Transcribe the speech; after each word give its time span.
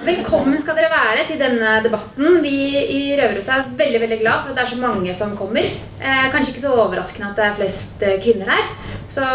Velkommen 0.00 0.56
skal 0.56 0.78
dere 0.78 0.88
være 0.88 1.26
til 1.28 1.36
denne 1.36 1.74
debatten. 1.84 2.38
Vi 2.40 2.52
i 2.80 3.00
Røverhuset 3.18 3.50
er 3.52 3.66
veldig 3.76 3.98
veldig 4.00 4.16
glad 4.22 4.38
for 4.38 4.52
at 4.52 4.56
det 4.56 4.62
er 4.62 4.70
så 4.70 4.78
mange 4.80 5.12
som 5.18 5.34
kommer. 5.36 5.66
Eh, 6.00 6.22
kanskje 6.32 6.54
ikke 6.54 6.62
så 6.62 6.70
overraskende 6.72 7.28
at 7.28 7.36
det 7.36 7.44
er 7.44 7.58
flest 7.58 8.04
eh, 8.08 8.16
kvinner 8.22 8.48
her. 8.48 8.70
Så, 9.12 9.26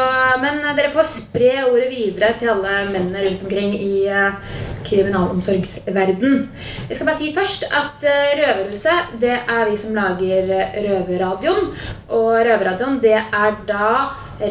men 0.42 0.64
dere 0.74 0.90
får 0.96 1.12
spre 1.12 1.52
ordet 1.68 1.92
videre 1.92 2.32
til 2.40 2.50
alle 2.56 2.80
mennene 2.90 3.28
rundt 3.28 3.46
omkring 3.46 3.78
i 3.78 4.08
eh, 4.10 4.58
kriminalomsorgsverden. 4.90 6.50
Jeg 6.90 6.98
skal 6.98 7.12
bare 7.12 7.20
si 7.22 7.32
først 7.38 7.70
at 7.70 8.10
eh, 8.10 8.34
Røverhuset 8.42 9.16
det 9.22 9.38
er 9.38 9.64
vi 9.70 9.78
som 9.86 9.94
lager 10.02 10.50
eh, 10.50 10.82
Røverradioen. 10.90 11.74
Og 12.10 12.30
Røverradioen 12.42 12.98
det 13.06 13.20
er 13.22 13.58
da 13.70 13.94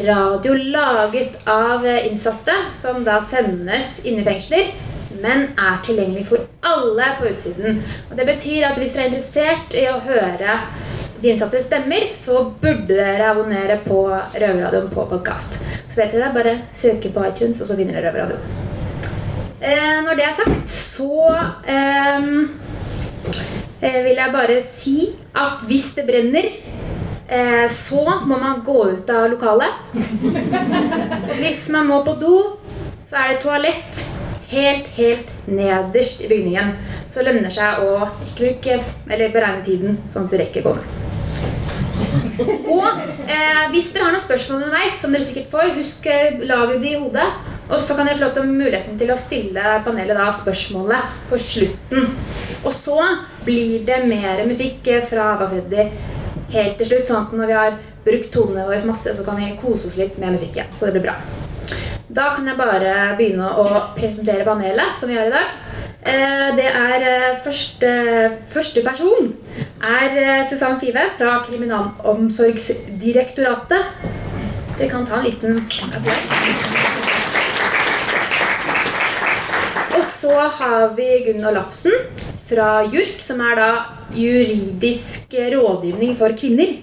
radio 0.07 0.55
laget 0.79 1.41
av 1.43 1.83
eh, 1.83 2.05
innsatte 2.07 2.55
som 2.79 3.03
da 3.03 3.19
sendes 3.19 3.97
inn 4.07 4.23
i 4.23 4.29
fengsler 4.31 4.94
men 5.25 5.47
er 5.57 5.79
tilgjengelig 5.85 6.27
for 6.29 6.45
alle 6.65 7.07
på 7.19 7.29
utsiden. 7.31 7.81
Og 8.09 8.17
Det 8.17 8.27
betyr 8.29 8.69
at 8.69 8.77
hvis 8.77 8.93
dere 8.93 9.07
er 9.07 9.13
interessert 9.13 9.73
i 9.73 9.87
å 9.89 10.03
høre 10.05 10.59
de 11.21 11.31
innsattes 11.31 11.65
stemmer, 11.65 12.11
så 12.13 12.43
burde 12.61 12.93
dere 12.93 13.31
abonnere 13.31 13.79
på 13.85 14.03
Røverradioen 14.11 14.91
på 14.93 15.07
podkast. 15.09 15.57
Så 15.89 15.97
vet 15.97 16.13
dere 16.13 16.27
det, 16.27 16.33
bare 16.35 16.55
søke 16.75 17.09
på 17.15 17.23
iTunes, 17.25 17.61
og 17.61 17.69
så 17.69 17.77
finner 17.79 17.97
dere 17.97 18.11
Røverradioen. 18.11 18.73
Eh, 19.65 19.99
når 20.05 20.19
det 20.19 20.25
er 20.27 20.35
sagt, 20.37 20.69
så 20.69 21.31
eh, 21.71 22.21
vil 23.81 24.19
jeg 24.19 24.33
bare 24.35 24.59
si 24.67 24.97
at 25.33 25.63
hvis 25.65 25.93
det 25.97 26.05
brenner 26.05 26.49
eh, 26.51 27.65
så 27.71 28.03
må 28.27 28.37
man 28.37 28.61
gå 28.65 28.79
ut 28.91 29.09
av 29.09 29.29
lokalet. 29.31 29.71
Hvis 31.39 31.69
man 31.73 31.89
må 31.89 32.03
på 32.05 32.13
do, 32.19 32.35
så 33.09 33.23
er 33.23 33.33
det 33.33 33.41
toalett 33.41 34.05
helt, 34.51 34.91
helt 34.97 35.31
nederst 35.47 36.21
i 36.21 36.29
bygningen. 36.31 36.75
Så 37.09 37.21
det 37.21 37.31
lønner 37.31 37.53
seg 37.53 37.81
å 37.85 38.09
bruke, 38.35 38.79
beregne 39.07 39.65
tiden 39.65 39.99
sånn 40.13 40.27
at 40.27 40.33
du 40.33 40.39
rekker 40.41 40.65
gående. 40.65 41.03
Og 42.35 42.85
eh, 43.31 43.65
hvis 43.71 43.91
dere 43.93 44.07
har 44.07 44.15
noen 44.15 44.23
spørsmål 44.23 44.63
underveis, 44.63 44.97
som 44.99 45.13
dere 45.13 45.25
sikkert 45.25 45.51
får, 45.53 45.75
husk 45.77 46.07
lager 46.09 46.47
lagre 46.49 46.79
de 46.81 46.91
i 46.91 46.99
hodet. 46.99 47.27
Og 47.65 47.79
så 47.81 47.95
kan 47.97 48.05
dere 48.05 48.19
få 48.19 48.27
lov 48.27 48.35
til 48.35 48.49
muligheten 48.51 48.97
til 48.99 49.11
å 49.13 49.17
stille 49.17 49.77
panelet 49.85 50.19
da 50.19 50.27
spørsmålet 50.37 51.15
på 51.31 51.39
slutten. 51.41 52.11
Og 52.61 52.73
så 52.75 52.99
blir 53.45 53.79
det 53.87 54.03
mer 54.09 54.43
musikk 54.45 54.85
fra 55.09 55.31
Ava 55.33 55.49
Freddy 55.49 55.87
helt 56.53 56.77
til 56.77 56.91
slutt. 56.91 57.09
Sånn 57.09 57.23
at 57.23 57.33
når 57.39 57.49
vi 57.49 57.57
har 57.57 57.79
brukt 58.05 58.29
tonene 58.33 58.67
våre 58.67 58.85
masse, 58.85 59.15
så 59.17 59.25
kan 59.25 59.39
vi 59.41 59.55
kose 59.61 59.89
oss 59.89 59.97
litt 59.97 60.19
med 60.21 60.35
musikken. 60.37 60.69
Så 60.77 60.85
det 60.85 60.99
blir 60.99 61.07
bra. 61.07 61.17
Da 62.15 62.29
kan 62.31 62.45
jeg 62.47 62.55
bare 62.55 63.11
begynne 63.17 63.43
å 63.59 63.63
presentere 63.95 64.43
panelet 64.47 64.95
som 64.95 65.09
vi 65.11 65.17
har 65.17 65.25
i 65.27 65.31
dag. 65.33 65.47
Eh, 66.05 66.55
det 66.55 66.67
er 66.69 67.01
eh, 67.09 67.39
første, 67.43 67.89
første 68.53 68.81
person 68.85 69.33
er 69.83 70.09
eh, 70.21 70.47
Susann 70.47 70.79
Five 70.79 71.03
fra 71.17 71.43
Kriminalomsorgsdirektoratet. 71.43 73.83
Dere 74.77 74.89
kan 74.93 75.05
ta 75.09 75.15
en 75.19 75.27
liten 75.27 75.53
applaus. 75.89 76.23
Og 79.97 80.03
så 80.21 80.35
har 80.61 80.81
vi 80.95 81.09
Gunnar 81.27 81.53
Lafsen 81.57 81.95
fra 82.47 82.69
JURK, 82.87 83.19
som 83.25 83.37
er 83.43 83.53
da 83.59 83.71
juridisk 84.15 85.35
rådgivning 85.35 86.15
for 86.15 86.31
kvinner. 86.39 86.79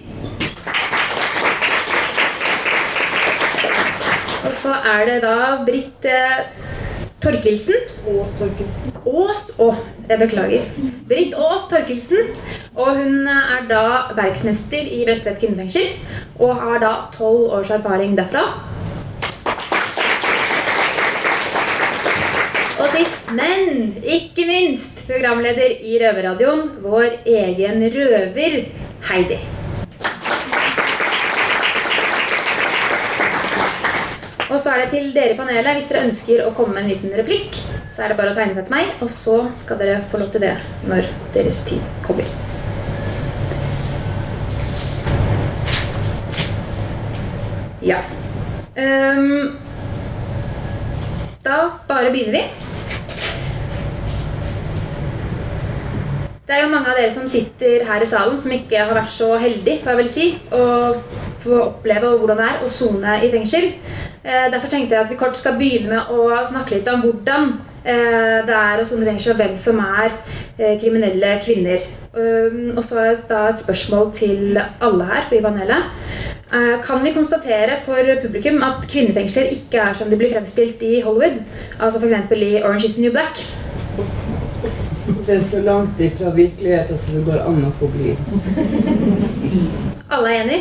Så 4.63 4.75
er 4.87 5.07
det 5.09 5.19
da 5.25 5.37
Britt 5.67 6.07
eh, 6.07 6.43
Torkelsen. 7.23 7.87
Ås 8.11 8.35
Torkelsen. 8.39 8.95
Ås 9.07 9.49
Å, 9.63 9.69
jeg 10.09 10.21
beklager. 10.21 10.69
Britt 11.11 11.35
Ås 11.39 11.69
Torkelsen. 11.71 12.33
Og 12.75 12.99
hun 12.99 13.31
er 13.31 13.67
da 13.71 13.85
verksmester 14.19 14.83
i 14.83 15.03
Bredtvet 15.07 15.41
kvinnefengsel. 15.43 15.97
Og 16.43 16.63
har 16.63 16.83
da 16.83 16.93
tolv 17.15 17.51
års 17.59 17.73
erfaring 17.75 18.15
derfra. 18.19 18.47
Og 22.83 22.95
sist, 22.97 23.31
men 23.35 23.93
ikke 24.03 24.47
minst, 24.49 25.05
programleder 25.07 25.75
i 25.79 25.99
Røverradioen, 26.03 26.71
vår 26.83 27.21
egen 27.31 27.85
røver, 27.95 28.63
Heidi. 29.11 29.43
Og 34.53 34.61
så 34.61 34.69
er 34.71 34.83
det 34.83 34.91
til 34.93 35.15
dere 35.15 35.33
i 35.33 35.37
panelet. 35.37 35.79
Hvis 35.79 35.87
dere 35.89 36.05
ønsker 36.05 36.43
å 36.45 36.51
komme 36.53 36.77
med 36.77 36.85
en 36.85 36.91
liten 36.93 37.15
replikk, 37.17 37.57
så 37.93 38.05
er 38.05 38.13
det 38.13 38.19
bare 38.19 38.35
å 38.35 38.37
tegne 38.37 38.53
seg 38.57 38.67
til 38.67 38.75
meg, 38.75 38.91
og 39.01 39.09
så 39.13 39.37
skal 39.63 39.79
dere 39.81 40.03
få 40.13 40.21
lov 40.21 40.33
til 40.35 40.45
det 40.45 40.57
når 40.89 41.09
deres 41.33 41.63
tid 41.65 41.81
kommer. 42.05 42.29
Ja. 47.83 48.03
Um, 48.77 49.57
da 51.43 51.59
bare 51.89 52.13
begynner 52.13 52.37
vi. 52.37 52.45
Det 56.47 56.59
er 56.59 56.67
jo 56.67 56.71
mange 56.75 56.93
av 56.93 57.01
dere 57.01 57.11
som 57.15 57.25
sitter 57.31 57.87
her 57.89 58.05
i 58.05 58.13
salen 58.13 58.37
som 58.39 58.53
ikke 58.53 58.85
har 58.85 58.93
vært 59.01 59.13
så 59.17 59.33
heldige, 59.41 59.81
får 59.81 59.95
jeg 59.95 60.03
vel 60.03 60.13
si, 60.13 60.27
å 60.53 61.32
få 61.43 61.59
oppleve 61.67 62.15
hvordan 62.19 62.41
det 62.41 62.49
er 62.49 62.65
å 62.65 62.71
sone 62.73 63.19
i 63.25 63.31
fengsel. 63.33 63.69
Eh, 64.23 64.47
derfor 64.53 64.71
tenkte 64.71 64.97
jeg 64.97 65.05
at 65.05 65.11
vi 65.11 65.19
kort 65.21 65.39
skal 65.39 65.59
begynne 65.59 65.91
med 65.91 66.13
å 66.15 66.29
snakke 66.49 66.77
litt 66.77 66.91
om 66.93 67.03
hvordan 67.05 67.49
eh, 67.85 68.39
det 68.47 68.59
er 68.59 68.83
å 68.83 68.87
sone 68.87 69.07
i 69.07 69.11
fengsel, 69.11 69.35
og 69.35 69.43
hvem 69.43 69.57
som 69.61 69.81
er 69.83 70.15
eh, 70.59 70.79
kriminelle 70.81 71.35
kvinner. 71.45 71.91
Um, 72.13 72.75
og 72.77 72.83
så 72.85 72.99
er 73.01 73.15
det 73.17 73.37
et 73.41 73.63
spørsmål 73.63 74.11
til 74.13 74.59
alle 74.61 75.07
her 75.09 75.31
i 75.33 75.41
panelet. 75.41 75.95
Kan 76.85 77.01
vi 77.01 77.15
konstatere 77.17 77.79
for 77.87 78.11
publikum 78.21 78.61
at 78.61 78.85
kvinnefengsler 78.85 79.49
ikke 79.55 79.81
er 79.81 79.97
som 79.97 80.11
de 80.13 80.19
blir 80.21 80.35
fremstilt 80.35 80.85
i 80.85 81.01
Hollywood? 81.01 81.41
Altså 81.81 82.03
f.eks. 82.03 82.37
i 82.37 82.61
Orange 82.61 82.85
is 82.85 82.99
the 82.99 83.07
New 83.07 83.17
Black? 83.17 83.41
Det 85.27 85.37
er 85.37 85.43
så 85.51 85.61
langt 85.63 86.01
ifra 86.01 86.31
virkeligheten 86.35 86.99
som 86.99 87.15
det 87.15 87.25
går 87.27 87.45
an 87.47 87.61
å 87.69 87.71
få 87.79 87.87
bli. 87.93 88.15
Alle 90.13 90.33
er 90.33 90.41
enig? 90.43 90.59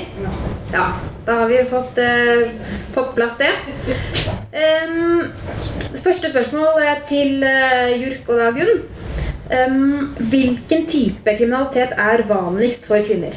Ja. 0.73 0.85
Da 1.25 1.37
har 1.39 1.49
vi 1.49 1.63
fått, 1.69 1.97
eh, 1.97 2.51
fått 2.93 3.15
plass 3.15 3.37
det. 3.37 3.49
Um, 4.53 5.31
første 6.03 6.29
spørsmål 6.29 6.81
til 7.07 7.43
uh, 7.43 7.89
Jurk 8.01 8.29
og 8.29 8.39
Dagun. 8.39 8.81
Um, 9.51 10.15
hvilken 10.29 10.85
type 10.87 11.37
kriminalitet 11.37 11.93
er 11.97 12.25
vanligst 12.29 12.85
for 12.85 13.01
kvinner? 13.05 13.33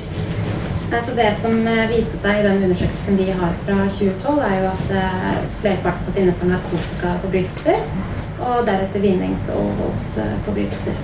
Altså 0.93 1.15
det 1.17 1.31
som 1.43 1.57
viste 1.91 2.21
seg 2.23 2.41
i 2.41 2.47
den 2.47 2.67
undersøkelsen 2.69 3.19
vi 3.19 3.31
har 3.31 3.57
fra 3.65 3.79
2012, 3.89 4.43
er 4.49 4.59
jo 4.61 4.73
at 4.73 4.93
uh, 4.93 5.41
flerparten 5.63 6.09
satt 6.09 6.21
inne 6.21 6.37
for 6.39 6.53
narkotikaforbrytelser. 6.53 8.13
Og 8.41 8.65
deretter 8.67 9.03
vinnings- 9.05 9.53
og 9.55 9.71
voldsforbrytelser. 9.79 10.97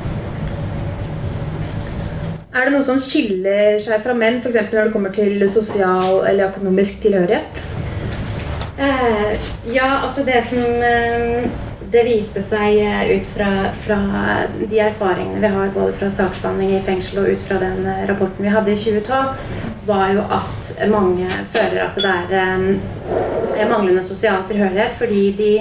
Er 2.50 2.66
det 2.66 2.72
noe 2.74 2.82
som 2.82 2.98
skiller 2.98 3.78
seg 3.78 4.02
fra 4.02 4.14
menn, 4.18 4.40
f.eks. 4.42 4.56
når 4.72 4.88
det 4.88 4.94
kommer 4.94 5.12
til 5.14 5.44
sosial 5.48 6.24
eller 6.26 6.48
økonomisk 6.50 6.98
tilhørighet? 7.04 7.62
Eh, 8.80 9.50
ja, 9.74 10.00
altså 10.06 10.24
det 10.24 10.40
som 10.48 10.58
eh, 10.58 11.50
Det 11.92 12.04
viste 12.06 12.42
seg 12.42 12.78
eh, 12.80 13.10
ut 13.18 13.26
fra, 13.34 13.50
fra, 13.84 13.98
de 14.70 14.78
erfaringene 14.78 15.42
vi 15.42 15.50
har 15.52 15.72
både 15.74 15.92
fra 15.98 16.08
saksbehandling 16.14 16.76
i 16.76 16.82
fengsel 16.86 17.18
og 17.22 17.32
ut 17.34 17.42
fra 17.48 17.58
den 17.60 17.82
eh, 17.84 18.04
rapporten 18.08 18.46
vi 18.46 18.52
hadde 18.54 18.72
i 18.72 18.78
2012, 18.78 19.69
var 19.86 20.12
jo 20.14 20.24
at 20.30 20.72
mange 20.90 21.28
føler 21.52 21.84
at 21.84 21.96
det 21.96 22.10
er 22.10 22.34
eh, 23.56 23.68
manglende 23.70 24.02
sosial 24.04 24.42
tilhørighet 24.48 24.96
fordi 24.98 25.22
de 25.38 25.52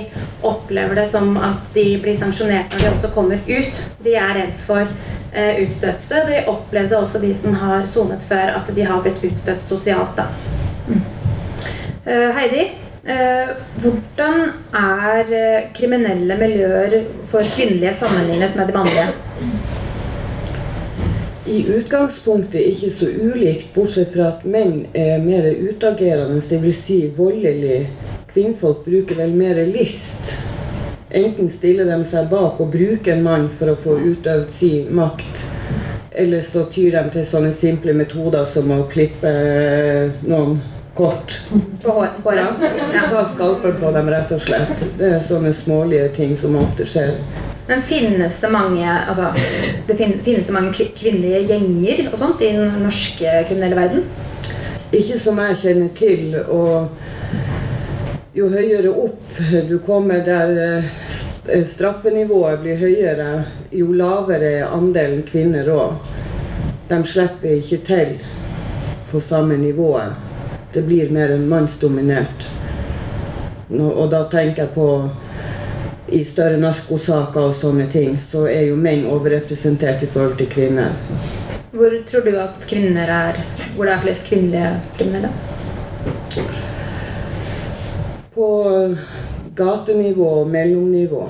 opplever 0.47 0.95
det 1.01 1.07
som 1.11 1.37
at 1.37 1.71
de 1.75 1.85
blir 2.01 2.17
sanksjonert 2.19 2.73
når 2.73 2.83
de 2.83 2.91
også 2.93 3.13
kommer 3.15 3.39
ut. 3.47 3.81
De 4.03 4.15
er 4.15 4.35
redd 4.37 4.59
for 4.67 4.83
eh, 5.33 5.63
utstøtelse. 5.63 6.25
De 6.29 6.43
opplevde 6.51 6.99
også 6.99 7.21
de 7.23 7.33
som 7.35 7.55
har 7.61 7.87
sonet 7.91 8.25
før, 8.27 8.59
at 8.59 8.75
de 8.75 8.85
har 8.85 9.01
blitt 9.05 9.23
utstøtt 9.31 9.63
sosialt. 9.63 10.15
da. 10.17 10.27
Mm. 10.89 11.01
Uh, 12.09 12.29
Heidi, 12.33 12.63
uh, 13.05 13.51
hvordan 13.83 14.39
er 14.73 15.33
kriminelle 15.75 16.37
miljøer 16.39 16.95
for 17.29 17.45
kvinnelige 17.55 17.93
sammenlignet 17.99 18.55
med 18.55 18.71
de 18.71 18.77
mannlige? 18.77 19.09
I 21.49 21.63
utgangspunktet 21.67 22.61
ikke 22.61 22.91
så 22.93 23.07
ulikt, 23.09 23.71
bortsett 23.73 24.11
fra 24.13 24.27
at 24.35 24.43
menn 24.45 24.83
er 24.93 25.17
mer 25.23 25.47
utagerende, 25.49 26.43
dvs. 26.45 26.81
Si 26.85 26.99
voldelig. 27.17 27.87
Kvinnfolk 28.29 28.83
bruker 28.85 29.17
vel 29.17 29.33
mer 29.33 29.57
list. 29.65 30.35
Enten 31.09 31.49
stiller 31.49 31.89
de 31.89 32.03
seg 32.05 32.29
bak 32.29 32.61
og 32.61 32.69
bruker 32.69 33.15
en 33.15 33.25
mann 33.25 33.47
for 33.57 33.73
å 33.73 33.79
få 33.81 33.97
utøvd 33.97 34.51
sin 34.59 34.91
makt, 34.93 35.41
eller 36.13 36.45
så 36.45 36.67
tyr 36.69 36.99
de 36.99 37.15
til 37.17 37.25
sånne 37.31 37.53
simple 37.57 37.97
metoder 37.97 38.45
som 38.45 38.69
å 38.75 38.83
klippe 38.91 39.33
noen 40.21 40.59
kort. 40.93 41.39
På 41.81 41.97
håret? 41.97 42.61
Ja. 42.93 43.07
Ta 43.09 43.25
skalpel 43.33 43.73
på 43.81 43.93
dem, 43.97 44.13
rett 44.13 44.37
og 44.37 44.45
slett. 44.45 44.85
Det 45.01 45.15
er 45.15 45.21
sånne 45.25 45.57
smålige 45.57 46.11
ting 46.13 46.37
som 46.37 46.61
ofte 46.61 46.85
skjer. 46.85 47.17
Men 47.69 47.81
finnes 47.85 48.39
det 48.41 48.49
mange 48.51 48.85
altså, 49.07 49.27
det 49.87 49.95
fin- 49.97 50.19
finnes 50.25 50.47
det 50.47 50.53
mange 50.55 50.73
kvinnelige 50.97 51.43
gjenger 51.51 52.07
og 52.11 52.17
sånt 52.17 52.41
i 52.41 52.49
den 52.55 52.79
norske 52.81 53.33
kriminelle 53.47 53.77
verden? 53.77 54.07
Ikke 54.91 55.19
som 55.21 55.37
jeg 55.37 55.59
kjenner 55.61 55.91
til. 55.93 56.33
Og 56.49 56.89
jo 58.33 58.49
høyere 58.49 58.89
opp 58.89 59.37
du 59.69 59.75
kommer 59.85 60.23
der 60.25 60.55
eh, 60.65 61.63
straffenivået 61.69 62.59
blir 62.63 62.81
høyere, 62.81 63.29
jo 63.71 63.93
lavere 63.93 64.49
er 64.63 64.73
andelen 64.73 65.21
kvinner 65.29 65.69
òg. 65.69 66.09
De 66.89 67.03
slipper 67.05 67.59
ikke 67.59 67.83
til 67.85 68.15
på 69.11 69.21
samme 69.21 69.57
nivået. 69.61 70.17
Det 70.73 70.83
blir 70.85 71.13
mer 71.13 71.35
enn 71.37 71.45
mannsdominert. 71.49 72.49
Og 73.77 74.09
da 74.09 74.23
tenker 74.29 74.63
jeg 74.65 74.73
på 74.73 74.89
i 76.11 76.23
større 76.27 76.57
narkosaker 76.61 77.49
og 77.49 77.55
sånne 77.57 77.87
ting, 77.91 78.15
så 78.19 78.45
er 78.49 78.69
jo 78.69 78.77
menn 78.79 79.05
overrepresentert 79.09 80.03
i 80.03 80.09
forhold 80.09 80.37
til 80.39 80.49
kvinner. 80.51 80.95
Hvor 81.71 81.93
tror 82.09 82.25
du 82.25 82.31
at 82.41 82.63
kvinner 82.65 83.09
er 83.13 83.43
Hvor 83.75 83.85
det 83.85 83.93
er 83.93 84.01
flest 84.01 84.25
kvinnelige 84.25 84.71
kriminelle? 84.97 85.29
På 88.33 88.47
gatenivå 89.55 90.29
og 90.41 90.49
mellomnivå. 90.49 91.29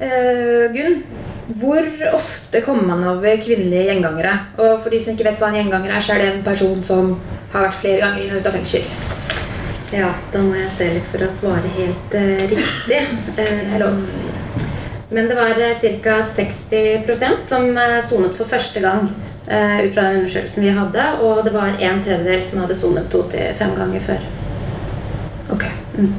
Eh, 0.00 0.64
Gunn, 0.74 1.02
hvor 1.60 1.86
ofte 2.12 2.60
kommer 2.60 2.82
man 2.96 3.04
over 3.16 3.36
kvinnelige 3.36 3.84
gjengangere? 3.92 4.38
Og 4.58 4.82
for 4.82 4.90
de 4.90 5.02
som 5.02 5.14
ikke 5.14 5.30
vet 5.30 5.38
hva 5.38 5.52
en 5.52 5.60
gjenganger 5.60 5.94
er, 5.94 6.00
så 6.00 6.14
er 6.14 6.22
det 6.24 6.30
en 6.32 6.46
person 6.46 6.82
som 6.84 7.14
har 7.52 7.68
vært 7.68 7.82
flere 7.82 8.00
ganger 8.02 8.24
inn 8.24 8.32
og 8.34 8.40
ut 8.40 8.48
av 8.50 8.58
fengsel. 8.58 9.13
Ja, 9.92 10.08
da 10.32 10.40
må 10.40 10.54
jeg 10.56 10.70
se 10.78 10.86
litt 10.96 11.08
for 11.12 11.22
å 11.24 11.32
svare 11.36 11.70
helt 11.76 12.14
uh, 12.16 12.44
riktig. 12.50 13.00
Uh, 13.36 13.84
men 15.14 15.28
det 15.28 15.36
var 15.36 15.60
uh, 15.60 15.84
ca. 16.02 16.16
60% 16.34 17.44
som 17.44 17.68
eh, 17.78 18.00
sonet 18.08 18.34
for 18.34 18.48
første 18.50 18.80
gang 18.82 19.10
ut 19.44 19.90
fra 19.92 20.06
den 20.08 20.22
undersøkelsen 20.22 20.64
vi 20.64 20.70
hadde. 20.72 21.02
Og 21.20 21.42
det 21.44 21.52
var 21.52 21.76
en 21.76 21.98
tredjedel 22.02 22.40
som 22.42 22.62
hadde 22.62 22.78
sonet 22.80 23.10
to 23.12 23.20
til 23.28 23.52
fem 23.58 23.74
ganger 23.76 24.00
før. 24.06 24.22
Ok. 25.52 25.66
Mm. 25.98 26.14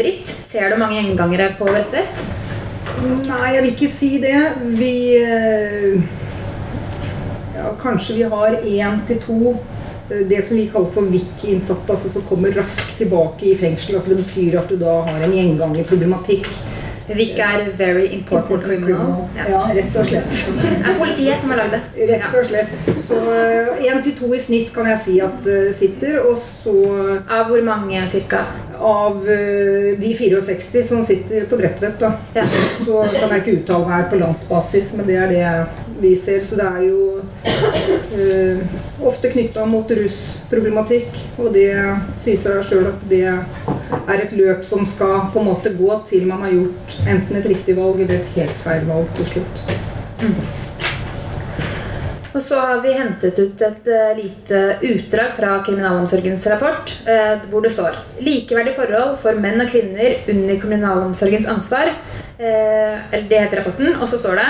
Britt, 0.00 0.32
ser 0.50 0.74
du 0.74 0.80
mange 0.80 0.98
gjengangere 0.98 1.52
på 1.56 1.68
Bredtvet? 1.70 2.24
Nei, 3.28 3.52
jeg 3.54 3.62
vil 3.62 3.70
ikke 3.70 3.90
si 3.94 4.10
det. 4.20 4.40
Vi 4.80 4.92
ja, 7.54 7.70
Kanskje 7.80 8.18
vi 8.18 8.28
har 8.34 8.58
én 8.66 9.00
til 9.06 9.22
to. 9.22 9.54
Eh, 10.10 10.24
Det 10.28 10.44
som 10.44 10.56
vi 10.56 10.68
kaller 10.72 10.90
for 10.94 11.02
VIK-innsatte, 11.12 11.90
altså 11.92 12.12
som 12.12 12.22
kommer 12.28 12.54
raskt 12.56 12.96
tilbake 12.98 13.46
i 13.52 13.56
fengsel. 13.60 13.96
Altså 13.98 14.14
det 14.14 14.22
betyr 14.24 14.58
at 14.60 14.68
du 14.72 14.76
da 14.80 15.00
har 15.08 15.22
en 15.26 15.32
gjengangerproblematikk. 15.36 16.48
VIK 17.06 17.36
er 17.38 17.68
Very 17.78 18.08
Important 18.16 18.64
Criminal. 18.64 19.28
Ja. 19.36 19.44
Ja. 19.52 19.60
rett 19.76 19.94
og 19.96 20.08
slett. 20.08 20.40
Det 20.58 20.72
er 20.90 20.96
politiet 20.98 21.40
som 21.40 21.52
har 21.54 21.60
lagd 21.60 21.76
det. 21.76 22.08
Rett 22.10 22.34
og 22.34 22.48
slett. 22.48 22.72
Så 23.06 23.20
én 23.86 24.00
til 24.02 24.16
to 24.18 24.32
i 24.34 24.40
snitt 24.42 24.72
kan 24.74 24.88
jeg 24.90 24.98
si 25.04 25.14
at 25.22 25.36
det 25.44 25.76
sitter. 25.78 26.18
Og 26.26 26.40
så 26.42 26.74
Av 27.30 27.46
hvor 27.46 27.62
mange 27.62 28.02
cirka? 28.10 28.42
av 28.76 29.22
eh, 29.30 29.94
de 29.96 30.10
64 30.18 30.82
som 30.84 31.04
sitter 31.06 31.46
på 31.48 31.56
Bredtvet, 31.56 31.94
da. 32.00 32.10
Ja. 32.34 32.42
Så 32.84 33.06
kan 33.14 33.30
jeg 33.32 33.40
ikke 33.44 33.54
uttale 33.62 33.88
meg 33.88 34.10
på 34.10 34.18
landsbasis, 34.20 34.90
men 34.98 35.06
det 35.08 35.16
er 35.16 35.32
det 35.32 35.85
vi 36.00 36.12
ser. 36.16 36.42
Så 36.44 36.58
det 36.58 36.66
er 36.66 36.82
jo 36.86 37.00
eh, 38.16 38.76
ofte 39.06 39.30
knytta 39.32 39.66
mot 39.68 39.90
russproblematikk. 40.00 41.16
Og 41.38 41.52
det 41.56 41.70
sier 42.20 42.40
seg 42.42 42.62
sjøl 42.68 42.90
at 42.92 43.08
det 43.10 43.24
er 43.26 44.20
et 44.20 44.36
løp 44.36 44.64
som 44.66 44.86
skal 44.88 45.28
på 45.32 45.42
en 45.42 45.50
måte 45.52 45.74
gå 45.76 45.90
til 46.10 46.28
man 46.28 46.44
har 46.46 46.54
gjort 46.54 47.00
enten 47.06 47.40
et 47.40 47.50
riktig 47.54 47.78
valg 47.78 48.00
eller 48.04 48.20
et 48.20 48.38
helt 48.38 48.62
feil 48.66 48.86
valg 48.88 49.10
til 49.18 49.34
slutt. 49.34 49.66
Og 52.36 52.42
så 52.44 52.58
har 52.60 52.82
vi 52.84 52.92
hentet 52.92 53.38
ut 53.40 53.62
et 53.64 53.86
eh, 53.88 54.16
lite 54.18 54.58
utdrag 54.84 55.32
fra 55.38 55.54
Kriminalomsorgens 55.64 56.44
rapport, 56.52 56.92
eh, 57.08 57.38
hvor 57.48 57.64
det 57.64 57.72
står 57.72 57.96
Likeverdig 58.20 58.74
forhold 58.76 59.16
for 59.22 59.40
menn 59.40 59.62
og 59.64 59.70
kvinner 59.72 60.18
under 60.28 60.60
kriminalomsorgens 60.60 61.48
ansvar. 61.48 61.94
Eh, 62.38 63.14
eller 63.14 63.28
det 63.28 63.38
heter 63.40 63.62
rapporten. 63.62 63.96
Og 64.00 64.08
så 64.08 64.18
står 64.20 64.40
det 64.40 64.48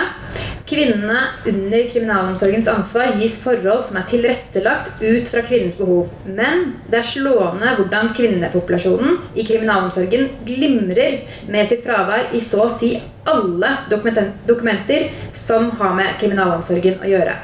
Kvinnene 0.67 1.21
under 1.47 1.85
kriminalomsorgens 1.93 2.67
ansvar 2.69 3.12
gis 3.21 3.37
forhold 3.38 3.85
som 3.87 4.00
er 4.00 4.06
tilrettelagt 4.11 4.99
ut 4.99 5.29
fra 5.31 5.44
kvinnens 5.47 5.77
behov. 5.79 6.09
Men 6.27 6.73
det 6.91 6.99
er 6.99 7.06
slående 7.06 7.75
hvordan 7.79 8.11
kvinnepopulasjonen 8.17 9.21
i 9.38 9.44
kriminalomsorgen 9.47 10.27
glimrer 10.49 11.21
med 11.47 11.71
sitt 11.71 11.87
fravær 11.87 12.35
i 12.35 12.43
så 12.43 12.65
å 12.65 12.73
si 12.75 12.97
alle 13.31 13.71
dokumenter 13.91 15.06
som 15.39 15.71
har 15.79 15.94
med 15.94 16.19
kriminalomsorgen 16.19 16.99
å 16.99 17.12
gjøre. 17.15 17.39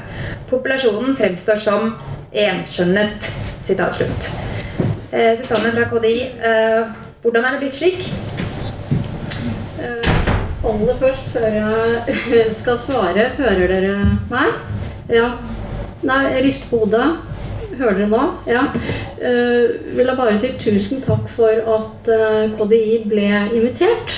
Populasjonen 0.51 1.15
fremstår 1.15 1.63
som 1.63 1.93
enskjønnet. 2.43 3.31
Sitat 3.63 3.95
slutt. 3.95 4.31
Eh, 5.13 5.37
Susanne 5.39 5.71
fra 5.71 5.87
KDI, 5.87 6.21
eh, 6.43 6.91
hvordan 7.23 7.45
er 7.45 7.51
det 7.55 7.63
blitt 7.63 7.79
slik? 7.79 8.32
Eh, 10.73 10.81
Aller 10.81 10.95
først, 10.97 11.29
før 11.33 11.47
jeg 11.47 12.15
skal 12.61 12.77
svare, 12.77 13.29
hører 13.37 13.67
dere 13.67 14.17
meg? 14.29 14.57
Ja. 15.09 15.29
Nei, 16.03 16.23
jeg 16.33 16.43
rister 16.47 16.69
på 16.69 16.83
hodet. 16.83 17.05
Hører 17.77 17.99
dere 17.99 18.09
nå? 18.09 18.23
Ja. 18.47 18.63
Uh, 19.17 19.95
vil 19.95 20.09
jeg 20.09 20.17
bare 20.17 20.39
si 20.41 20.51
tusen 20.59 21.01
takk 21.03 21.29
for 21.35 21.61
at 21.77 22.09
uh, 22.11 22.57
KDI 22.57 23.03
ble 23.09 23.29
invitert. 23.53 24.17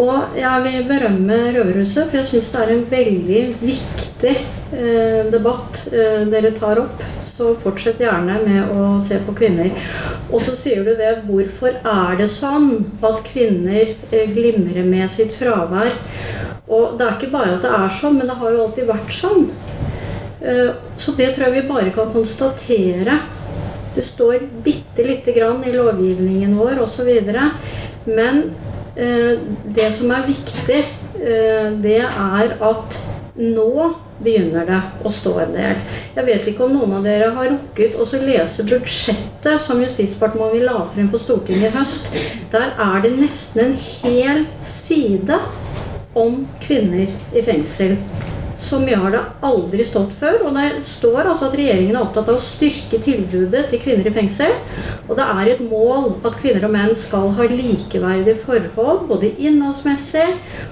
Og 0.00 0.36
jeg 0.38 0.64
vil 0.64 0.88
berømme 0.88 1.38
Røverhuset, 1.54 2.08
for 2.08 2.20
jeg 2.20 2.28
syns 2.30 2.50
det 2.52 2.60
er 2.62 2.72
en 2.72 2.84
veldig 2.90 3.40
viktig 3.60 4.34
eh, 4.72 5.26
debatt 5.32 5.80
eh, 5.90 6.22
dere 6.30 6.52
tar 6.56 6.78
opp. 6.84 7.02
Så 7.40 7.54
fortsett 7.62 8.02
gjerne 8.02 8.34
med 8.44 8.72
å 8.76 8.98
se 9.00 9.16
på 9.24 9.32
kvinner. 9.32 9.70
Og 10.28 10.42
så 10.44 10.52
sier 10.60 10.82
du 10.84 10.90
det, 10.98 11.22
hvorfor 11.24 11.78
er 11.88 12.18
det 12.18 12.26
sånn 12.34 12.66
at 13.00 13.22
kvinner 13.24 13.94
eh, 14.12 14.26
glimrer 14.28 14.84
med 14.84 15.08
sitt 15.08 15.32
fravær? 15.38 15.94
Og 16.68 16.98
det 16.98 17.06
er 17.06 17.14
ikke 17.16 17.30
bare 17.32 17.54
at 17.54 17.64
det 17.64 17.70
er 17.78 17.94
sånn, 17.96 18.18
men 18.18 18.28
det 18.28 18.36
har 18.42 18.52
jo 18.52 18.66
alltid 18.66 18.90
vært 18.90 19.16
sånn. 19.16 19.48
Eh, 20.44 20.68
Så 21.00 21.16
det 21.16 21.30
tror 21.32 21.46
jeg 21.46 21.62
vi 21.62 21.70
bare 21.70 21.94
kan 21.96 22.12
konstatere. 22.12 23.16
Det 23.96 24.04
står 24.04 24.44
bitte 24.60 25.08
lite 25.08 25.32
grann 25.32 25.64
i 25.64 25.72
lovgivningen 25.72 26.58
vår 26.60 26.84
osv. 26.84 27.08
Men 28.04 28.42
eh, 29.00 29.40
det 29.64 29.88
som 29.96 30.12
er 30.12 30.28
viktig, 30.28 30.84
det 31.20 31.98
er 32.00 32.54
at 32.64 32.96
nå 33.40 33.90
begynner 34.20 34.66
det 34.68 34.80
å 35.06 35.12
stå 35.12 35.32
en 35.44 35.54
del. 35.54 35.78
Jeg 36.16 36.26
vet 36.26 36.48
ikke 36.50 36.66
om 36.66 36.74
noen 36.76 36.98
av 36.98 37.06
dere 37.06 37.30
har 37.36 37.52
rukket 37.54 37.96
å 37.96 38.06
lese 38.24 38.66
budsjettet 38.68 39.62
som 39.64 39.80
Justisdepartementet 39.80 40.66
la 40.66 40.82
frem 40.92 41.08
for 41.12 41.22
Stortinget 41.22 41.70
i 41.70 41.78
høst. 41.78 42.10
Der 42.52 42.74
er 42.76 43.00
det 43.04 43.14
nesten 43.16 43.62
en 43.64 43.78
hel 43.80 44.44
side 44.66 45.40
om 46.18 46.44
kvinner 46.60 47.08
i 47.36 47.44
fengsel. 47.46 47.96
Så 48.60 48.78
mye 48.82 48.98
har 49.00 49.14
det 49.14 49.20
aldri 49.46 49.84
stått 49.88 50.12
før. 50.20 50.42
Og 50.46 50.56
det 50.56 50.82
står 50.86 51.22
altså 51.22 51.48
at 51.48 51.56
regjeringen 51.58 51.96
er 51.96 52.02
opptatt 52.02 52.28
av 52.28 52.36
å 52.36 52.44
styrke 52.44 53.00
tilbudet 53.02 53.66
til 53.70 53.80
kvinner 53.82 54.10
i 54.10 54.12
fengsel. 54.14 54.52
Og 55.06 55.16
det 55.18 55.26
er 55.26 55.50
et 55.54 55.62
mål 55.64 56.10
at 56.28 56.36
kvinner 56.42 56.66
og 56.68 56.74
menn 56.74 56.92
skal 56.98 57.32
ha 57.38 57.48
likeverdige 57.50 58.36
forhold, 58.44 59.06
både 59.08 59.32
innholdsmessig 59.40 60.26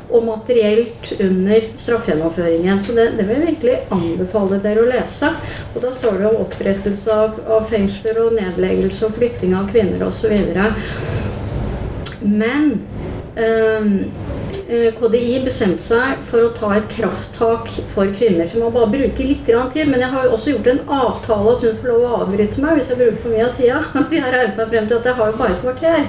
og 0.08 0.28
materielt 0.28 1.12
under 1.16 1.70
straffegjennomføringen. 1.80 2.84
Så 2.84 2.96
det, 2.98 3.10
det 3.18 3.26
vil 3.28 3.40
jeg 3.40 3.48
virkelig 3.54 3.78
anbefale 3.96 4.60
dere 4.64 4.84
å 4.84 4.90
lese. 4.92 5.32
Og 5.72 5.82
da 5.84 5.92
står 5.96 6.20
det 6.20 6.30
om 6.30 6.40
opprettelse 6.44 7.20
av, 7.24 7.40
av 7.58 7.68
fengsler 7.72 8.20
og 8.26 8.36
nedleggelse 8.36 9.08
og 9.08 9.16
flytting 9.16 9.56
av 9.56 9.72
kvinner 9.72 10.04
osv. 10.06 10.36
Men 12.28 12.72
eh, 13.38 13.92
KDI 14.68 15.38
bestemte 15.46 15.80
seg 15.80 16.24
for 16.28 16.44
å 16.44 16.50
ta 16.52 16.74
et 16.76 16.88
krafttak 16.92 17.70
for 17.94 18.10
kvinner. 18.12 18.44
Så 18.44 18.58
jeg 18.58 18.64
må 18.64 18.68
bare 18.74 18.90
bruke 18.92 19.24
litt 19.24 19.46
tid. 19.48 19.88
Men 19.88 20.02
jeg 20.02 20.10
har 20.12 20.28
også 20.28 20.52
gjort 20.52 20.68
en 20.68 20.82
avtale 20.98 21.54
at 21.54 21.64
hun 21.64 21.78
får 21.80 21.88
lov 21.88 22.04
å 22.04 22.18
avbryte 22.18 22.60
meg 22.60 22.76
hvis 22.76 22.90
jeg 22.92 23.00
bruker 23.00 23.22
for 23.22 23.32
mye 23.32 23.46
av 23.46 23.54
tida. 23.56 23.80
Vi 24.12 24.20
har 24.20 24.34
regnet 24.34 24.60
meg 24.60 24.74
frem 24.74 24.90
til 24.90 24.98
at 24.98 25.08
jeg 25.08 25.18
har 25.20 25.32
jo 25.32 25.38
bare 25.40 25.56
et 25.56 25.64
kvarter. 25.64 26.00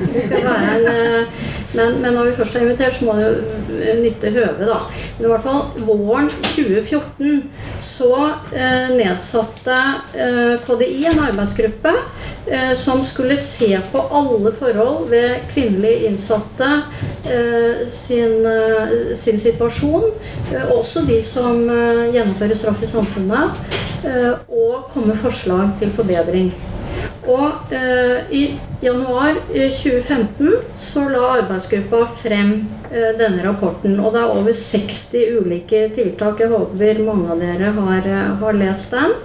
Det 0.00 0.24
skal 0.26 0.46
være 0.48 0.72
en, 0.74 0.88
eh, 0.90 1.46
men, 1.74 2.00
men 2.02 2.14
når 2.16 2.30
vi 2.30 2.36
først 2.40 2.56
er 2.56 2.64
invitert, 2.64 2.96
så 2.98 3.06
må 3.06 3.14
det 3.18 3.26
jo 3.26 3.98
nytte 4.02 4.32
høvet, 4.34 4.64
da. 4.66 4.78
Men 5.18 5.26
i 5.26 5.30
hvert 5.30 5.44
fall 5.44 5.84
våren 5.86 6.30
2014 6.48 7.44
så 7.84 8.10
eh, 8.56 8.90
nedsatte 8.96 9.76
eh, 10.18 10.56
KDI 10.66 11.04
en 11.12 11.22
arbeidsgruppe 11.28 11.92
eh, 12.50 12.72
som 12.78 13.04
skulle 13.06 13.38
se 13.40 13.70
på 13.92 14.02
alle 14.10 14.52
forhold 14.58 15.06
ved 15.12 15.46
kvinnelige 15.52 16.10
innsatte 16.10 16.70
eh, 17.30 17.86
sin, 17.92 18.40
eh, 18.50 19.14
sin 19.20 19.38
situasjon. 19.40 20.10
eh, 20.50 20.66
også 20.74 21.06
de 21.06 21.20
som 21.22 21.62
gjennomfører 21.70 22.58
straff 22.58 22.82
i 22.82 22.90
samfunnet. 22.90 23.62
og 24.48 24.86
komme 24.94 25.12
forslag 25.16 25.74
til 25.78 25.90
forbedring. 25.92 26.52
Og 27.30 27.72
eh, 27.74 28.32
i 28.34 28.42
januar 28.80 29.36
2015 29.52 30.54
så 30.76 31.04
la 31.12 31.22
arbeidsgruppa 31.36 32.04
frem 32.22 32.52
eh, 32.90 33.10
denne 33.18 33.44
rapporten. 33.44 33.98
Og 34.00 34.14
det 34.14 34.22
er 34.22 34.36
over 34.36 34.56
60 34.56 35.40
ulike 35.40 35.84
tiltak. 35.94 36.40
Jeg 36.40 36.52
håper 36.54 37.02
mange 37.04 37.30
av 37.30 37.42
dere 37.42 37.74
har, 37.76 38.08
eh, 38.08 38.30
har 38.42 38.62
lest 38.64 38.96
den. 38.96 39.18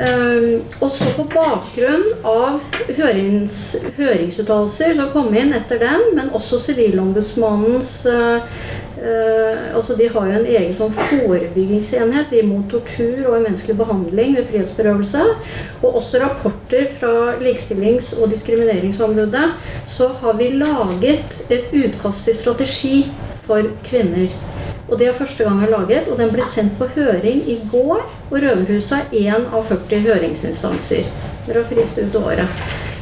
Uh, 0.00 0.62
og 0.80 0.88
så 0.94 1.10
på 1.12 1.26
bakgrunn 1.28 2.06
av 2.24 2.62
hørings, 2.96 3.56
høringsuttalelser 3.98 4.94
som 4.96 5.10
kom 5.12 5.34
inn 5.36 5.50
etter 5.52 5.82
den, 5.82 6.06
men 6.16 6.30
også 6.32 6.60
Sivilombudsmannens 6.62 7.90
uh, 8.08 8.46
uh, 9.02 9.76
altså 9.76 9.96
De 9.98 10.08
har 10.08 10.28
jo 10.28 10.36
en 10.38 10.46
egen 10.46 10.76
sånn 10.76 10.92
forebyggingsenhet 10.96 12.32
imot 12.40 12.68
tortur 12.72 13.24
og 13.26 13.38
umenneskelig 13.38 13.78
behandling 13.80 14.36
ved 14.38 14.50
frihetsberøvelse. 14.52 15.24
Og 15.82 16.00
også 16.02 16.22
rapporter 16.24 16.86
fra 16.98 17.14
Likestillings- 17.40 18.12
og 18.20 18.30
diskrimineringsombudet. 18.34 19.48
Så 19.88 20.12
har 20.22 20.38
vi 20.38 20.52
laget 20.60 21.42
et 21.50 21.72
utkast 21.72 22.24
til 22.28 22.38
strategi 22.38 22.96
for 23.46 23.62
kvinner. 23.84 24.28
Og 24.90 24.98
Det 24.98 25.06
er 25.06 25.12
første 25.12 25.44
gang 25.44 25.60
jeg 25.60 25.68
har 25.68 25.78
laget, 25.78 26.08
og 26.08 26.18
den 26.18 26.32
ble 26.34 26.42
sendt 26.54 26.78
på 26.78 26.86
høring 26.94 27.42
i 27.48 27.58
går. 27.72 28.02
Og 28.30 28.36
Røverhuset 28.42 28.92
er 29.12 29.34
én 29.36 29.46
av 29.54 29.66
40 29.68 30.00
høringsinstanser. 30.06 31.04
Dere 31.46 31.62
har 31.62 31.68
frist 31.70 31.98
ut 31.98 32.16
året 32.18 32.46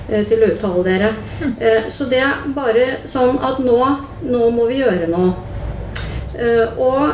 eh, 0.08 0.24
til 0.28 0.42
å 0.42 0.50
uttale 0.52 0.84
dere. 0.84 1.12
Eh, 1.60 1.88
så 1.92 2.04
det 2.10 2.20
er 2.24 2.44
bare 2.56 2.84
sånn 3.08 3.40
at 3.44 3.62
nå, 3.64 3.78
nå 4.28 4.50
må 4.52 4.68
vi 4.68 4.82
gjøre 4.82 5.08
noe. 5.12 5.32
Eh, 6.38 6.78
og 6.78 7.10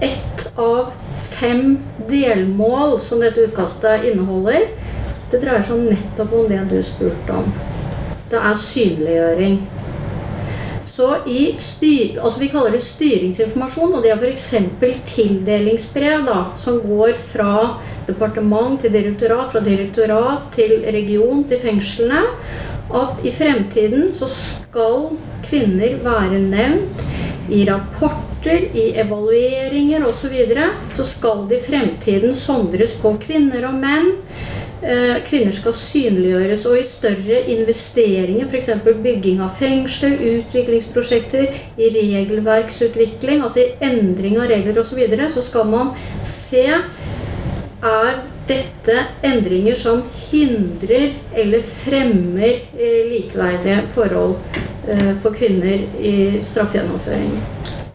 ett 0.00 0.58
av 0.58 0.90
fem 1.30 1.78
delmål 2.08 2.96
som 3.00 3.20
dette 3.22 3.46
utkastet 3.46 4.08
inneholder, 4.10 4.66
det 5.30 5.42
dreier 5.42 5.62
seg 5.66 5.84
nettopp 5.86 6.32
om 6.34 6.48
det 6.50 6.64
du 6.72 6.80
spurte 6.82 7.36
om. 7.42 7.52
Det 8.30 8.40
er 8.40 8.58
synliggjøring. 8.58 9.60
Så 10.90 11.06
altså 11.14 12.40
Vi 12.40 12.48
kaller 12.52 12.74
det 12.74 12.82
styringsinformasjon, 12.84 13.94
og 13.94 14.02
det 14.02 14.10
er 14.10 14.18
f.eks. 14.20 14.50
tildelingsbrev 15.14 16.26
da, 16.26 16.40
som 16.60 16.80
går 16.82 17.14
fra 17.32 17.78
departement 18.08 18.80
til 18.82 18.92
direktorat, 18.92 19.52
fra 19.52 19.62
direktorat 19.64 20.50
til 20.56 20.82
region 20.84 21.44
til 21.48 21.62
fengslene. 21.62 22.26
At 22.90 23.24
i 23.24 23.32
fremtiden 23.34 24.10
så 24.16 24.26
skal 24.30 25.10
kvinner 25.46 25.98
være 26.04 26.40
nevnt 26.42 27.04
i 27.50 27.64
rapporter, 27.68 28.64
i 28.74 28.90
evalueringer 28.98 30.06
osv. 30.06 30.22
Så, 30.22 30.30
videre, 30.32 30.70
så 30.96 31.04
skal 31.04 31.44
det 31.50 31.60
i 31.60 31.66
fremtiden 31.68 32.34
sondres 32.34 32.94
på 32.98 33.14
kvinner 33.22 33.66
og 33.68 33.78
menn. 33.82 34.14
Eh, 34.80 35.18
kvinner 35.26 35.52
skal 35.52 35.74
synliggjøres, 35.76 36.64
og 36.66 36.78
i 36.78 36.84
større 36.88 37.42
investeringer, 37.52 38.48
f.eks. 38.48 38.70
bygging 39.04 39.42
av 39.44 39.58
fengsler, 39.60 40.16
utviklingsprosjekter, 40.38 41.50
i 41.76 41.90
regelverksutvikling, 41.98 43.44
altså 43.44 43.66
i 43.66 43.90
endring 43.90 44.38
av 44.40 44.48
regler 44.48 44.80
osv., 44.80 44.94
så, 44.94 45.00
videre, 45.02 45.28
så 45.34 45.44
skal 45.44 45.68
man 45.68 45.92
se 46.24 46.64
er 46.70 48.22
dette 48.50 49.04
endringer 49.26 49.78
som 49.78 50.02
hindrer 50.28 51.14
eller 51.38 51.62
fremmer 51.82 52.64
eh, 52.74 53.02
likeverdige 53.10 53.84
forhold 53.94 54.36
eh, 54.90 55.12
for 55.22 55.36
kvinner 55.36 55.86
i 56.00 56.40
straffegjennomføring. 56.44 57.36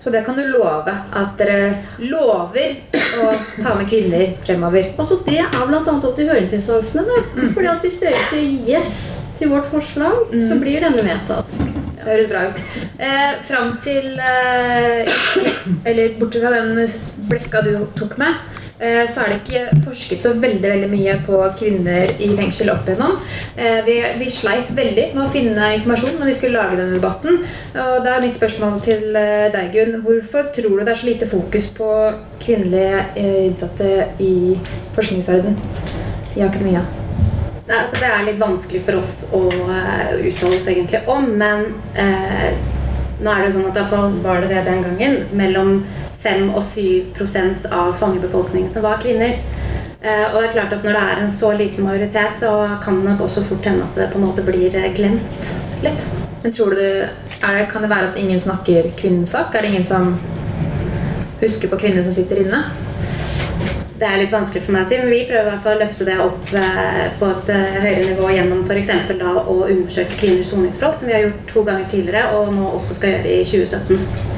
Så 0.05 0.11
det 0.13 0.21
kan 0.21 0.35
du 0.37 0.43
love. 0.47 0.91
At 1.17 1.39
dere 1.39 1.79
lover 1.97 2.75
å 2.93 3.31
ta 3.57 3.71
med 3.73 3.87
kvinner 3.89 4.35
fremover. 4.45 4.91
Altså 5.01 5.17
Det 5.25 5.39
er 5.41 5.63
bl.a. 5.65 5.79
opp 5.81 6.11
til 6.13 6.29
høringsinstansene. 6.29 7.23
Mm. 7.33 7.47
Fordi 7.55 7.71
at 7.71 7.81
Hvis 7.81 7.97
dere 8.03 8.27
sier 8.29 8.67
yes 8.69 8.99
til 9.39 9.49
vårt 9.49 9.71
forslag, 9.71 10.27
mm. 10.29 10.43
så 10.51 10.59
blir 10.61 10.85
denne 10.85 11.07
vedtatt. 11.07 11.49
Det 11.95 12.05
høres 12.05 12.29
bra 12.29 12.43
ut. 12.51 12.61
Eh, 13.01 13.31
fram 13.47 13.73
til 13.81 14.21
eh, 14.21 15.09
Eller 15.89 16.13
bortsett 16.19 16.45
fra 16.45 16.53
den 16.53 17.25
blekka 17.31 17.63
du 17.65 17.73
tok 17.97 18.13
med, 18.21 18.37
så 19.07 19.23
er 19.23 19.29
det 19.31 19.37
ikke 19.39 19.83
forsket 19.85 20.23
så 20.23 20.33
veldig 20.35 20.67
veldig 20.67 20.89
mye 20.91 21.13
på 21.23 21.37
kvinner 21.59 22.09
i 22.19 22.27
fengsel 22.35 22.73
opp 22.73 22.89
igjennom. 22.89 23.21
Eh, 23.55 23.79
vi, 23.87 23.95
vi 24.19 24.27
sleit 24.33 24.71
veldig 24.75 25.05
med 25.13 25.21
å 25.23 25.31
finne 25.31 25.69
informasjon 25.77 26.19
når 26.19 26.31
vi 26.31 26.35
skulle 26.35 26.59
lage 26.59 26.79
denne 26.81 26.97
debatten. 26.97 27.39
Og 27.71 27.95
da 28.03 28.17
er 28.17 28.25
mitt 28.25 28.35
spørsmål 28.35 28.81
til 28.83 29.15
eh, 29.15 29.47
deg, 29.53 29.71
Gunn. 29.75 30.01
Hvorfor 30.03 30.51
tror 30.55 30.75
du 30.75 30.83
det 30.83 30.91
er 30.91 31.01
så 31.01 31.07
lite 31.07 31.31
fokus 31.31 31.71
på 31.77 31.89
kvinnelige 32.43 33.05
innsatte 33.47 34.11
i 34.19 34.59
forskningsverden 34.97 35.55
i 36.35 36.43
akademia? 36.43 36.83
Nei, 37.65 37.77
altså 37.79 37.97
det 37.97 38.09
er 38.11 38.25
litt 38.27 38.41
vanskelig 38.41 38.83
for 38.85 38.99
oss 38.99 39.13
å 39.33 39.45
uttale 39.47 40.51
oss 40.51 40.67
egentlig 40.69 40.99
om, 41.09 41.31
men 41.39 41.63
eh, 41.97 42.51
nå 43.23 43.31
er 43.31 43.39
det 43.39 43.47
jo 43.47 43.53
sånn 43.55 43.69
at 43.71 43.79
iallfall 43.79 44.19
var 44.21 44.43
det 44.43 44.51
det 44.51 44.65
den 44.67 44.83
gangen. 44.85 45.21
Mellom 45.39 45.79
5 46.25 46.49
og 46.57 46.63
7 46.63 47.69
av 47.71 47.93
fangebefolkningen 48.01 48.71
som 48.73 48.83
var 48.83 49.01
kvinner. 49.03 49.37
Eh, 50.05 50.25
og 50.29 50.41
det 50.41 50.47
er 50.47 50.53
klart 50.53 50.73
at 50.73 50.83
Når 50.83 50.91
det 50.93 51.01
er 51.01 51.21
en 51.23 51.31
så 51.31 51.51
liten 51.57 51.83
majoritet, 51.83 52.37
så 52.39 52.77
kan 52.83 52.95
det 52.95 53.03
nok 53.09 53.21
også 53.21 53.43
fort 53.43 53.65
hende 53.65 53.83
at 53.87 53.99
det 53.99 54.11
på 54.11 54.19
en 54.19 54.25
måte 54.25 54.45
blir 54.45 54.75
eh, 54.75 54.93
glemt 54.93 55.53
litt. 55.83 56.05
Men 56.43 56.53
tror 56.53 56.69
du 56.69 56.75
det, 56.75 57.09
Kan 57.71 57.81
det 57.81 57.89
være 57.89 58.11
at 58.11 58.17
ingen 58.17 58.39
snakker 58.39 58.91
kvinnens 58.97 59.29
sak? 59.29 59.55
Er 59.55 59.61
det 59.61 59.69
ingen 59.69 59.85
som 59.85 60.19
husker 61.41 61.69
på 61.69 61.77
kvinner 61.77 62.03
som 62.03 62.13
sitter 62.13 62.43
inne? 62.43 62.63
Det 63.99 64.07
er 64.07 64.17
litt 64.19 64.31
vanskelig 64.31 64.61
for 64.65 64.75
meg 64.75 64.85
å 64.85 64.89
si, 64.89 64.97
men 64.99 65.09
vi 65.09 65.25
prøver 65.25 65.47
i 65.47 65.51
hvert 65.53 65.63
fall 65.63 65.77
å 65.77 65.83
løfte 65.85 66.05
det 66.05 66.19
opp 66.19 66.53
eh, 66.53 67.03
på 67.19 67.31
et 67.31 67.51
høyere 67.55 68.05
nivå 68.11 68.29
gjennom 68.35 68.63
f.eks. 68.67 68.93
å 69.23 69.57
undersøke 69.63 70.19
kvinners 70.19 70.51
soningsforhold, 70.51 70.99
som 70.99 71.07
vi 71.07 71.15
har 71.15 71.27
gjort 71.29 71.51
to 71.53 71.63
ganger 71.63 71.89
tidligere, 71.89 72.31
og 72.35 72.53
nå 72.53 72.71
også 72.75 72.99
skal 72.99 73.15
gjøre 73.15 73.37
i 73.39 73.43
2017. 73.55 74.34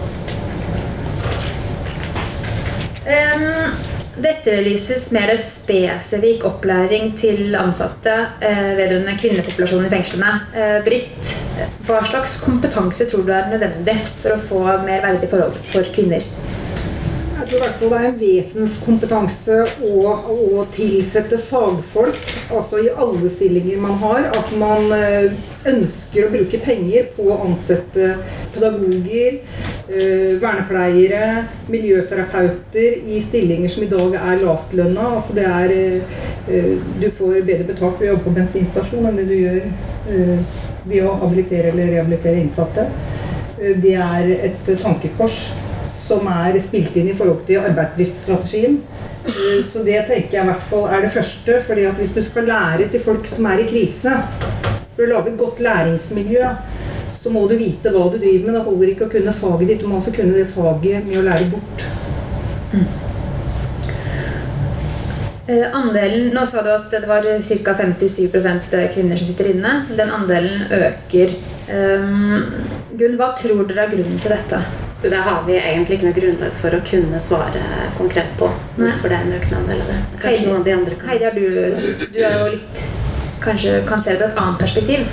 Dette 4.18 4.56
lyses 4.66 5.12
mer 5.14 5.30
spesifikk 5.38 6.46
opplæring 6.50 7.12
til 7.20 7.54
ansatte 7.56 8.16
eh, 8.42 8.72
vedrørende 8.80 9.14
kvinnepopulasjonen 9.22 9.86
i 9.86 9.92
fengslene. 9.94 10.32
Eh, 10.58 10.78
Britt, 10.86 11.36
hva 11.86 12.02
slags 12.08 12.40
kompetanse 12.42 13.06
tror 13.12 13.28
du 13.28 13.32
er 13.36 13.52
nødvendig 13.54 14.00
for 14.24 14.34
å 14.34 14.42
få 14.50 14.64
mer 14.88 15.06
verdige 15.06 15.30
forhold 15.36 15.62
for 15.70 15.94
kvinner? 15.94 16.26
Jeg 17.48 17.54
tror 17.54 17.62
i 17.62 17.64
hvert 17.64 17.78
fall 17.80 17.92
det 17.94 17.98
er 17.98 18.06
en 18.10 18.16
vesenskompetanse 18.20 19.58
å, 19.88 19.92
å 20.36 20.64
tilsette 20.76 21.38
fagfolk, 21.48 22.18
altså 22.52 22.82
i 22.84 22.90
alle 22.92 23.30
stillinger 23.32 23.78
man 23.80 23.94
har. 24.02 24.26
At 24.36 24.50
man 24.60 24.90
eh, 24.92 25.30
ønsker 25.72 26.26
å 26.26 26.32
bruke 26.34 26.58
penger 26.60 27.06
på 27.16 27.30
å 27.32 27.38
ansette 27.46 28.10
pedagoger, 28.52 29.38
eh, 29.88 30.34
vernepleiere, 30.42 31.46
miljøterapeuter 31.72 33.08
i 33.16 33.22
stillinger 33.24 33.72
som 33.72 33.86
i 33.86 33.88
dag 33.94 34.18
er 34.20 34.42
lavtlønna. 34.44 35.06
Altså 35.22 35.38
det 35.38 35.46
er 35.48 35.76
eh, 35.78 36.74
Du 37.00 37.08
får 37.08 37.46
bedre 37.48 37.70
betalt 37.70 38.02
ved 38.02 38.10
å 38.10 38.18
jobbe 38.18 38.26
på 38.26 38.34
bensinstasjon 38.42 39.08
enn 39.08 39.22
det 39.22 39.30
du 39.30 39.38
gjør 39.38 39.64
ved 40.84 41.00
å 41.08 41.16
habilitere 41.24 41.72
eller 41.72 41.96
rehabilitere 41.96 42.44
innsatte. 42.44 42.90
Det 43.56 43.96
er 43.96 44.34
et 44.50 44.70
tankekors 44.84 45.40
som 46.08 46.28
er 46.32 46.58
spilt 46.64 46.96
inn 46.98 47.12
i 47.12 47.16
forhold 47.18 47.44
til 47.48 47.64
arbeidsdriftsstrategien. 47.68 48.80
Eh, 49.28 49.62
så 49.72 49.84
det 49.86 50.06
tenker 50.08 50.38
jeg 50.38 50.46
i 50.46 50.50
hvert 50.52 50.68
fall 50.70 50.88
er 50.90 51.06
det 51.06 51.14
første. 51.16 51.62
fordi 51.68 51.86
at 51.86 52.00
hvis 52.00 52.16
du 52.16 52.24
skal 52.24 52.48
lære 52.48 52.90
til 52.92 53.04
folk 53.04 53.28
som 53.28 53.46
er 53.46 53.64
i 53.64 53.70
krise, 53.70 54.14
for 54.96 55.06
å 55.06 55.10
lage 55.12 55.34
et 55.34 55.40
godt 55.40 55.60
læringsmiljø, 55.60 56.54
så 57.22 57.34
må 57.34 57.48
du 57.50 57.58
vite 57.58 57.92
hva 57.92 58.08
du 58.12 58.18
driver 58.18 58.46
med. 58.46 58.56
Det 58.56 58.64
holder 58.70 58.94
ikke 58.94 59.10
å 59.10 59.12
kunne 59.12 59.34
faget 59.34 59.68
ditt, 59.68 59.82
du 59.82 59.90
må 59.90 60.00
også 60.00 60.16
kunne 60.16 60.38
det 60.38 60.48
faget 60.54 61.06
med 61.06 61.20
å 61.20 61.28
lære 61.28 61.52
bort. 61.52 61.86
Mm. 62.74 62.88
Eh, 65.48 65.68
andelen, 65.72 66.34
Nå 66.36 66.44
sa 66.46 66.64
du 66.64 66.74
at 66.74 66.90
det 66.92 67.08
var 67.08 67.24
ca. 67.24 67.76
57% 67.80 68.74
kvinner 68.96 69.16
som 69.16 69.30
sitter 69.30 69.54
inne. 69.54 69.78
Den 69.96 70.12
andelen 70.12 70.68
øker. 70.72 71.38
Um, 71.68 72.44
Gunn, 72.96 73.16
hva 73.20 73.34
tror 73.36 73.66
dere 73.68 73.88
er 73.88 73.96
grunnen 73.96 74.20
til 74.24 74.32
dette? 74.32 74.87
Det 75.02 75.16
har 75.16 75.44
vi 75.46 75.54
egentlig 75.54 76.00
ikke 76.00 76.08
noe 76.08 76.18
grunnlag 76.18 76.54
for 76.58 76.74
å 76.74 76.84
kunne 76.90 77.20
svare 77.22 77.64
konkret 78.00 78.32
på. 78.40 78.50
Hvorfor 78.80 79.12
det 79.12 79.18
er 79.20 79.26
en 79.28 79.36
økende 79.38 79.60
andel 79.62 79.82
av 79.84 79.92
det. 79.92 79.98
Kanskje 80.14 80.32
Heidi, 80.32 80.48
noen 80.48 80.60
av 80.60 80.66
de 80.66 80.74
andre 80.78 80.96
kan. 80.98 81.10
Heidi, 81.12 81.34
du, 81.36 82.08
du 82.16 82.22
er 82.26 82.38
jo 82.40 82.54
litt 82.56 82.86
Kanskje 83.38 83.84
kan 83.86 84.02
se 84.04 84.16
det 84.16 84.18
fra 84.18 84.28
et 84.32 84.40
annet 84.42 84.60
perspektiv? 84.60 85.04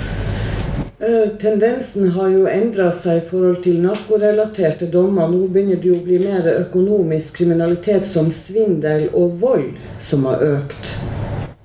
Uh, 0.95 1.35
tendensen 1.37 2.09
har 2.15 2.31
jo 2.33 2.47
endra 2.49 2.87
seg 2.89 3.19
i 3.19 3.25
forhold 3.29 3.61
til 3.63 3.77
narkorelaterte 3.83 4.89
dommer. 4.89 5.29
Nå 5.29 5.45
begynner 5.53 5.77
det 5.77 5.91
jo 5.91 5.99
å 5.99 6.05
bli 6.07 6.17
mer 6.23 6.49
økonomisk 6.55 7.37
kriminalitet 7.37 8.07
som 8.09 8.31
svindel 8.33 9.11
og 9.13 9.37
vold 9.43 9.75
som 10.09 10.25
har 10.25 10.41
økt. 10.49 10.95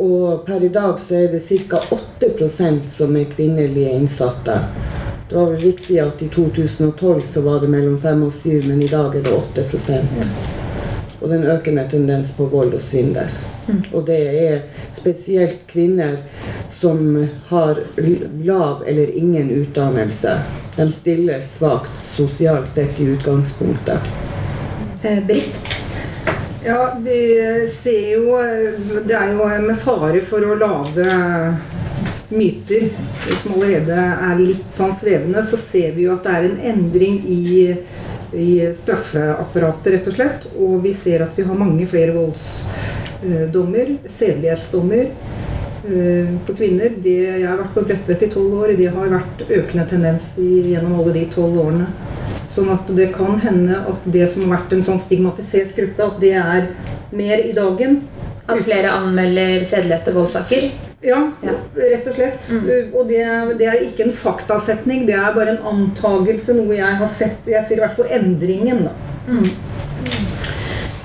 Og 0.01 0.45
per 0.45 0.65
i 0.65 0.73
dag 0.73 1.01
så 1.01 1.23
er 1.23 1.33
det 1.33 1.43
ca. 1.71 1.81
8% 1.97 2.93
som 2.97 3.17
er 3.17 3.33
kvinnelige 3.33 3.97
innsatte. 3.97 4.61
Det 5.31 5.37
var 5.37 5.47
vel 5.47 5.61
riktig 5.61 5.99
at 5.99 6.23
i 6.23 6.29
2012 6.29 7.21
så 7.21 7.41
var 7.41 7.61
det 7.61 7.69
mellom 7.69 8.01
5 8.03 8.23
og 8.23 8.33
7, 8.33 8.63
men 8.67 8.83
i 8.83 8.89
dag 8.91 9.15
er 9.15 9.23
det 9.23 9.33
8 9.33 9.63
Og 11.21 11.29
det 11.29 11.37
er 11.37 11.39
en 11.39 11.53
økende 11.53 11.85
tendens 11.91 12.33
på 12.37 12.49
vold 12.51 12.75
og 12.75 12.83
svindel. 12.83 13.31
Og 13.95 14.07
det 14.07 14.19
er 14.19 14.59
spesielt 14.93 15.63
kvinner 15.71 16.17
som 16.81 17.29
har 17.47 17.79
lav 18.43 18.83
eller 18.87 19.15
ingen 19.15 19.51
utdannelse. 19.51 20.35
De 20.77 20.93
stiller 20.93 21.43
svakt 21.47 22.07
sosialt 22.17 22.69
sett 22.69 22.99
i 23.01 23.07
utgangspunktet. 23.15 24.11
Eh, 25.03 25.27
Britt? 25.27 25.77
Ja, 26.65 26.97
vi 27.05 27.21
ser 27.71 28.17
jo 28.17 28.35
Det 29.07 29.15
er 29.15 29.31
jo 29.33 29.47
med 29.63 29.79
fare 29.79 30.21
for 30.21 30.45
å 30.45 30.59
lage 30.59 31.07
myter 32.31 32.89
som 33.43 33.57
allerede 33.57 33.97
er 33.97 34.41
litt 34.41 34.71
sånn 34.75 34.95
svevende, 34.97 35.43
så 35.47 35.59
ser 35.61 35.95
vi 35.97 36.07
jo 36.07 36.15
at 36.15 36.27
det 36.27 36.37
er 36.37 36.49
en 36.49 36.61
endring 36.73 37.21
i, 37.27 37.43
i 38.37 38.51
straffeapparatet, 38.79 39.93
rett 39.95 40.11
og 40.11 40.17
slett. 40.17 40.49
Og 40.57 40.81
vi 40.85 40.95
ser 40.97 41.27
at 41.27 41.39
vi 41.39 41.47
har 41.49 41.59
mange 41.59 41.87
flere 41.91 42.15
voldsdommer, 42.17 43.97
sedelighetsdommer 44.07 45.11
for 45.81 46.55
kvinner. 46.57 46.93
Det, 47.03 47.17
jeg 47.41 47.47
har 47.49 47.59
vært 47.63 47.75
på 47.75 47.85
Bredtvet 47.89 48.27
i 48.27 48.31
tolv 48.33 48.59
år, 48.63 48.75
det 48.79 48.91
har 48.95 49.15
vært 49.15 49.45
økende 49.49 49.87
tendens 49.91 50.29
i, 50.39 50.75
gjennom 50.75 50.99
alle 51.01 51.17
de 51.17 51.25
tolv 51.33 51.59
årene. 51.65 51.89
Sånn 52.51 52.71
at 52.75 52.89
det 52.97 53.13
kan 53.15 53.39
hende 53.41 53.79
at 53.89 54.07
det 54.11 54.27
som 54.33 54.47
har 54.47 54.59
vært 54.59 54.75
en 54.75 54.85
sånn 54.87 55.03
stigmatisert 55.03 55.77
gruppe, 55.77 56.07
at 56.11 56.23
det 56.23 56.35
er 56.39 56.71
mer 57.15 57.43
i 57.47 57.55
dagen. 57.57 58.03
At 58.51 58.65
flere 58.67 58.91
anmelder 58.91 59.63
sedelighet 59.63 60.09
til 60.09 60.19
voldssaker? 60.19 60.90
Ja, 61.03 61.31
Ja. 61.43 61.53
rett 61.75 62.07
og 62.11 62.15
slett. 62.15 62.49
Mm. 62.51 62.95
Og 62.95 63.09
det, 63.09 63.23
det 63.59 63.67
er 63.71 63.85
ikke 63.87 64.05
en 64.05 64.13
faktasetning, 64.13 65.07
det 65.09 65.15
er 65.17 65.33
bare 65.33 65.55
en 65.57 65.67
antagelse, 65.73 66.53
noe 66.59 66.77
jeg 66.77 66.99
har 67.01 67.09
sett. 67.09 67.47
Jeg 67.49 67.65
sier 67.69 67.81
i 67.81 67.85
hvert 67.87 67.97
fall 67.97 68.13
endringen, 68.19 68.85
da. 68.85 68.93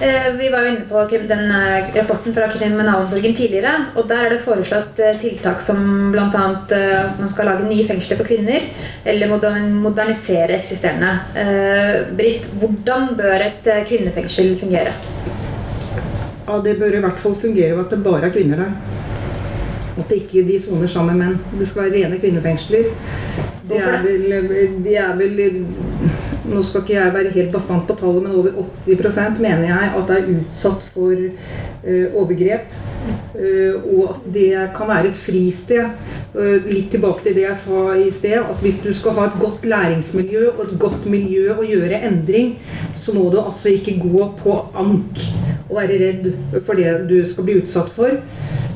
Eh, 0.04 0.26
Vi 0.36 0.50
var 0.52 0.66
jo 0.66 0.72
inne 0.74 0.86
på 0.90 1.04
den 1.30 1.46
eh, 1.56 1.86
rapporten 1.96 2.34
fra 2.36 2.50
kriminalomsorgen 2.52 3.36
tidligere. 3.38 3.72
og 3.96 4.10
Der 4.10 4.26
er 4.26 4.30
det 4.34 4.42
foreslått 4.44 5.00
eh, 5.00 5.16
tiltak 5.22 5.62
som 5.64 6.12
bl.a. 6.12 6.28
at 6.28 6.74
man 7.20 7.30
skal 7.32 7.46
lage 7.48 7.70
nye 7.70 7.88
fengsler 7.88 8.20
for 8.20 8.28
kvinner. 8.28 8.68
Eller 9.06 9.32
modernisere 9.32 10.60
eksisterende. 10.60 11.14
Eh, 11.40 12.12
Britt, 12.18 12.50
hvordan 12.60 13.16
bør 13.16 13.48
et 13.48 13.72
eh, 13.72 13.86
kvinnefengsel 13.88 14.58
fungere? 14.60 14.92
Ja, 16.46 16.60
Det 16.62 16.76
bør 16.80 17.00
i 17.00 17.02
hvert 17.08 17.18
fall 17.24 17.40
fungere 17.40 17.78
ved 17.78 17.86
at 17.86 17.96
det 17.96 18.04
bare 18.04 18.28
er 18.28 18.36
kvinner 18.36 18.66
der. 18.66 18.95
At 19.96 20.10
det 20.10 20.22
ikke 20.24 20.44
de 20.48 20.60
soner 20.60 20.92
sammen 20.92 21.18
med 21.18 21.28
menn. 21.28 21.60
Det 21.60 21.68
skal 21.70 21.88
være 21.88 22.04
rene 22.04 22.20
kvinnefengsler. 22.20 22.90
De 23.70 23.80
er 23.82 24.02
vel, 24.04 24.26
de 24.86 24.96
er 24.96 25.16
vel 25.18 25.40
Nå 26.46 26.62
skal 26.62 26.84
ikke 26.84 26.94
jeg 26.94 27.14
være 27.16 27.32
helt 27.34 27.54
bastant 27.56 27.88
på 27.90 27.96
tallet, 27.98 28.22
men 28.22 28.36
over 28.38 28.52
80% 28.86 29.40
mener 29.42 29.64
jeg 29.66 29.88
at 29.98 30.04
det 30.10 30.18
er 30.20 30.28
utsatt 30.36 30.84
for 30.94 31.16
uh, 31.16 32.20
overgrep. 32.22 32.68
Uh, 33.34 33.74
og 33.96 34.12
at 34.12 34.28
det 34.36 34.52
kan 34.76 34.92
være 34.92 35.10
et 35.10 35.18
fristed. 35.18 35.90
Uh, 36.36 36.68
litt 36.68 36.92
tilbake 36.94 37.26
til 37.26 37.40
det 37.40 37.48
jeg 37.48 37.58
sa 37.64 37.82
i 37.98 38.12
sted. 38.14 38.38
At 38.44 38.62
hvis 38.62 38.78
du 38.84 38.92
skal 38.94 39.18
ha 39.18 39.26
et 39.32 39.42
godt 39.42 39.66
læringsmiljø 39.66 40.52
og 40.52 40.62
et 40.68 40.78
godt 40.86 41.10
miljø 41.10 41.58
å 41.58 41.66
gjøre 41.66 42.04
endring, 42.12 42.60
så 42.94 43.18
må 43.18 43.26
du 43.34 43.42
altså 43.42 43.74
ikke 43.74 43.98
gå 44.06 44.30
på 44.44 44.60
ank 44.78 45.26
og 45.66 45.80
være 45.80 45.98
redd 46.04 46.30
for 46.62 46.78
det 46.78 46.94
du 47.10 47.18
skal 47.26 47.50
bli 47.50 47.58
utsatt 47.64 47.90
for. 47.98 48.20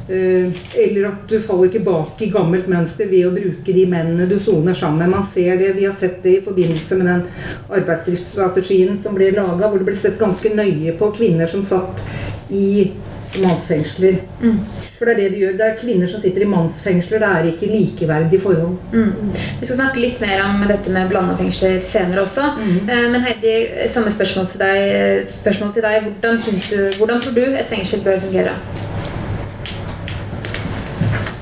Eh, 0.09 0.51
Eller 0.75 1.07
at 1.07 1.27
du 1.27 1.39
faller 1.41 1.69
tilbake 1.69 2.25
i 2.25 2.31
gammelt 2.33 2.67
mønster 2.67 3.05
ved 3.11 3.27
å 3.27 3.33
bruke 3.35 3.73
de 3.75 3.85
mennene 3.85 4.25
du 4.29 4.39
soner 4.41 4.73
sammen 4.73 5.03
med. 5.03 5.13
Man 5.19 5.27
ser 5.27 5.57
det, 5.57 5.75
Vi 5.75 5.85
har 5.85 5.93
sett 5.93 6.23
det 6.23 6.37
i 6.37 6.41
forbindelse 6.41 6.97
med 6.97 7.05
den 7.05 7.21
arbeidsstrategien 7.69 8.97
som 9.03 9.13
ble 9.15 9.29
laga, 9.31 9.69
hvor 9.69 9.77
det 9.77 9.85
ble 9.85 9.95
sett 9.95 10.17
ganske 10.19 10.49
nøye 10.49 10.97
på 10.97 11.11
kvinner 11.13 11.47
som 11.47 11.63
satt 11.65 12.01
i 12.49 12.91
mannsfengsler. 13.37 14.17
For 14.97 15.05
det 15.05 15.13
er 15.13 15.19
det 15.19 15.29
de 15.35 15.43
gjør. 15.43 15.53
Det 15.59 15.65
er 15.67 15.77
kvinner 15.77 16.09
som 16.09 16.21
sitter 16.23 16.41
i 16.41 16.49
mannsfengsler. 16.49 17.21
Det 17.21 17.29
er 17.29 17.49
ikke 17.51 17.69
likeverdige 17.69 18.41
forhold. 18.41 18.75
Mm. 18.91 19.31
Vi 19.61 19.69
skal 19.69 19.77
snakke 19.77 20.01
litt 20.01 20.19
mer 20.23 20.41
om 20.47 20.65
dette 20.67 20.89
med 20.89 21.07
blanda 21.13 21.37
fengsler 21.37 21.79
senere 21.85 22.25
også. 22.25 22.49
Mm. 22.57 22.89
Men 22.89 23.21
Heidi, 23.27 23.55
samme 23.93 24.11
spørsmål 24.11 24.49
til 24.49 24.65
deg. 24.65 25.29
Spørsmål 25.37 25.73
til 25.77 25.85
deg. 25.85 26.09
Hvordan, 26.19 26.41
du, 26.41 26.97
hvordan 26.97 27.21
tror 27.21 27.37
du 27.37 27.45
et 27.45 27.69
fengsel 27.69 28.01
bør 28.01 28.23
fungere? 28.25 28.57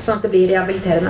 Sånn 0.08 0.22
at 0.22 0.24
det 0.24 0.30
blir 0.32 0.48
rehabiliterende. 0.48 1.10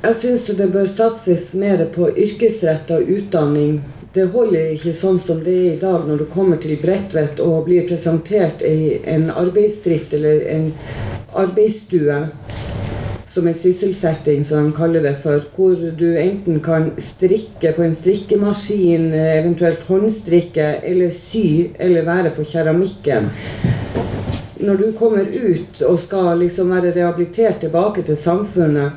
Jeg 0.00 0.16
syns 0.16 0.46
det 0.56 0.70
bør 0.72 0.86
satses 0.88 1.50
mer 1.52 1.82
på 1.92 2.06
yrkesretta 2.08 2.96
utdanning. 2.96 3.82
Det 4.14 4.24
holder 4.32 4.70
ikke 4.72 4.94
sånn 4.96 5.18
som 5.20 5.42
det 5.44 5.52
er 5.52 5.66
i 5.74 5.80
dag, 5.82 6.06
når 6.08 6.22
du 6.22 6.24
kommer 6.32 6.56
til 6.62 6.78
Bredtvet 6.80 7.42
og 7.44 7.66
blir 7.66 7.84
presentert 7.84 8.64
i 8.64 9.02
en 9.04 9.26
arbeidsdrift 9.28 10.16
eller 10.16 10.46
en 10.54 10.70
arbeidsstue 11.36 12.22
som 13.34 13.52
en 13.52 13.60
sysselsetting, 13.60 14.46
som 14.48 14.70
de 14.70 14.76
kaller 14.78 15.04
det 15.04 15.18
for, 15.20 15.44
hvor 15.52 15.76
du 15.76 16.06
enten 16.16 16.64
kan 16.64 16.88
strikke 17.12 17.74
på 17.76 17.84
en 17.84 17.96
strikkemaskin, 18.00 19.10
eventuelt 19.12 19.84
håndstrikke, 19.90 20.72
eller 20.88 21.12
sy, 21.12 21.74
eller 21.76 22.08
være 22.08 22.32
på 22.32 22.48
keramikken. 22.48 23.28
Når 24.56 24.76
du 24.76 24.92
kommer 24.98 25.24
ut 25.24 25.82
og 25.82 25.98
skal 26.00 26.38
liksom 26.38 26.70
være 26.70 26.92
rehabilitert 26.94 27.60
tilbake 27.60 28.02
til 28.02 28.16
samfunnet, 28.16 28.92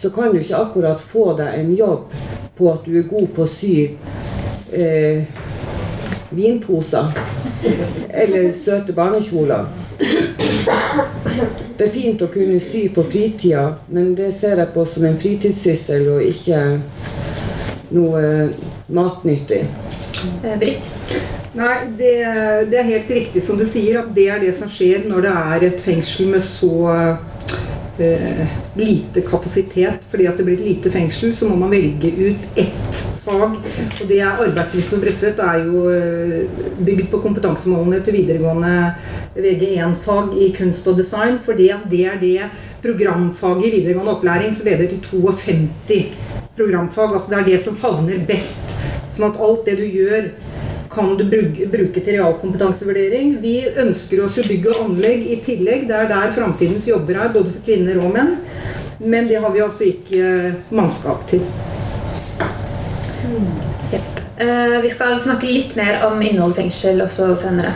så 0.00 0.10
kan 0.10 0.32
du 0.32 0.38
ikke 0.38 0.56
akkurat 0.56 1.00
få 1.00 1.32
deg 1.38 1.54
en 1.58 1.72
jobb 1.74 2.12
på 2.58 2.72
at 2.72 2.84
du 2.84 2.98
er 2.98 3.08
god 3.08 3.28
på 3.34 3.46
å 3.46 3.50
sy 3.50 3.74
eh, 4.72 5.24
vinposer 6.30 7.12
eller 8.10 8.50
søte 8.52 8.92
barnekjoler. 8.92 9.64
Det 11.78 11.86
er 11.86 11.94
fint 11.94 12.22
å 12.22 12.30
kunne 12.32 12.60
sy 12.60 12.84
på 12.94 13.04
fritida, 13.08 13.64
men 13.88 14.12
det 14.18 14.32
ser 14.38 14.60
jeg 14.60 14.74
på 14.74 14.84
som 14.92 15.08
en 15.08 15.18
fritidssyssel 15.18 16.08
og 16.18 16.22
ikke 16.26 16.62
noe 17.96 18.22
matnyttig. 18.92 19.64
Eh, 20.44 20.56
Britt? 20.58 21.37
Nei, 21.58 21.78
det, 21.98 22.14
det 22.70 22.78
er 22.78 22.86
helt 22.86 23.08
riktig 23.10 23.42
som 23.42 23.58
du 23.58 23.64
sier, 23.66 23.96
at 24.04 24.12
det 24.14 24.28
er 24.30 24.42
det 24.44 24.52
som 24.54 24.70
skjer 24.70 25.08
når 25.10 25.24
det 25.24 25.34
er 25.34 25.64
et 25.72 25.80
fengsel 25.82 26.28
med 26.30 26.44
så 26.46 26.70
eh, 27.98 28.44
lite 28.78 29.24
kapasitet. 29.26 30.04
Fordi 30.12 30.28
at 30.30 30.38
det 30.38 30.46
blir 30.46 30.60
et 30.60 30.68
lite 30.68 30.92
fengsel, 30.94 31.32
så 31.34 31.48
må 31.50 31.56
man 31.58 31.74
velge 31.74 32.12
ut 32.14 32.60
ett 32.62 33.00
fag. 33.24 33.58
Og 33.58 34.04
det 34.06 34.20
er 34.20 34.38
arbeidslivet 34.44 34.92
på 34.92 35.00
Bredtvet 35.02 35.42
er 35.42 35.64
jo 35.64 35.82
eh, 35.90 36.62
bygd 36.78 37.08
på 37.10 37.22
kompetansemålene 37.26 38.04
til 38.06 38.20
videregående 38.20 38.74
VG1-fag 39.34 40.38
i 40.38 40.52
kunst 40.54 40.86
og 40.86 41.02
design. 41.02 41.40
Fordi 41.42 41.72
at 41.74 41.88
det 41.90 42.04
er 42.06 42.22
det 42.22 42.52
programfaget 42.86 43.66
i 43.66 43.72
videregående 43.80 44.14
opplæring 44.14 44.54
som 44.54 44.70
leder 44.70 44.92
til 44.94 45.02
52 45.10 46.14
programfag. 46.54 47.18
Altså 47.18 47.34
det 47.34 47.40
er 47.40 47.50
det 47.50 47.64
som 47.66 47.82
favner 47.82 48.22
best. 48.30 48.78
Sånn 49.16 49.32
at 49.32 49.42
alt 49.42 49.66
det 49.66 49.80
du 49.80 49.88
gjør 49.90 50.30
kan 50.98 51.14
du 51.18 51.24
bruke, 51.30 51.68
bruke 51.70 52.02
til 52.02 52.16
realkompetansevurdering. 52.18 53.36
Vi 53.42 53.54
ønsker 53.84 54.24
oss 54.24 54.38
jo 54.38 54.46
bygg 54.48 54.66
og 54.72 54.80
anlegg 54.84 55.26
i 55.30 55.38
tillegg. 55.44 55.86
Det 55.86 55.94
er 55.94 56.10
der 56.10 56.34
framtidens 56.34 56.88
jobber 56.90 57.20
er, 57.22 57.32
både 57.34 57.54
for 57.54 57.66
kvinner 57.68 58.00
og 58.02 58.10
menn. 58.16 58.34
Men 58.98 59.28
det 59.30 59.38
har 59.38 59.52
vi 59.54 59.62
altså 59.62 59.86
ikke 59.86 60.54
mannskap 60.74 61.22
til. 61.30 61.44
Eh, 64.38 64.80
vi 64.82 64.90
skal 64.90 65.20
snakke 65.22 65.50
litt 65.50 65.76
mer 65.78 66.02
om 66.08 66.18
innhold 66.22 66.56
i 66.56 66.64
fengsel 66.64 67.02
også 67.06 67.30
senere. 67.38 67.72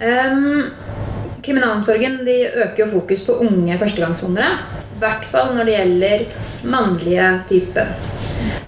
Um, 0.00 0.70
kriminalomsorgen 1.42 2.20
øker 2.24 2.84
jo 2.84 2.88
fokus 2.94 3.26
på 3.26 3.40
unge 3.44 3.78
førstegangssonere. 3.78 4.54
I 4.96 5.02
hvert 5.02 5.26
fall 5.32 5.54
når 5.56 5.66
det 5.66 5.76
gjelder 5.76 6.24
mannlige 6.70 7.28
type. 7.50 7.86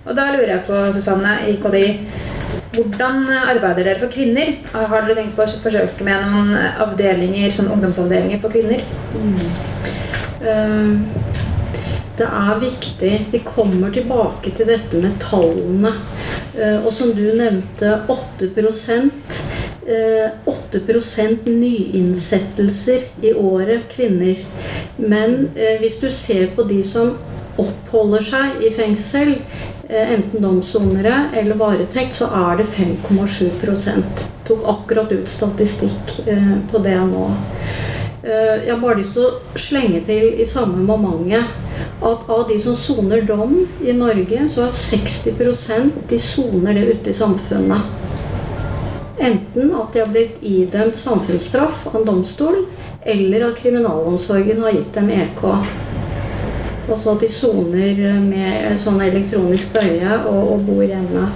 Og 0.03 0.15
da 0.17 0.29
lurer 0.33 0.57
jeg 0.57 0.65
på, 0.67 0.79
Susanne 0.95 1.37
i 1.51 1.57
KDI, 1.63 1.89
hvordan 2.73 3.27
arbeider 3.37 3.85
dere 3.85 4.01
for 4.01 4.13
kvinner? 4.13 4.55
Har 4.73 5.03
dere 5.05 5.19
tenkt 5.19 5.37
på 5.37 5.45
å 5.45 5.63
forsøke 5.65 6.07
med 6.07 6.25
noen 6.25 6.55
avdelinger, 6.81 7.53
sånn 7.53 7.73
ungdomsavdelinger 7.75 8.41
for 8.43 8.55
kvinner? 8.55 8.85
Eh, 10.43 10.97
Det 12.13 12.27
er 12.29 12.59
viktig. 12.61 13.27
Vi 13.33 13.39
kommer 13.39 13.91
tilbake 13.91 14.51
til 14.57 14.67
dette 14.67 15.01
med 15.01 15.17
tallene. 15.19 15.95
Eh, 16.55 16.85
Og 16.85 16.93
som 16.93 17.13
du 17.13 17.33
nevnte, 17.35 18.03
8 18.07 18.51
eh, 19.87 20.31
8% 20.47 21.47
nyinnsettelser 21.47 23.01
i 23.23 23.33
året 23.33 23.89
kvinner. 23.89 24.37
Men 24.99 25.51
eh, 25.57 25.79
hvis 25.81 25.97
du 26.01 26.11
ser 26.11 26.47
på 26.55 26.69
de 26.69 26.83
som 26.85 27.17
oppholder 27.59 28.23
seg 28.23 28.63
i 28.65 28.71
fengsel, 28.77 29.35
eh, 29.35 29.82
enten 29.93 30.43
domssonere 30.43 31.29
eller 31.37 31.59
varetekt, 31.61 32.15
så 32.17 32.29
er 32.33 32.61
det 32.63 32.71
5,7% 32.75 34.29
Tok 34.47 34.65
akkurat 34.67 35.13
ut 35.13 35.29
statistikk 35.31 36.17
eh, 36.27 36.55
på 36.71 36.81
det 36.83 36.97
nå. 37.07 37.29
Eh, 38.23 38.65
Jeg 38.65 38.73
har 38.73 38.81
bare 38.83 38.99
lyst 38.99 39.15
til 39.15 39.29
å 39.29 39.59
slenge 39.59 40.01
til 40.07 40.41
i 40.43 40.47
samme 40.47 40.83
momentet 40.83 41.45
at 42.03 42.29
av 42.31 42.49
de 42.49 42.59
som 42.63 42.77
soner 42.77 43.23
dom 43.27 43.55
i 43.83 43.95
Norge, 43.95 44.49
så 44.51 44.67
er 44.67 44.75
60% 44.75 46.03
de 46.11 46.19
soner 46.19 46.75
det 46.75 46.89
ute 46.95 47.11
i 47.11 47.19
samfunnet. 47.19 47.99
enten 49.23 49.71
at 49.79 49.93
de 49.93 50.01
har 50.01 50.09
blitt 50.11 50.43
idømt 50.43 50.97
samfunnsstraff 50.99 51.87
av 51.87 52.01
en 52.01 52.07
domstol, 52.07 52.65
eller 53.07 53.45
at 53.47 53.61
kriminalomsorgen 53.63 54.63
har 54.63 54.75
gitt 54.75 54.95
dem 54.95 55.11
EK. 55.11 55.45
Altså 56.89 57.15
at 57.15 57.21
de 57.23 57.29
soner 57.31 58.01
med 58.21 58.79
sånn 58.83 59.01
elektronisk 59.05 59.71
bøye 59.75 60.17
og, 60.27 60.41
og 60.57 60.65
bor 60.67 60.83
hjemme. 60.83 61.29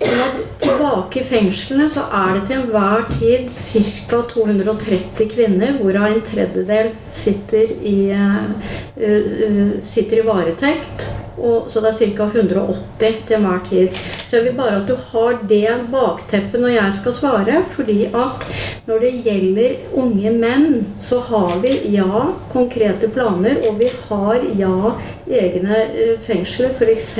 Sånn 0.00 0.22
at 0.24 0.39
tilbake 0.60 1.20
i 1.20 1.26
fengslene 1.26 1.88
så 1.92 2.06
er 2.14 2.36
det 2.36 2.42
til 2.48 2.60
enhver 2.60 3.06
tid 3.18 3.48
ca. 3.50 4.20
230 4.32 5.30
kvinner, 5.32 5.78
hvorav 5.80 6.10
en 6.10 6.22
tredjedel 6.26 6.92
sitter 7.16 7.72
i, 7.86 7.96
uh, 8.12 8.52
uh, 9.00 9.74
sitter 9.84 10.20
i 10.20 10.26
varetekt. 10.26 11.08
Og, 11.40 11.70
så 11.72 11.80
det 11.80 11.94
er 11.94 12.16
ca. 12.16 12.26
180 12.28 13.22
til 13.26 13.36
enhver 13.38 13.62
tid. 13.68 14.00
Så 14.26 14.36
jeg 14.36 14.50
vil 14.50 14.58
bare 14.58 14.82
at 14.82 14.90
du 14.90 14.96
har 15.12 15.38
det 15.48 15.76
bakteppet 15.92 16.60
når 16.60 16.74
jeg 16.74 16.96
skal 17.00 17.16
svare. 17.16 17.62
fordi 17.70 18.04
at 18.06 18.44
når 18.86 18.98
det 18.98 19.12
gjelder 19.24 19.76
unge 19.92 20.30
menn, 20.30 20.86
så 21.00 21.20
har 21.20 21.60
vi 21.62 21.72
ja 21.94 22.26
konkrete 22.52 23.08
planer, 23.08 23.56
og 23.68 23.78
vi 23.80 23.88
har 24.08 24.44
ja 24.58 24.92
egne 25.30 25.84
fengsler, 26.26 26.74
f.eks. 26.76 27.16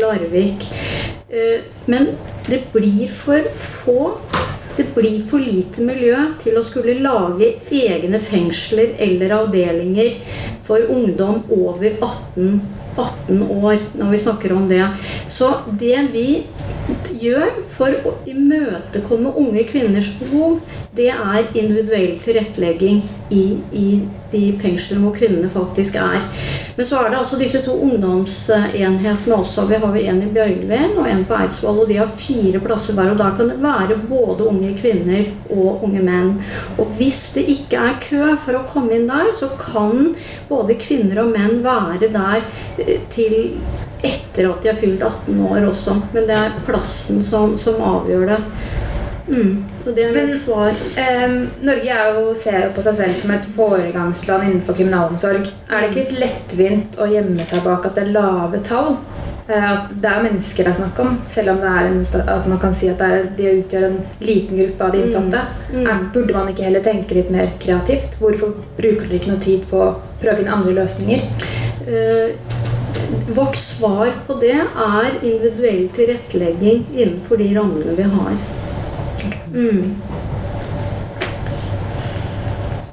Larvik. 0.00 0.68
Men 1.88 2.10
det 2.46 2.60
blir 2.74 3.08
for 3.08 3.46
få 3.56 3.98
det 4.76 4.94
blir 4.94 5.20
for 5.28 5.40
lite 5.40 5.84
miljø 5.84 6.16
til 6.40 6.56
å 6.56 6.62
skulle 6.64 6.94
lage 7.04 7.50
egne 7.76 8.16
fengsler 8.24 8.94
eller 9.04 9.34
avdelinger 9.36 10.14
for 10.64 10.80
ungdom 10.94 11.42
over 11.52 11.98
18 11.98 12.54
18 12.96 13.42
år 13.42 13.82
når 13.98 14.14
vi 14.14 14.22
snakker 14.24 14.54
om 14.56 14.68
det. 14.70 14.84
Så 15.28 15.52
det 15.80 15.98
vi 16.12 16.26
gjør 17.22 17.60
for 17.76 17.94
å 18.08 18.16
imøtekomme 18.28 19.34
unge 19.38 19.64
kvinners 19.68 20.10
behov, 20.20 20.60
det 20.96 21.08
er 21.12 21.46
individuell 21.54 22.18
tilrettelegging 22.24 23.02
i, 23.32 23.44
i 23.72 23.86
de 24.32 24.42
fengslene 24.60 25.02
hvor 25.04 25.14
kvinnene 25.16 25.50
faktisk 25.52 25.96
er. 26.00 26.24
Men 26.76 26.88
så 26.88 27.00
er 27.00 27.10
det 27.12 27.18
altså 27.20 27.38
disse 27.40 27.60
to 27.64 27.74
ungdomsenhetene 27.86 29.36
også. 29.36 29.66
Vi 29.68 29.80
har 29.80 29.98
en 30.02 30.22
i 30.24 30.30
Bjørgvin 30.32 30.96
og 30.96 31.08
en 31.08 31.24
på 31.28 31.36
Eidsvoll. 31.36 31.82
Og 31.84 31.90
de 31.90 31.98
har 32.00 32.12
fire 32.16 32.60
plasser 32.64 32.96
hver. 32.96 33.12
Og 33.12 33.20
da 33.20 33.30
kan 33.36 33.50
det 33.52 33.58
være 33.62 33.98
både 34.08 34.48
unge 34.48 34.72
kvinner 34.80 35.28
og 35.52 35.84
unge 35.86 36.04
menn. 36.04 36.32
Og 36.80 36.92
hvis 36.98 37.22
det 37.36 37.46
ikke 37.56 37.80
er 37.80 38.00
kø 38.04 38.32
for 38.44 38.56
å 38.58 38.64
komme 38.72 38.96
inn 38.96 39.08
der, 39.10 39.32
så 39.38 39.50
kan 39.60 40.14
både 40.48 40.78
kvinner 40.80 41.24
og 41.24 41.32
menn 41.36 41.60
være 41.64 42.12
der 42.12 42.44
til 43.14 43.36
etter 44.02 44.48
at 44.50 44.62
de 44.62 44.70
har 44.72 44.78
fylt 44.80 45.02
18 45.02 45.42
år 45.46 45.66
også. 45.68 45.98
Men 46.14 46.28
det 46.30 46.38
er 46.38 46.62
plassen 46.66 47.22
som, 47.26 47.56
som 47.60 47.82
avgjør 47.92 48.32
det. 48.34 48.40
Mm, 49.28 49.64
så 49.84 49.92
det 49.94 50.04
er 50.04 50.16
mitt 50.16 50.40
svar. 50.42 50.72
Eh, 50.98 51.34
Norge 51.62 51.98
jo, 52.14 52.32
ser 52.34 52.58
jo 52.66 52.70
på 52.76 52.82
seg 52.84 52.98
selv 52.98 53.18
som 53.20 53.34
et 53.34 53.50
foregangsland 53.56 54.48
innenfor 54.48 54.76
kriminalomsorg. 54.78 55.46
Er 55.70 55.84
det 55.84 55.90
ikke 55.92 56.00
litt 56.02 56.22
lettvint 56.24 56.98
å 56.98 57.08
gjemme 57.10 57.46
seg 57.46 57.62
bak 57.66 57.86
at 57.86 57.98
det 57.98 58.08
er 58.08 58.16
lave 58.16 58.62
tall? 58.66 58.96
Eh, 59.46 59.68
at 59.70 59.94
det 60.02 60.10
er 60.10 60.26
mennesker 60.26 60.66
det 60.66 60.72
er 60.72 60.78
snakk 60.80 61.00
om, 61.02 61.16
selv 61.34 61.54
om 61.54 61.64
en, 61.66 62.02
at 62.22 62.50
man 62.50 62.60
kan 62.62 62.74
si 62.78 62.90
at 62.90 63.02
er, 63.02 63.28
de 63.38 63.54
utgjør 63.62 63.88
en 63.88 63.98
liten 64.22 64.58
gruppe 64.58 64.86
av 64.88 64.94
de 64.94 65.04
innsatte. 65.06 65.44
Mm. 65.72 65.86
Mm. 65.86 66.04
Burde 66.14 66.36
man 66.36 66.52
ikke 66.52 66.66
heller 66.66 66.84
tenke 66.86 67.18
litt 67.18 67.30
mer 67.32 67.54
kreativt? 67.62 68.18
Hvorfor 68.22 68.56
bruker 68.78 69.06
dere 69.06 69.20
ikke 69.20 69.32
noe 69.34 69.46
tid 69.46 69.66
på 69.70 69.82
å 69.86 69.92
prøve 70.22 70.36
å 70.36 70.42
finne 70.42 70.58
andre 70.58 70.76
løsninger? 70.82 71.26
Uh, 71.82 72.61
vårt 73.34 73.56
svar 73.56 74.10
på 74.26 74.34
det 74.40 74.58
er 74.60 75.14
individuell 75.22 75.86
tilrettelegging 75.96 76.84
innenfor 76.92 77.40
de 77.40 77.48
rammene 77.56 77.96
vi 77.96 78.08
har. 78.16 78.36
Mm. 79.52 79.94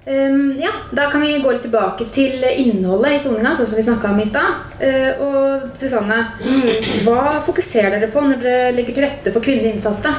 Um, 0.10 0.60
ja, 0.60 0.70
Da 0.92 1.12
kan 1.12 1.22
vi 1.22 1.40
gå 1.40 1.52
litt 1.52 1.62
tilbake 1.62 2.08
til 2.14 2.42
innholdet 2.50 3.12
i 3.14 3.20
soninga, 3.22 3.52
sånn 3.56 3.68
som 3.70 3.78
vi 3.78 3.86
snakka 3.86 4.10
om 4.10 4.22
i 4.24 4.26
stad. 4.26 4.64
Uh, 4.82 5.12
og 5.26 5.68
Susanne, 5.78 6.20
mm. 6.42 7.04
hva 7.06 7.44
fokuserer 7.46 8.00
dere 8.00 8.10
på 8.14 8.24
når 8.26 8.42
dere 8.42 8.72
legger 8.78 8.98
til 8.98 9.06
rette 9.06 9.34
for 9.36 9.46
kvinnelige 9.46 9.78
innsatte? 9.78 10.16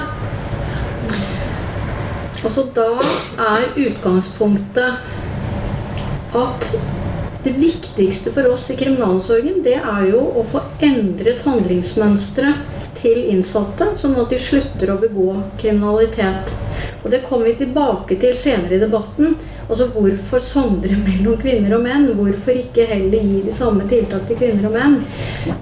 Altså, 2.40 2.64
da 2.76 2.86
er 3.50 3.66
utgangspunktet 3.82 4.90
at 6.38 6.70
det 7.44 7.54
viktigste 7.56 8.32
for 8.34 8.50
oss 8.52 8.66
i 8.70 8.76
kriminalomsorgen, 8.76 9.62
det 9.64 9.78
er 9.78 10.08
jo 10.10 10.20
å 10.20 10.44
få 10.52 10.62
endret 10.84 11.44
handlingsmønstre 11.46 12.54
til 13.00 13.22
innsatte, 13.32 13.94
sånn 14.00 14.18
at 14.20 14.32
de 14.32 14.40
slutter 14.40 14.92
å 14.92 14.98
begå 15.00 15.38
kriminalitet. 15.60 16.52
Og 17.04 17.10
Det 17.10 17.22
kommer 17.28 17.48
vi 17.48 17.54
tilbake 17.60 18.18
til 18.20 18.36
senere 18.36 18.76
i 18.76 18.82
debatten. 18.82 19.36
Altså 19.70 19.86
Hvorfor 19.94 20.42
sondre 20.42 20.96
mellom 21.06 21.38
kvinner 21.40 21.76
og 21.76 21.84
menn? 21.84 22.08
Hvorfor 22.18 22.56
ikke 22.56 22.86
heller 22.90 23.24
gi 23.24 23.42
de 23.46 23.54
samme 23.56 23.86
tiltak 23.88 24.26
til 24.28 24.40
kvinner 24.40 24.68
og 24.68 24.74
menn? 24.76 24.96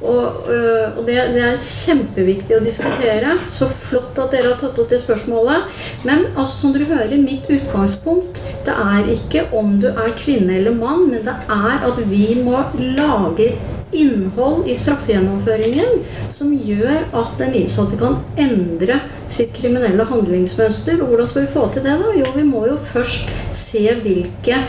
Og, 0.03 0.49
øh, 0.51 0.99
og 0.99 1.03
det, 1.07 1.19
det, 1.35 1.45
er 1.45 1.63
kjempeviktig 1.63 2.59
å 2.59 2.63
diskutere. 2.65 3.37
Så 3.55 3.71
flott 3.89 4.19
at 4.19 4.35
dere 4.35 4.53
har 4.53 4.61
tatt 4.63 4.79
opp 4.81 4.91
det 4.93 5.03
spørsmålet. 5.05 5.69
Men 6.09 6.27
altså, 6.35 6.55
som 6.63 6.75
dere 6.75 6.91
hører, 6.91 7.17
mitt 7.23 7.49
utgangspunkt 7.53 8.41
det 8.67 8.75
er 8.75 9.11
ikke 9.13 9.47
om 9.57 9.79
du 9.83 9.89
er 9.91 10.15
kvinne 10.19 10.59
eller 10.59 10.75
mann, 10.77 11.09
men 11.11 11.25
det 11.27 11.35
er 11.49 11.85
at 11.89 12.01
vi 12.11 12.33
må 12.45 12.63
lage 12.99 13.53
innhold 13.93 14.69
i 14.69 14.77
straffegjennomføringen 14.77 16.03
som 16.37 16.53
gjør 16.53 17.09
at 17.17 17.35
den 17.41 17.55
innsatte 17.63 17.99
kan 18.01 18.19
endre 18.41 19.01
sitt 19.33 19.55
kriminelle 19.57 20.07
handlingsmønster. 20.09 21.01
Og 21.03 21.13
hvordan 21.13 21.31
skal 21.31 21.47
vi 21.47 21.53
få 21.55 21.67
til 21.73 21.87
det? 21.87 21.97
da? 22.03 22.13
Jo, 22.19 22.33
vi 22.37 22.45
må 22.47 22.67
jo 22.69 22.77
først 22.91 23.31
se 23.57 23.85
hvilke 24.03 24.63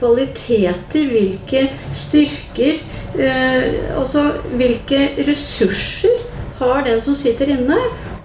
kvaliteter, 0.00 1.08
hvilke 1.10 1.68
styrker 1.94 2.82
eh, 3.18 3.68
Altså 3.94 4.24
hvilke 4.58 5.12
ressurser 5.28 6.24
har 6.58 6.84
den 6.86 7.00
som 7.02 7.16
sitter 7.18 7.50
inne, 7.54 7.78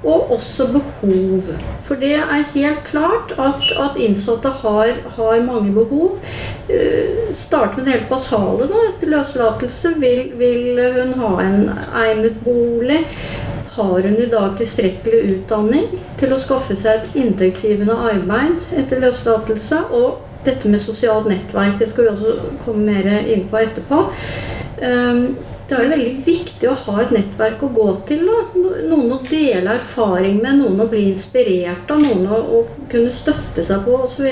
og 0.03 0.31
også 0.31 0.67
behov. 0.67 1.41
For 1.83 1.99
det 1.99 2.13
er 2.15 2.45
helt 2.53 2.83
klart 2.87 3.33
at, 3.37 3.65
at 3.83 3.99
innsatte 3.99 4.49
har, 4.61 4.93
har, 5.15 5.41
mange 5.43 5.73
behov. 5.73 6.19
Uh, 6.69 7.33
start 7.35 7.77
med 7.77 7.85
det 7.85 7.93
helt 7.93 8.09
basale. 8.09 8.69
da, 8.71 8.85
Etter 8.89 9.11
løslatelse 9.11 9.93
vil, 9.97 10.31
vil 10.39 10.79
hun 11.01 11.13
ha 11.19 11.33
en 11.43 11.69
egnet 12.03 12.39
bolig. 12.43 13.03
Har 13.75 14.01
hun 14.01 14.17
i 14.17 14.29
dag 14.29 14.55
tilstrekkelig 14.57 15.19
utdanning 15.33 15.91
til 16.19 16.33
å 16.33 16.39
skaffe 16.39 16.75
seg 16.79 16.99
et 17.03 17.21
inntektsgivende 17.21 17.95
arbeid 17.95 18.73
etter 18.75 19.03
løslatelse? 19.03 19.83
Og 19.91 20.25
dette 20.45 20.71
med 20.71 20.79
sosialt 20.79 21.27
nettverk, 21.27 21.77
det 21.79 21.89
skal 21.91 22.07
vi 22.07 22.15
også 22.15 22.55
komme 22.63 22.87
mer 22.87 23.27
inn 23.27 23.47
på 23.51 23.59
etterpå. 23.59 24.03
Um, 24.79 25.23
det 25.69 25.77
er 25.77 25.83
jo 25.83 25.89
veldig 25.91 26.13
viktig 26.25 26.69
å 26.69 26.77
ha 26.87 26.93
et 27.03 27.11
nettverk 27.13 27.61
å 27.61 27.67
gå 27.75 27.87
til. 28.09 28.23
Da. 28.25 28.37
Noen 28.89 29.11
å 29.13 29.19
dele 29.27 29.75
erfaring 29.77 30.39
med, 30.41 30.57
noen 30.63 30.81
å 30.81 30.87
bli 30.89 31.03
inspirert 31.11 31.91
av, 31.93 32.01
noen 32.01 32.25
å, 32.25 32.39
å 32.57 32.87
kunne 32.89 33.11
støtte 33.13 33.61
seg 33.65 33.83
på 33.85 33.99
osv. 34.07 34.25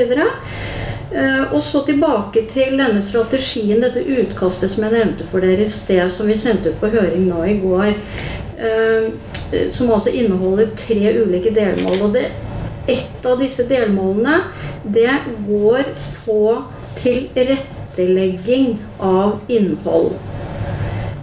Uh, 1.08 1.54
og 1.54 1.62
så 1.63 1.84
tilbake 1.86 2.47
til 2.50 2.73
denne 2.82 3.04
strategien, 3.06 3.84
dette 3.84 4.02
utkastet 4.02 4.73
som 4.73 4.88
jeg 4.88 4.95
nevnte 4.95 5.28
for 5.30 5.45
dere 5.45 5.67
i 5.67 5.71
sted, 5.71 6.10
som 6.12 6.28
vi 6.28 6.39
sendte 6.41 6.73
ut 6.73 6.82
på 6.82 6.89
høring 6.95 7.30
nå 7.30 7.43
i 7.45 7.54
går. 7.62 7.93
Uh, 8.58 9.13
som 9.71 9.93
altså 9.93 10.10
inneholder 10.10 10.73
tre 10.80 11.13
ulike 11.21 11.54
delmål. 11.54 12.02
og 12.10 12.17
det, 12.17 12.32
Et 12.88 13.26
av 13.28 13.38
disse 13.38 13.62
delmålene 13.67 14.39
det 14.88 15.19
går 15.45 15.93
på 16.26 16.41
tilrettelegging 17.04 18.80
av 19.04 19.45
innhold. 19.52 20.15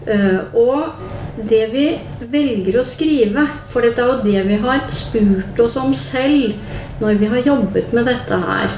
Eh, 0.06 0.40
og 0.52 1.44
det 1.48 1.62
vi 1.72 1.84
velger 2.32 2.80
å 2.80 2.86
skrive, 2.86 3.46
for 3.72 3.84
dette 3.84 4.02
er 4.02 4.10
jo 4.10 4.24
det 4.24 4.42
vi 4.50 4.58
har 4.64 4.84
spurt 4.92 5.60
oss 5.64 5.78
om 5.80 5.94
selv 5.96 6.58
når 7.00 7.20
vi 7.22 7.30
har 7.32 7.48
jobbet 7.48 7.94
med 7.96 8.10
dette 8.10 8.40
her, 8.44 8.74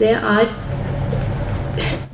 det 0.00 0.14
er 0.16 0.50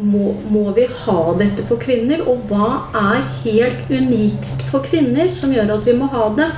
må, 0.02 0.32
må, 0.50 0.64
vi 0.74 0.88
ha 1.04 1.20
dette 1.38 1.64
for 1.68 1.80
kvinner? 1.82 2.24
Og 2.26 2.44
hva 2.50 2.88
er 2.98 3.24
helt 3.44 3.90
unikt 3.90 4.64
for 4.70 4.84
kvinner 4.86 5.30
som 5.34 5.54
gjør 5.54 5.76
at 5.76 5.86
vi 5.86 5.94
må 5.96 6.10
ha 6.12 6.28
det? 6.36 6.48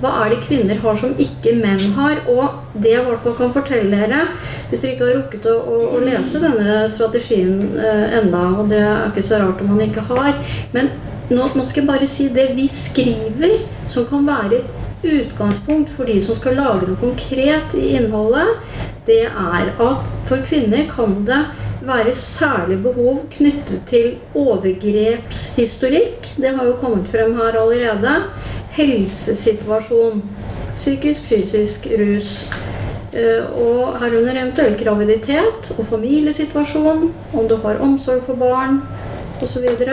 Hva 0.00 0.10
er 0.24 0.32
det 0.32 0.44
kvinner 0.46 0.78
har 0.80 0.96
som 0.96 1.12
ikke 1.20 1.52
menn 1.58 1.92
har? 1.98 2.22
Og 2.32 2.80
det 2.80 2.94
jeg 2.94 3.02
i 3.02 3.06
hvert 3.08 3.24
fall 3.26 3.36
kan 3.36 3.52
fortelle 3.52 3.92
dere, 3.92 4.22
hvis 4.70 4.80
dere 4.80 4.94
ikke 4.94 5.06
har 5.08 5.18
rukket 5.18 5.48
å, 5.50 5.56
å, 5.60 5.78
å 5.96 6.02
lese 6.04 6.40
denne 6.40 6.76
strategien 6.92 7.76
eh, 7.76 8.18
enda, 8.20 8.42
og 8.56 8.70
det 8.72 8.80
er 8.80 9.08
ikke 9.10 9.26
så 9.28 9.42
rart 9.42 9.60
om 9.60 9.74
man 9.74 9.84
ikke 9.84 10.06
har 10.08 10.38
Men 10.72 10.92
nå, 11.28 11.50
nå, 11.52 11.64
skal 11.66 11.82
jeg 11.82 11.90
bare 11.90 12.08
si 12.10 12.28
det 12.32 12.48
vi 12.56 12.66
skriver, 12.72 13.58
som 13.92 14.08
kan 14.08 14.24
være 14.26 14.62
et 14.62 14.70
utgangspunkt 15.00 15.92
for 15.94 16.08
de 16.08 16.16
som 16.24 16.36
skal 16.38 16.56
lage 16.60 16.88
noe 16.88 17.00
konkret 17.00 17.74
i 17.76 17.92
innholdet, 17.98 18.48
det 19.06 19.24
er 19.28 19.72
at 19.72 20.08
for 20.28 20.38
kvinner 20.48 20.88
kan 20.90 21.24
det 21.28 21.42
være 21.84 22.12
særlig 22.16 22.82
behov 22.84 23.22
knyttet 23.32 23.80
til 23.88 24.18
overgrepshistorikk. 24.36 26.34
Det 26.36 26.50
har 26.56 26.64
jo 26.68 26.76
kommet 26.80 27.08
frem 27.08 27.32
her 27.38 27.56
allerede 27.56 28.12
helsesituasjon. 28.80 30.22
psykisk, 30.80 31.24
fysisk, 31.28 31.86
rus. 32.00 32.48
Eh, 33.12 33.44
og 33.58 33.98
herunder 34.00 34.38
eventuell 34.38 34.76
graviditet 34.78 35.72
og 35.76 35.86
familiesituasjon, 35.90 37.10
om 37.34 37.48
du 37.48 37.56
har 37.64 37.82
omsorg 37.84 38.22
for 38.24 38.38
barn 38.40 38.80
osv. 39.42 39.66
Og, 39.66 39.90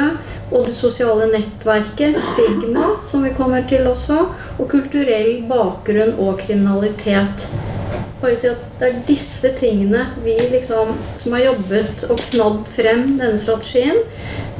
og 0.51 0.67
det 0.67 0.75
sosiale 0.77 1.27
nettverket, 1.33 2.19
stigma, 2.31 2.93
som 3.11 3.25
vi 3.25 3.33
kommer 3.35 3.65
til 3.69 3.87
også. 3.89 4.29
Og 4.57 4.69
kulturell 4.71 5.43
bakgrunn 5.49 6.15
og 6.19 6.39
kriminalitet 6.45 7.47
bare 8.21 8.37
si 8.39 8.49
at 8.49 8.63
det 8.79 8.87
er 8.87 8.99
disse 9.07 9.51
tingene 9.59 10.03
vi 10.23 10.35
liksom, 10.51 10.95
som 11.21 11.35
har 11.35 11.45
jobbet 11.45 12.05
og 12.09 12.21
knadd 12.31 12.59
frem 12.75 13.03
denne 13.19 13.37
strategien, 13.41 13.99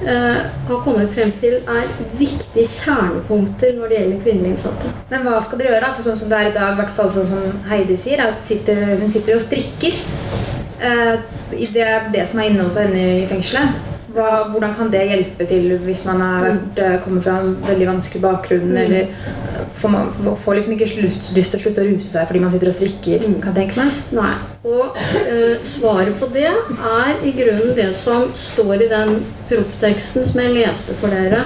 eh, 0.03 0.43
har 0.69 0.83
kommet 0.85 1.13
frem 1.15 1.33
til 1.41 1.59
er 1.63 1.89
viktige 2.19 2.67
kjernepunkter 2.77 3.75
når 3.77 3.89
det 3.89 3.99
gjelder 3.99 4.23
kvinnelige 4.25 4.53
innsatte. 4.55 4.93
Men 5.09 5.25
hva 5.25 5.41
skal 5.43 5.61
dere 5.61 5.73
gjøre 5.73 5.83
da? 5.87 5.91
For 5.97 6.09
sånn 6.09 6.21
som 6.21 6.31
det 6.31 6.39
er 6.39 6.51
i 6.51 6.55
dag, 6.59 6.77
hvert 6.77 6.95
fall 6.99 7.13
sånn 7.17 7.29
som 7.33 7.67
Heidi 7.71 7.97
sier, 8.01 8.23
at 8.27 8.45
sitter, 8.45 8.83
hun 9.01 9.11
sitter 9.11 9.39
og 9.39 9.45
strikker. 9.45 10.01
Eh, 10.77 11.13
det 11.57 11.85
er 11.85 12.11
det 12.13 12.27
som 12.29 12.41
er 12.41 12.51
innholdet 12.51 12.75
for 12.77 12.85
henne 12.85 13.05
i 13.23 13.29
fengselet. 13.29 13.96
Hva, 14.17 14.47
hvordan 14.49 14.71
kan 14.73 14.87
det 14.89 15.03
hjelpe 15.11 15.45
til 15.45 15.75
hvis 15.83 16.01
man 16.07 16.21
har 16.23 16.45
vært, 16.47 16.79
eh, 16.81 16.95
kommer 17.03 17.21
fra 17.21 17.35
en 17.43 17.51
veldig 17.67 17.87
vanskelig 17.91 18.21
bakgrunn? 18.23 18.71
Mm. 18.71 18.77
Eller 18.81 19.11
får, 19.77 19.91
man, 19.93 20.37
får 20.43 20.57
liksom 20.57 20.73
ikke 20.73 20.87
slutt, 20.89 21.27
lyst 21.35 21.53
til 21.53 21.59
å 21.59 21.63
slutte 21.63 21.83
å 21.83 21.89
ruse 21.91 22.09
seg 22.09 22.25
fordi 22.25 22.41
man 22.41 22.55
sitter 22.55 22.71
og 22.71 22.77
strikker? 22.79 23.27
Kan 23.43 23.53
jeg 23.53 23.59
tenke 23.59 23.83
meg. 23.83 23.99
Nei. 24.17 24.33
Og 24.65 24.97
eh, 25.21 25.61
svaret 25.61 26.17
på 26.17 26.31
det 26.33 26.49
er 26.49 27.21
i 27.21 27.35
grunnen 27.37 27.77
det 27.77 27.91
som 28.01 28.25
står 28.33 28.87
i 28.87 28.89
den 28.95 29.21
proppteksten 29.51 30.25
som 30.25 30.41
jeg 30.41 30.55
leste 30.57 30.97
for 30.97 31.13
dere. 31.13 31.45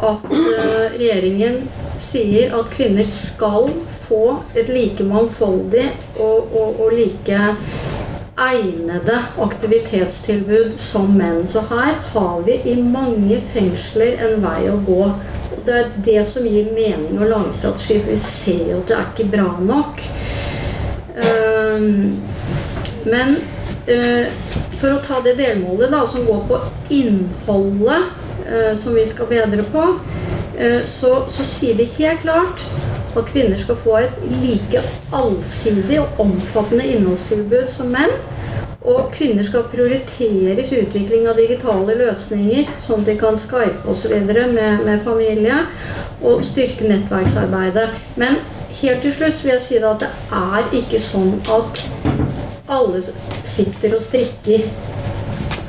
At 0.00 0.24
eh, 0.32 0.96
regjeringen 0.96 1.60
sier 2.00 2.56
at 2.56 2.72
kvinner 2.72 3.04
skal 3.12 3.68
få 4.06 4.40
et 4.56 4.72
like 4.72 5.04
mangfoldig 5.04 5.90
og, 6.16 6.48
og, 6.48 6.80
og 6.80 6.96
like 6.96 7.42
egnede 8.40 9.18
aktivitetstilbud 9.38 10.74
som 10.80 11.12
menn. 11.18 11.44
Så 11.48 11.62
her 11.70 11.98
har 12.12 12.42
vi 12.46 12.60
i 12.64 12.76
mange 12.82 13.40
fengsler 13.52 14.20
en 14.26 14.40
vei 14.44 14.64
å 14.70 14.78
gå. 14.86 15.02
Det 15.66 15.76
er 15.76 15.90
det 16.06 16.22
som 16.30 16.46
gir 16.48 16.70
mening 16.74 17.18
og 17.20 17.28
lagstrategi, 17.30 17.98
for 18.00 18.12
vi 18.12 18.20
ser 18.24 18.62
jo 18.72 18.80
at 18.80 18.88
det 18.88 18.96
er 18.96 19.10
ikke 19.10 19.30
bra 19.34 19.50
nok. 19.60 20.04
Um, 21.20 22.20
men 23.04 23.36
uh, 23.90 24.30
for 24.80 24.94
å 24.94 25.02
ta 25.04 25.20
det 25.24 25.36
delmålet 25.40 25.92
da, 25.92 26.04
som 26.08 26.24
går 26.24 26.46
på 26.48 26.62
innholdet, 26.96 28.08
uh, 28.46 28.72
som 28.80 28.96
vi 28.96 29.04
skal 29.08 29.28
bedre 29.30 29.66
på, 29.74 29.86
uh, 30.56 30.80
så, 30.88 31.14
så 31.28 31.48
sier 31.48 31.76
vi 31.80 31.90
helt 31.98 32.24
klart 32.24 32.64
at 33.16 33.26
kvinner 33.32 33.58
skal 33.58 33.78
få 33.84 33.96
et 34.04 34.20
like 34.42 34.82
allsidig 35.12 36.00
og 36.00 36.20
omfattende 36.22 36.86
innholdstilbud 36.86 37.70
som 37.74 37.90
menn. 37.94 38.14
Og 38.80 39.10
kvinner 39.12 39.44
skal 39.44 39.66
prioriteres 39.68 40.70
i 40.72 40.80
utvikling 40.80 41.26
av 41.28 41.36
digitale 41.36 41.96
løsninger, 41.98 42.70
sånn 42.86 43.02
at 43.02 43.10
de 43.10 43.16
kan 43.20 43.36
skype 43.38 43.84
osv. 43.90 44.14
Med, 44.30 44.80
med 44.86 45.04
familie. 45.04 45.66
Og 46.22 46.44
styrke 46.46 46.88
nettverksarbeidet. 46.88 47.90
Men 48.20 48.40
helt 48.80 49.04
til 49.04 49.14
slutt 49.16 49.44
vil 49.44 49.54
jeg 49.56 49.66
si 49.66 49.82
at 49.84 50.04
det 50.04 50.10
er 50.32 50.74
ikke 50.80 51.02
sånn 51.02 51.36
at 51.52 51.84
alle 52.70 53.02
sitter 53.44 53.96
og 53.98 54.04
strikker. 54.06 54.68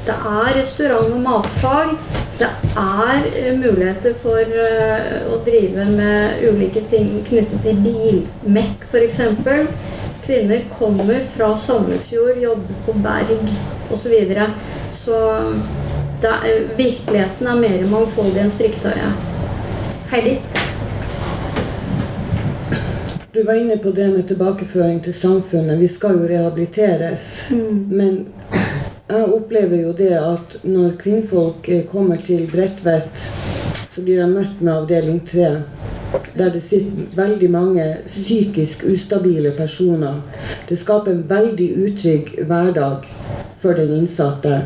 Det 0.05 0.17
er 0.17 0.53
restaurant- 0.57 1.13
og 1.13 1.21
matfag. 1.25 2.20
Det 2.41 2.49
er 2.75 3.25
uh, 3.25 3.59
muligheter 3.59 4.15
for 4.17 4.39
uh, 4.41 5.27
å 5.29 5.35
drive 5.45 5.83
med 5.93 6.39
ulike 6.47 6.81
ting 6.89 7.19
knyttet 7.27 7.61
til 7.61 7.83
bilmekk 7.83 8.87
f.eks. 8.87 9.19
Kvinner 10.25 10.63
kommer 10.79 11.19
fra 11.35 11.51
Sommerfjord, 11.57 12.39
jobber 12.41 12.79
på 12.87 12.95
berg 13.03 13.35
osv. 13.91 14.01
Så, 14.01 14.09
videre. 14.09 14.47
så 15.03 15.19
det, 16.23 16.33
uh, 16.33 16.73
virkeligheten 16.79 17.51
er 17.53 17.61
mer 17.61 17.85
mangfoldig 17.93 18.41
enn 18.47 18.55
striktøyet. 18.57 19.29
Heidi? 20.09 20.39
Du 23.35 23.43
var 23.45 23.53
inne 23.61 23.77
på 23.77 23.93
det 23.93 24.09
med 24.15 24.25
tilbakeføring 24.27 25.03
til 25.05 25.13
samfunnet. 25.13 25.77
Vi 25.79 25.93
skal 25.93 26.17
jo 26.17 26.25
rehabiliteres. 26.33 27.29
Mm. 27.53 27.85
Men 27.93 28.17
jeg 29.17 29.33
opplever 29.33 29.81
jo 29.81 29.91
det 29.97 30.13
at 30.15 30.53
når 30.63 30.93
kvinnfolk 31.01 31.69
eh, 31.69 31.83
kommer 31.89 32.21
til 32.23 32.45
Bredtvet, 32.51 33.25
så 33.91 34.03
blir 34.03 34.21
de 34.21 34.27
møtt 34.31 34.61
med 34.61 34.73
avdeling 34.73 35.19
3. 35.27 35.49
Der 36.37 36.51
det 36.53 36.61
sitter 36.63 37.09
veldig 37.15 37.49
mange 37.51 37.85
psykisk 38.05 38.85
ustabile 38.87 39.51
personer. 39.57 40.21
Det 40.69 40.79
skaper 40.79 41.11
en 41.11 41.25
veldig 41.29 41.69
utrygg 41.85 42.31
hverdag 42.47 43.07
for 43.59 43.75
den 43.75 43.93
innsatte. 43.97 44.61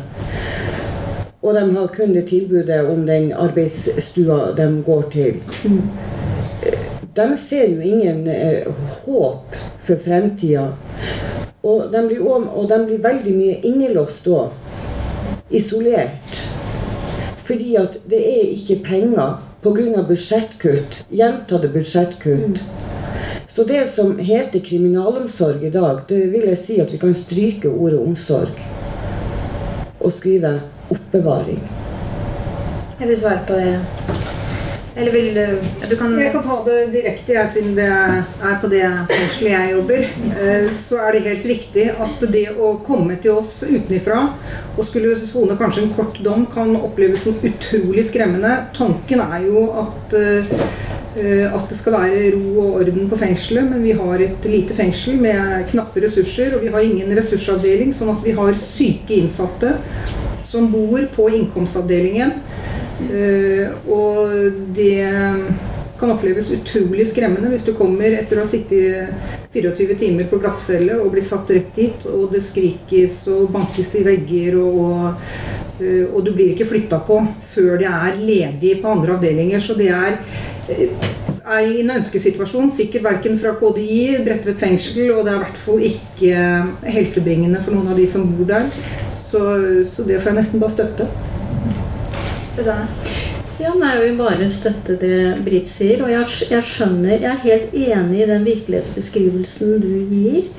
Og 1.42 1.54
de 1.54 1.64
har 1.76 1.90
kun 1.94 2.14
det 2.14 2.28
tilbudet 2.28 2.86
om 2.90 3.06
den 3.06 3.32
arbeidsstua 3.32 4.54
de 4.56 4.68
går 4.86 5.02
til. 5.12 5.40
De 7.16 7.26
ser 7.48 7.70
jo 7.70 7.80
ingen 7.80 8.26
eh, 8.28 8.66
håp 9.02 9.54
for 9.86 9.96
fremtida. 10.04 10.70
Og 11.66 11.90
de 11.92 12.02
blir, 12.06 12.22
og 12.22 12.68
de 12.70 12.78
blir 12.86 13.02
veldig 13.02 13.32
mye 13.34 13.56
innelåst 13.66 14.28
da. 14.28 14.46
Isolert. 15.50 16.42
Fordi 17.46 17.74
at 17.80 17.98
det 18.10 18.20
er 18.22 18.52
ikke 18.54 18.82
penger 18.86 19.38
pga. 19.62 20.02
budsjettkutt. 20.06 21.02
Gjentatte 21.10 21.68
budsjettkutt. 21.68 22.62
Så 23.56 23.64
det 23.64 23.88
som 23.88 24.18
heter 24.18 24.60
kriminalomsorg 24.60 25.64
i 25.64 25.70
dag, 25.70 26.00
det 26.08 26.32
vil 26.32 26.48
jeg 26.48 26.58
si 26.58 26.80
at 26.80 26.92
vi 26.92 26.98
kan 26.98 27.14
stryke 27.14 27.70
ordet 27.70 27.98
omsorg. 27.98 28.62
Og 30.00 30.12
skrive 30.12 30.60
oppbevaring. 30.90 31.62
Jeg 33.00 33.08
vil 33.08 33.18
svare 33.18 33.40
på 33.46 33.54
det. 33.54 34.35
Eller 34.96 35.12
vil 35.12 35.34
du 35.90 35.96
kan 35.96 36.14
Jeg 36.18 36.32
kan 36.32 36.44
ta 36.44 36.56
det 36.64 36.76
direkte, 36.94 37.34
jeg, 37.36 37.50
siden 37.52 37.74
det 37.76 37.86
er 37.86 38.54
på 38.62 38.70
det 38.72 38.84
fengselet 39.10 39.52
jeg 39.52 39.72
jobber. 39.74 40.06
Eh, 40.40 40.68
Så 40.72 41.00
er 41.02 41.12
det 41.12 41.24
helt 41.26 41.44
riktig 41.50 41.84
at 41.92 42.24
det 42.32 42.46
å 42.56 42.70
komme 42.86 43.18
til 43.20 43.36
oss 43.36 43.58
utenfra 43.60 44.22
og 44.76 44.86
skulle 44.88 45.12
sone 45.20 45.56
kanskje 45.60 45.84
en 45.84 45.92
kort 45.96 46.16
dom, 46.24 46.46
kan 46.52 46.72
oppleves 46.80 47.26
som 47.26 47.36
utrolig 47.36 48.06
skremmende. 48.08 48.54
Tanken 48.76 49.20
er 49.20 49.44
jo 49.44 49.66
at, 49.82 50.16
eh, 50.16 51.44
at 51.52 51.68
det 51.68 51.76
skal 51.76 51.98
være 51.98 52.32
ro 52.36 52.64
og 52.64 52.80
orden 52.80 53.10
på 53.10 53.20
fengselet, 53.20 53.68
men 53.68 53.84
vi 53.84 53.92
har 54.00 54.24
et 54.24 54.48
lite 54.48 54.76
fengsel 54.76 55.20
med 55.20 55.68
knappe 55.72 56.00
ressurser, 56.04 56.56
og 56.56 56.64
vi 56.64 56.72
har 56.72 56.80
ingen 56.80 57.12
ressursavdeling, 57.16 57.92
sånn 57.92 58.16
at 58.16 58.24
vi 58.24 58.32
har 58.36 58.56
syke 58.60 59.20
innsatte 59.20 59.76
som 60.48 60.70
bor 60.72 61.04
på 61.12 61.28
innkomstavdelingen. 61.36 62.32
Eh, 62.96 63.68
og 63.92 64.30
det 64.74 65.04
kan 65.96 66.12
oppleves 66.12 66.50
utrolig 66.52 67.06
skremmende 67.08 67.50
hvis 67.52 67.64
du 67.64 67.72
kommer 67.76 68.14
etter 68.18 68.38
å 68.38 68.44
ha 68.44 68.48
sittet 68.48 69.52
24 69.52 69.96
timer 70.00 70.28
på 70.28 70.40
glattcelle 70.40 70.98
og 71.00 71.12
blir 71.14 71.24
satt 71.24 71.50
rett 71.52 71.70
dit, 71.76 72.06
og 72.08 72.32
det 72.34 72.42
skrikes 72.44 73.22
og 73.32 73.48
bankes 73.54 73.94
i 73.96 74.04
vegger, 74.04 74.58
og, 74.60 74.80
og, 74.84 75.30
eh, 75.80 76.18
du 76.24 76.32
blir 76.32 76.52
ikke 76.52 76.68
flytta 76.68 77.00
på 77.06 77.22
før 77.54 77.76
det 77.80 77.88
er 77.92 78.20
ledig 78.20 78.76
på 78.82 78.92
andre 78.92 79.16
avdelinger. 79.16 79.62
Så 79.62 79.76
det 79.78 79.92
er 79.92 80.20
ei 81.46 81.80
en 81.80 81.94
ønskesituasjon, 81.94 82.72
sikkert 82.74 83.06
verken 83.06 83.36
fra 83.38 83.54
KDI, 83.60 84.18
Bredtvet 84.26 84.58
fengsel, 84.58 85.12
og 85.14 85.24
det 85.24 85.32
er 85.32 85.38
i 85.38 85.44
hvert 85.44 85.60
fall 85.62 85.84
ikke 85.92 86.90
helsebringende 86.96 87.62
for 87.62 87.76
noen 87.76 87.92
av 87.92 88.00
de 88.00 88.08
som 88.10 88.26
bor 88.32 88.48
der. 88.50 88.66
Så, 89.16 89.42
så 89.86 90.06
det 90.06 90.20
får 90.20 90.32
jeg 90.32 90.40
nesten 90.40 90.62
bare 90.62 90.74
støtte. 90.74 91.08
Susanne? 92.56 92.88
Ja, 93.60 93.72
nei, 93.72 93.94
Jeg 93.94 94.02
vil 94.02 94.18
bare 94.18 94.46
støtte 94.52 94.96
det 95.00 95.18
Britt 95.44 95.68
sier. 95.72 96.02
Og 96.04 96.10
jeg, 96.12 96.28
jeg 96.50 96.64
skjønner, 96.64 97.16
jeg 97.16 97.30
er 97.30 97.44
helt 97.44 97.74
enig 97.76 98.22
i 98.22 98.28
den 98.30 98.44
virkelighetsbeskrivelsen 98.44 99.78
du 99.80 99.92
gir. 100.10 100.50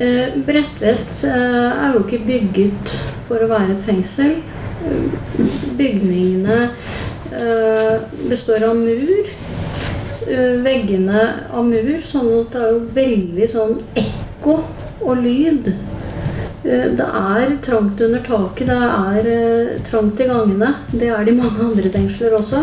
Eh, 0.00 0.36
Bredtvet 0.46 1.24
eh, 1.28 1.70
er 1.70 1.94
jo 1.94 2.04
ikke 2.04 2.24
bygget 2.26 2.94
for 3.28 3.44
å 3.44 3.50
være 3.52 3.76
et 3.76 3.84
fengsel. 3.86 4.38
Bygningene 5.78 6.58
eh, 7.32 8.08
består 8.28 8.64
av 8.68 8.76
mur. 8.80 9.32
Eh, 10.24 10.56
veggene 10.64 11.26
av 11.52 11.68
mur, 11.68 11.98
sånn 12.08 12.30
at 12.40 12.54
det 12.56 12.64
er 12.64 12.72
jo 12.72 12.82
veldig 12.96 13.50
sånn 13.52 13.76
ekko 14.00 14.58
og 15.04 15.20
lyd. 15.20 15.74
Eh, 16.64 16.90
Det 16.96 17.04
er 17.04 17.56
trangt 17.62 18.00
under 18.00 18.20
taket, 18.24 18.66
det 18.66 18.76
er 18.88 19.26
eh, 19.30 19.80
trangt 19.90 20.20
i 20.20 20.28
gangene. 20.28 20.70
Det 20.92 21.08
er 21.12 21.24
det 21.24 21.34
i 21.34 21.36
mange 21.36 21.64
andre 21.68 21.90
fengsler 21.92 22.36
også. 22.38 22.62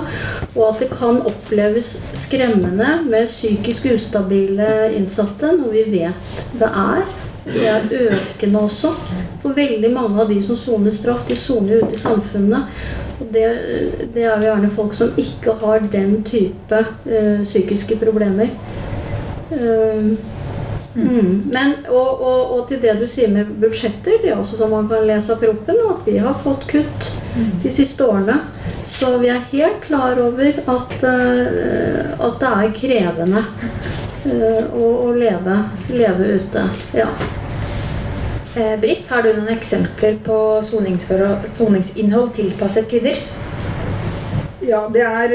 Og 0.55 0.63
at 0.69 0.79
det 0.83 0.89
kan 0.97 1.21
oppleves 1.21 1.93
skremmende 2.17 2.95
med 3.09 3.27
psykisk 3.29 3.85
ustabile 3.93 4.71
innsatte, 4.97 5.53
noe 5.59 5.73
vi 5.75 5.85
vet 5.99 6.39
det 6.57 6.71
er. 6.71 7.03
Det 7.45 7.67
er 7.67 7.85
økende 8.11 8.59
også. 8.67 8.91
For 9.41 9.55
veldig 9.57 9.89
mange 9.93 10.21
av 10.21 10.29
de 10.29 10.41
som 10.45 10.57
soner 10.57 10.93
straff, 10.93 11.23
de 11.27 11.35
soner 11.35 11.81
ute 11.81 11.95
i 11.97 12.01
samfunnet. 12.01 12.67
Og 13.21 13.29
det, 13.33 13.45
det 14.13 14.23
er 14.25 14.35
jo 14.35 14.45
gjerne 14.45 14.69
folk 14.75 14.93
som 14.97 15.13
ikke 15.17 15.55
har 15.61 15.81
den 15.93 16.19
type 16.25 16.83
ø, 17.05 17.21
psykiske 17.43 17.97
problemer. 18.01 18.49
Eh, 19.51 20.13
mm. 20.95 21.29
Men, 21.51 21.75
og, 21.89 22.21
og, 22.21 22.39
og, 22.55 22.63
til 22.69 22.81
det 22.83 22.97
du 22.99 23.07
sier 23.09 23.31
med 23.31 23.51
budsjetter, 23.61 24.19
det 24.23 24.31
er 24.31 24.39
også 24.39 24.59
som 24.59 24.73
man 24.73 24.89
kan 24.91 25.05
lese 25.07 25.33
av 25.33 25.41
proppen, 25.43 25.81
at 25.91 26.07
vi 26.07 26.17
har 26.21 26.39
fått 26.43 26.67
kutt 26.71 27.11
de 27.63 27.71
siste 27.71 28.05
årene. 28.05 28.39
Så 28.91 29.15
vi 29.21 29.31
er 29.33 29.45
helt 29.51 29.81
klar 29.85 30.19
over 30.21 30.57
at, 30.59 30.97
uh, 31.03 32.25
at 32.27 32.41
det 32.41 32.49
er 32.51 32.73
krevende 32.75 33.45
uh, 34.25 34.65
å, 34.75 34.89
å 35.07 35.13
leve, 35.15 35.61
leve, 35.89 36.35
ute. 36.41 36.65
Ja. 36.97 37.07
Eh, 38.51 38.75
Britt, 38.79 39.05
har 39.07 39.23
du 39.23 39.31
noen 39.31 39.53
eksempler 39.53 40.17
på 40.25 40.37
soningsinnhold 40.67 42.33
tilpasset 42.35 42.89
kvinner? 42.91 43.21
Ja, 44.61 44.83
det 44.93 45.01
er, 45.01 45.31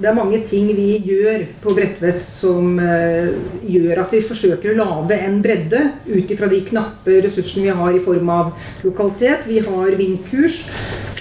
det 0.00 0.08
er, 0.08 0.14
mange 0.16 0.38
ting 0.48 0.70
vi 0.72 0.94
gjør 1.04 1.42
på 1.60 1.74
Bredtvet 1.76 2.22
som 2.24 2.78
uh, 2.80 3.28
gjør 3.68 4.00
at 4.00 4.14
vi 4.14 4.22
forsøker 4.24 4.72
å 4.72 4.78
lage 4.78 5.18
en 5.20 5.36
bredde 5.44 5.82
ut 6.08 6.32
ifra 6.32 6.48
de 6.48 6.62
knappe 6.64 7.18
ressursene 7.26 7.66
vi 7.66 7.76
har 7.76 7.92
i 7.92 8.00
form 8.00 8.32
av 8.32 8.54
lokalitet. 8.86 9.44
Vi 9.50 9.60
har 9.66 9.98
vindkurs 10.00 10.62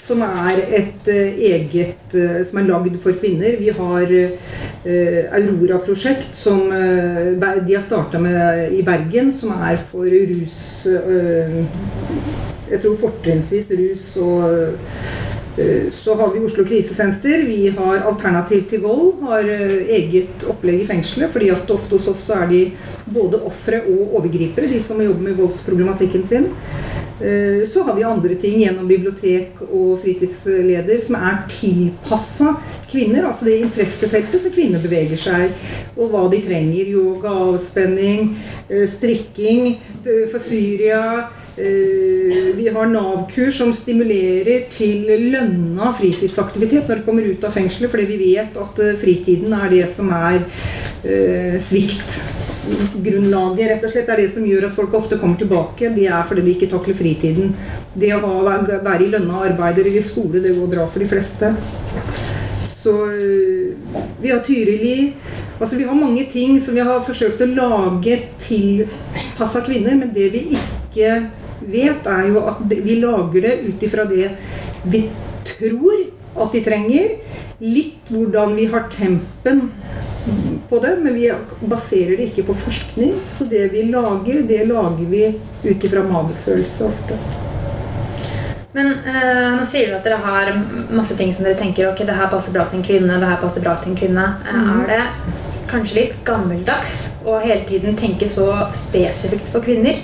som 0.07 0.23
er 0.23 0.63
et 0.79 1.11
uh, 1.11 1.43
eget 1.51 2.15
som 2.47 2.61
er 2.61 2.69
lagd 2.71 2.95
for 3.03 3.19
kvinner. 3.19 3.59
Vi 3.59 3.75
har 3.75 4.15
Aurora-prosjekt 5.35 6.31
som 6.33 6.71
de 6.71 7.75
har 7.75 7.83
starta 7.83 8.17
med 8.23 8.71
i 8.73 8.79
Bergen, 8.87 9.33
som 9.35 9.51
er 9.67 9.77
for 9.91 10.07
rus 10.07 10.87
Jeg 12.69 12.79
tror 12.81 12.97
fortrinnsvis 13.03 13.69
rus 13.75 14.15
og 14.23 14.47
Eh, 14.49 15.28
så 15.93 16.15
har 16.15 16.33
vi 16.33 16.39
Oslo 16.39 16.65
krisesenter. 16.65 17.43
Vi 17.43 17.69
har 17.69 18.05
Alternativ 18.07 18.63
til 18.69 18.81
vold. 18.83 19.21
Har 19.21 19.49
eh, 19.49 19.89
eget 19.97 20.45
opplegg 20.47 20.83
i 20.83 20.87
fengselet. 20.87 21.31
fordi 21.33 21.49
at 21.49 21.71
ofte 21.71 21.97
hos 21.97 22.07
oss 22.07 22.23
så 22.27 22.43
er 22.43 22.47
de 22.47 22.61
både 23.05 23.41
ofre 23.43 23.81
og 23.89 24.15
overgripere, 24.19 24.69
de 24.69 24.79
som 24.79 25.01
jobber 25.01 25.29
med 25.29 25.37
voldsproblematikken 25.39 26.25
sin. 26.27 26.47
Eh, 27.19 27.65
så 27.67 27.83
har 27.83 27.95
vi 27.95 28.03
andre 28.03 28.35
ting 28.35 28.61
gjennom 28.61 28.87
bibliotek 28.87 29.59
og 29.67 29.99
fritidsleder 30.03 31.01
som 31.03 31.19
er 31.19 31.43
tilpassa 31.51 32.55
kvinner. 32.91 33.27
Altså 33.27 33.49
det 33.49 33.59
interessefeltet 33.59 34.41
som 34.43 34.55
kvinner 34.55 34.79
beveger 34.79 35.19
seg, 35.19 35.51
og 35.97 36.13
hva 36.13 36.27
de 36.31 36.41
trenger. 36.45 36.93
Yoga, 36.95 37.35
avspenning, 37.51 38.37
strikking 38.87 39.75
for 40.31 40.39
Syria 40.39 41.03
Eh, 41.09 41.48
vi 41.57 42.69
har 42.73 42.85
Nav-kurs 42.91 43.57
som 43.57 43.71
stimulerer 43.73 44.67
til 44.71 45.07
lønna 45.33 45.93
fritidsaktivitet 45.97 46.89
når 46.89 46.99
de 46.99 47.05
kommer 47.07 47.29
ut 47.29 47.45
av 47.47 47.55
fengselet, 47.55 47.91
fordi 47.91 48.07
vi 48.09 48.19
vet 48.21 48.57
at 48.59 48.81
eh, 48.83 48.97
fritiden 48.99 49.55
er 49.57 49.71
det 49.73 49.85
som 49.95 50.11
er 50.15 50.43
eh, 51.03 51.55
svikt. 51.63 52.19
Grunnlaget 52.99 53.71
rett 53.71 53.87
og 53.87 53.93
slett 53.93 54.11
er 54.11 54.21
det 54.21 54.29
som 54.35 54.45
gjør 54.45 54.67
at 54.67 54.75
folk 54.77 54.93
ofte 54.99 55.17
kommer 55.17 55.39
tilbake. 55.39 55.89
Det 55.95 56.05
er 56.11 56.27
fordi 56.29 56.45
de 56.45 56.55
ikke 56.57 56.69
takler 56.71 56.97
fritiden. 56.99 57.55
Det 57.95 58.11
å 58.13 58.33
være 58.45 58.99
i 59.05 59.09
lønna 59.15 59.41
arbeid 59.47 59.79
eller 59.81 59.97
i 59.97 60.05
skole, 60.05 60.43
det 60.43 60.53
går 60.57 60.69
bra 60.75 60.85
for 60.91 61.01
de 61.01 61.09
fleste. 61.09 61.53
Så 62.79 62.93
vi 64.21 64.29
har 64.29 64.43
Tyrili. 64.45 65.13
Altså 65.59 65.75
Vi 65.75 65.83
har 65.83 65.95
mange 65.97 66.23
ting 66.31 66.59
som 66.61 66.75
vi 66.77 66.85
har 66.85 67.01
forsøkt 67.03 67.41
å 67.43 67.49
lage 67.49 68.19
tilpassa 68.45 69.63
kvinner, 69.65 69.97
men 69.99 70.13
det 70.15 70.29
vi 70.35 70.45
ikke 70.55 71.17
vet, 71.71 72.07
er 72.07 72.29
jo 72.29 72.45
at 72.51 72.61
vi 72.69 72.99
lager 73.01 73.45
det 73.47 73.57
ut 73.67 73.83
ifra 73.85 74.05
det 74.09 74.31
vi 74.83 75.07
tror 75.47 76.05
at 76.39 76.53
de 76.55 76.63
trenger. 76.63 77.17
Litt 77.59 78.11
hvordan 78.13 78.55
vi 78.55 78.69
har 78.71 78.87
tempen 78.93 79.67
på 80.69 80.79
det, 80.83 80.93
men 81.03 81.15
vi 81.17 81.27
baserer 81.59 82.15
det 82.17 82.29
ikke 82.29 82.47
på 82.51 82.55
forskning. 82.63 83.17
Så 83.37 83.47
det 83.49 83.67
vi 83.73 83.83
lager, 83.91 84.41
det 84.47 84.63
lager 84.69 85.05
vi 85.11 85.25
ut 85.63 85.83
ifra 85.83 86.05
magefølelse 86.07 86.87
ofte. 86.87 87.19
Men 88.71 88.91
øh, 89.01 89.55
nå 89.57 89.65
sier 89.65 89.89
du 89.89 89.97
at 89.97 90.05
dere 90.05 90.19
har 90.21 90.51
masse 90.93 91.15
ting 91.17 91.31
som 91.33 91.45
dere 91.45 91.57
tenker 91.57 91.89
ok, 91.89 92.03
det 92.05 92.15
her 92.15 92.29
passer 92.31 92.53
bra 92.53 92.67
til 92.69 92.79
en 92.79 92.85
kvinne. 92.85 93.17
det 93.17 93.31
her 93.31 93.41
passer 93.41 93.65
bra 93.65 93.75
til 93.81 93.91
en 93.91 93.97
kvinne. 93.97 94.27
Mm. 94.45 94.83
Er 94.85 94.91
det 94.93 95.07
kanskje 95.69 95.97
litt 95.97 96.13
gammeldags 96.25 97.15
å 97.25 97.39
hele 97.41 97.65
tiden 97.69 97.97
tenke 97.97 98.29
så 98.29 98.47
spesifikt 98.77 99.49
for 99.53 99.65
kvinner? 99.65 99.97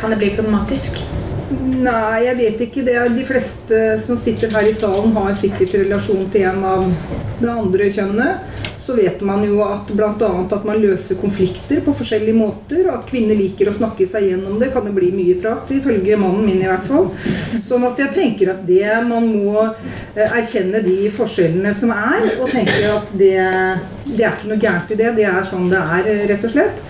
Kan 0.00 0.10
det 0.10 0.16
bli 0.16 0.36
problematisk? 0.36 1.15
Nei, 1.46 2.24
jeg 2.26 2.36
vet 2.40 2.62
ikke. 2.66 2.82
det. 2.86 2.98
De 3.14 3.24
fleste 3.26 3.82
som 4.02 4.18
sitter 4.18 4.50
her 4.50 4.66
i 4.66 4.74
salen, 4.74 5.12
har 5.14 5.34
sikkert 5.38 5.76
relasjon 5.78 6.26
til 6.32 6.48
en 6.50 6.64
av 6.66 6.86
det 7.38 7.52
andre 7.52 7.90
kjønnet. 7.94 8.64
Så 8.86 8.94
vet 8.94 9.18
man 9.26 9.42
jo 9.42 9.60
at 9.64 9.88
bl.a. 9.90 10.12
at 10.14 10.66
man 10.66 10.78
løser 10.78 11.18
konflikter 11.18 11.80
på 11.82 11.94
forskjellige 11.98 12.34
måter. 12.34 12.84
Og 12.86 12.96
at 12.96 13.06
kvinner 13.10 13.38
liker 13.38 13.70
å 13.70 13.74
snakke 13.74 14.08
seg 14.10 14.28
gjennom 14.30 14.58
det. 14.58 14.72
Kan 14.74 14.88
det 14.88 14.94
bli 14.96 15.12
mye 15.14 15.36
prat, 15.42 15.70
ifølge 15.74 16.18
mannen 16.18 16.46
min 16.46 16.62
i 16.62 16.70
hvert 16.70 16.86
fall. 16.86 17.12
Sånn 17.66 17.86
at 17.86 18.02
jeg 18.02 18.14
tenker 18.16 18.50
at 18.54 18.64
det 18.66 18.96
man 19.06 19.28
må 19.30 19.68
eh, 19.68 20.26
erkjenne 20.26 20.82
de 20.86 21.10
forskjellene 21.14 21.74
som 21.78 21.94
er, 21.94 22.32
og 22.40 22.50
tenke 22.54 22.80
at 22.90 23.12
det, 23.14 23.36
det 24.08 24.22
er 24.22 24.34
ikke 24.34 24.50
noe 24.50 24.62
gærent 24.66 24.90
i 24.90 24.98
det. 25.02 25.14
Det 25.20 25.28
er 25.30 25.46
sånn 25.46 25.70
det 25.70 25.82
er, 26.00 26.10
rett 26.32 26.46
og 26.50 26.56
slett. 26.56 26.82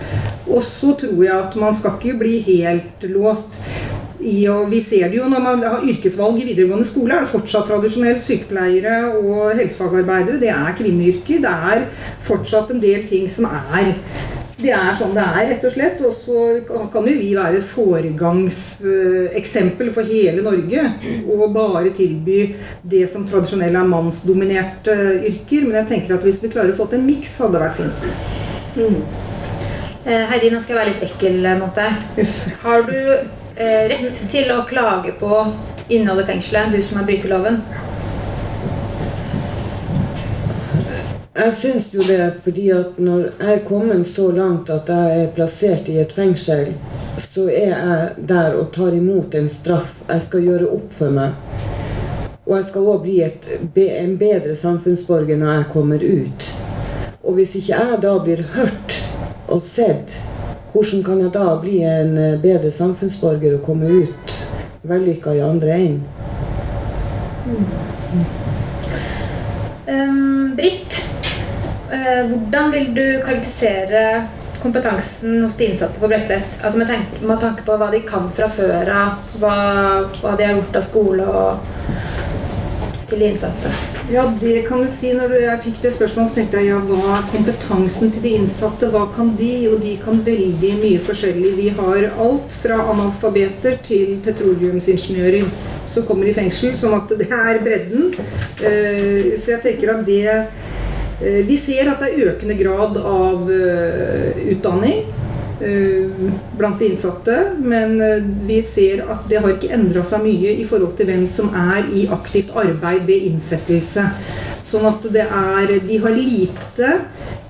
Og 0.47 0.65
så 0.65 0.95
tror 0.97 1.21
jeg 1.25 1.35
at 1.35 1.57
man 1.59 1.77
skal 1.77 1.97
ikke 1.97 2.17
bli 2.23 2.39
helt 2.47 3.05
låst. 3.09 3.53
I, 4.19 4.47
og 4.49 4.71
vi 4.71 4.79
ser 4.81 5.09
det 5.11 5.17
jo 5.19 5.27
når 5.29 5.39
man 5.43 5.61
har 5.61 5.83
yrkesvalg 5.85 6.39
i 6.41 6.45
videregående 6.47 6.87
skole, 6.89 7.13
er 7.13 7.19
det 7.25 7.33
fortsatt 7.33 7.67
tradisjonelt 7.69 8.23
sykepleiere 8.25 8.95
og 9.19 9.55
helsefagarbeidere. 9.59 10.41
Det 10.41 10.49
er 10.53 10.77
kvinneyrker. 10.79 11.37
Det 11.43 11.53
er 11.71 11.79
fortsatt 12.25 12.67
en 12.73 12.81
del 12.81 13.01
ting 13.09 13.25
som 13.31 13.45
er 13.51 13.85
det 14.57 14.71
er 14.73 14.95
sånn 14.97 15.13
det 15.13 15.21
er, 15.21 15.51
rett 15.51 15.65
og 15.69 15.73
slett. 15.75 16.01
Og 16.01 16.13
så 16.17 16.65
kan 16.65 17.05
jo 17.05 17.13
vi 17.19 17.37
være 17.37 17.57
et 17.59 17.71
foregangseksempel 17.75 19.87
for 19.93 20.03
hele 20.09 20.41
Norge. 20.45 20.81
Og 21.29 21.53
bare 21.53 21.89
tilby 21.97 22.39
det 22.81 23.09
som 23.11 23.27
tradisjonelt 23.29 23.75
er 23.77 23.93
mannsdominerte 23.93 24.93
yrker. 25.29 25.61
Men 25.67 25.75
jeg 25.83 25.89
tenker 25.93 26.11
at 26.17 26.25
hvis 26.25 26.41
vi 26.41 26.53
klarer 26.53 26.71
å 26.73 26.79
få 26.79 26.85
til 26.89 26.99
en 27.03 27.09
miks, 27.11 27.33
hadde 27.43 27.53
det 27.53 27.65
vært 27.67 27.79
fint. 27.83 27.97
Mm. 28.77 29.01
Eh, 30.07 30.23
Heidi, 30.31 30.47
nå 30.53 30.59
skal 30.63 30.73
jeg 30.73 30.81
være 30.81 30.93
litt 30.93 31.07
ekkel 31.11 31.35
eh, 31.45 31.59
mot 31.59 31.73
deg. 31.75 31.91
Har 32.63 32.79
du 32.87 32.95
eh, 32.95 33.27
rett 33.57 34.23
til 34.31 34.51
å 34.53 34.63
klage 34.69 35.15
på 35.17 35.33
innholdet 35.89 36.27
i 36.27 36.31
fengselet, 36.31 36.73
du 36.75 36.81
som 36.81 36.99
har 36.99 37.07
brytet 37.07 37.31
loven? 37.31 37.61
Jeg 41.37 41.53
syns 41.53 41.89
jo 41.93 42.01
det 42.01 42.21
fordi 42.41 42.67
at 42.73 42.95
når 42.97 43.27
jeg 43.27 43.51
er 43.53 43.65
kommet 43.65 44.07
så 44.09 44.31
langt 44.33 44.71
at 44.73 44.89
jeg 44.89 45.19
er 45.21 45.33
plassert 45.35 45.89
i 45.89 45.99
et 46.01 46.13
fengsel, 46.13 46.71
så 47.21 47.45
er 47.53 47.73
jeg 47.73 48.25
der 48.31 48.57
og 48.57 48.71
tar 48.73 48.95
imot 48.97 49.37
en 49.37 49.49
straff. 49.49 49.99
Jeg 50.09 50.25
skal 50.25 50.47
gjøre 50.49 50.71
opp 50.79 50.93
for 50.97 51.13
meg. 51.13 51.37
Og 52.47 52.55
jeg 52.57 52.65
skal 52.71 52.89
òg 52.89 53.05
bli 53.05 53.19
et, 53.25 53.45
en 53.85 54.15
bedre 54.17 54.55
samfunnsborger 54.57 55.37
når 55.37 55.53
jeg 55.53 55.69
kommer 55.75 56.07
ut. 56.07 56.47
Og 57.21 57.37
hvis 57.37 57.53
ikke 57.59 57.83
jeg 57.83 58.01
da 58.01 58.17
blir 58.23 58.45
hørt 58.55 58.97
og 59.47 59.61
sett 59.67 60.13
hvordan 60.73 61.03
kan 61.03 61.21
jeg 61.21 61.33
da 61.33 61.55
bli 61.61 61.77
en 61.87 62.17
eh, 62.17 62.39
bedre 62.41 62.71
samfunnsborger 62.71 63.57
og 63.57 63.65
komme 63.65 63.91
ut 64.03 64.33
vellykka 64.87 65.33
i 65.35 65.43
andre 65.43 65.75
enden? 65.75 66.03
Mm. 67.47 67.65
Um, 69.87 70.55
Britt, 70.55 70.97
uh, 71.91 72.23
hvordan 72.27 72.73
vil 72.73 72.89
du 72.95 73.05
karakterisere 73.23 74.27
kompetansen 74.61 75.43
hos 75.43 75.55
de 75.55 75.69
innsatte 75.71 75.99
på 75.99 76.07
Bredtvet? 76.07 76.59
Altså 76.63 76.77
med, 76.79 76.87
tanke, 76.87 77.25
med 77.25 77.39
tanke 77.39 77.63
på 77.63 77.77
hva 77.79 77.91
de 77.93 78.01
kan 78.07 78.27
fra 78.35 78.49
før 78.51 78.91
av, 78.91 79.21
hva, 79.39 79.55
hva 80.19 80.35
de 80.35 80.49
har 80.49 80.57
gjort 80.59 80.81
av 80.81 80.89
skole 80.89 81.29
og 81.31 83.07
til 83.07 83.23
de 83.23 83.31
innsatte? 83.31 83.96
Ja, 84.11 84.33
det 84.41 84.61
kan 84.67 84.79
du 84.79 84.87
si. 84.87 85.09
Når 85.11 85.33
jeg 85.35 85.59
fikk 85.65 85.81
det 85.83 85.89
spørsmålet, 85.91 86.31
så 86.31 86.37
tenkte 86.39 86.61
jeg 86.61 86.69
ja, 86.69 86.77
hva 86.79 87.17
er 87.17 87.25
kompetansen 87.27 88.13
til 88.15 88.23
de 88.23 88.29
innsatte? 88.37 88.87
Hva 88.93 89.01
kan 89.11 89.33
de? 89.35 89.49
Og 89.67 89.81
de 89.83 89.97
kan 89.99 90.21
veldig 90.23 90.69
mye 90.79 91.01
forskjellig. 91.03 91.51
Vi 91.57 91.73
har 91.75 92.07
alt 92.15 92.55
fra 92.61 92.77
analfabeter 92.93 93.75
til 93.83 94.15
petroleumsingeniører 94.23 95.51
som 95.91 96.07
kommer 96.07 96.31
i 96.31 96.35
fengsel. 96.37 96.71
Sånn 96.79 96.95
at 97.01 97.11
det 97.19 97.27
er 97.27 97.59
bredden. 97.65 98.15
Eh, 98.63 99.35
så 99.35 99.57
jeg 99.57 99.63
tenker 99.65 99.91
at 99.97 100.07
det 100.07 100.23
eh, 100.31 101.43
Vi 101.43 101.59
ser 101.59 101.91
at 101.91 101.99
det 101.99 102.13
er 102.13 102.31
økende 102.31 102.55
grad 102.63 102.95
av 103.03 103.51
eh, 103.51 104.39
utdanning. 104.55 105.03
Eh, 105.61 106.05
blant 106.57 106.79
de 106.79 106.85
innsatte. 106.85 107.51
Men 107.57 108.01
eh, 108.01 108.23
vi 108.45 108.61
ser 108.61 109.09
at 109.09 109.29
det 109.29 109.37
har 109.41 109.49
ikke 109.55 109.73
endra 109.73 110.03
seg 110.05 110.21
mye 110.27 110.51
i 110.61 110.65
forhold 110.69 110.93
til 110.99 111.07
hvem 111.09 111.27
som 111.33 111.49
er 111.57 111.81
i 111.97 112.07
aktivt 112.13 112.51
arbeid 112.53 113.01
ved 113.09 113.25
innsettelse. 113.31 114.03
Sånn 114.69 114.85
at 114.85 115.01
det 115.09 115.25
er 115.25 115.79
De 115.81 115.97
har 116.03 116.11
lite 116.13 117.01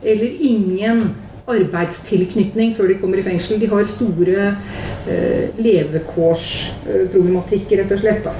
eller 0.06 0.32
ingen 0.40 1.16
arbeidstilknytning 1.48 2.76
før 2.78 2.88
de 2.92 3.00
kommer 3.02 3.18
i 3.20 3.28
fengsel. 3.28 3.60
De 3.60 3.68
har 3.72 3.84
store 3.92 4.56
eh, 5.12 5.46
levekårsproblematikk, 5.60 7.72
rett 7.82 7.92
og 7.92 8.00
slett. 8.06 8.24
da. 8.24 8.34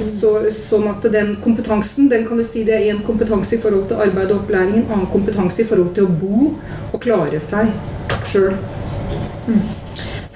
Så, 0.00 0.30
sånn 0.56 0.88
at 0.88 1.04
den 1.12 1.36
kompetansen 1.44 2.08
den 2.08 2.24
kan 2.24 2.40
du 2.40 2.44
si 2.48 2.64
det 2.64 2.72
er 2.78 2.88
en 2.94 3.04
kompetanse 3.04 3.56
i 3.58 3.60
forhold 3.60 3.88
til 3.90 4.00
arbeid 4.00 4.32
og 4.32 4.38
opplæring, 4.40 4.76
en 4.80 4.88
annen 4.88 5.12
kompetanse 5.12 5.60
i 5.60 5.68
forhold 5.68 5.92
til 5.96 6.04
å 6.08 6.14
bo 6.16 6.56
og 6.92 7.00
klare 7.02 7.40
seg 7.44 7.66
sjøl. 8.32 8.56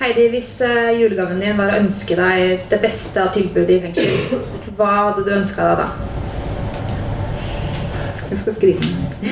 Heidi, 0.01 0.25
hvis 0.33 0.61
eh, 0.67 0.91
julegaven 1.01 1.41
din 1.41 1.57
var 1.59 1.69
å 1.73 1.79
ønske 1.81 2.15
deg 2.19 2.39
det 2.71 2.81
beste 2.83 3.23
av 3.23 3.29
tilbudet 3.35 3.71
i 3.71 3.81
fengsel, 3.85 4.11
hva 4.77 4.91
hadde 4.99 5.23
du 5.27 5.31
ønska 5.37 5.63
deg 5.71 5.77
da? 5.81 5.87
Jeg 8.27 8.39
skal 8.43 8.55
skrive 8.57 8.83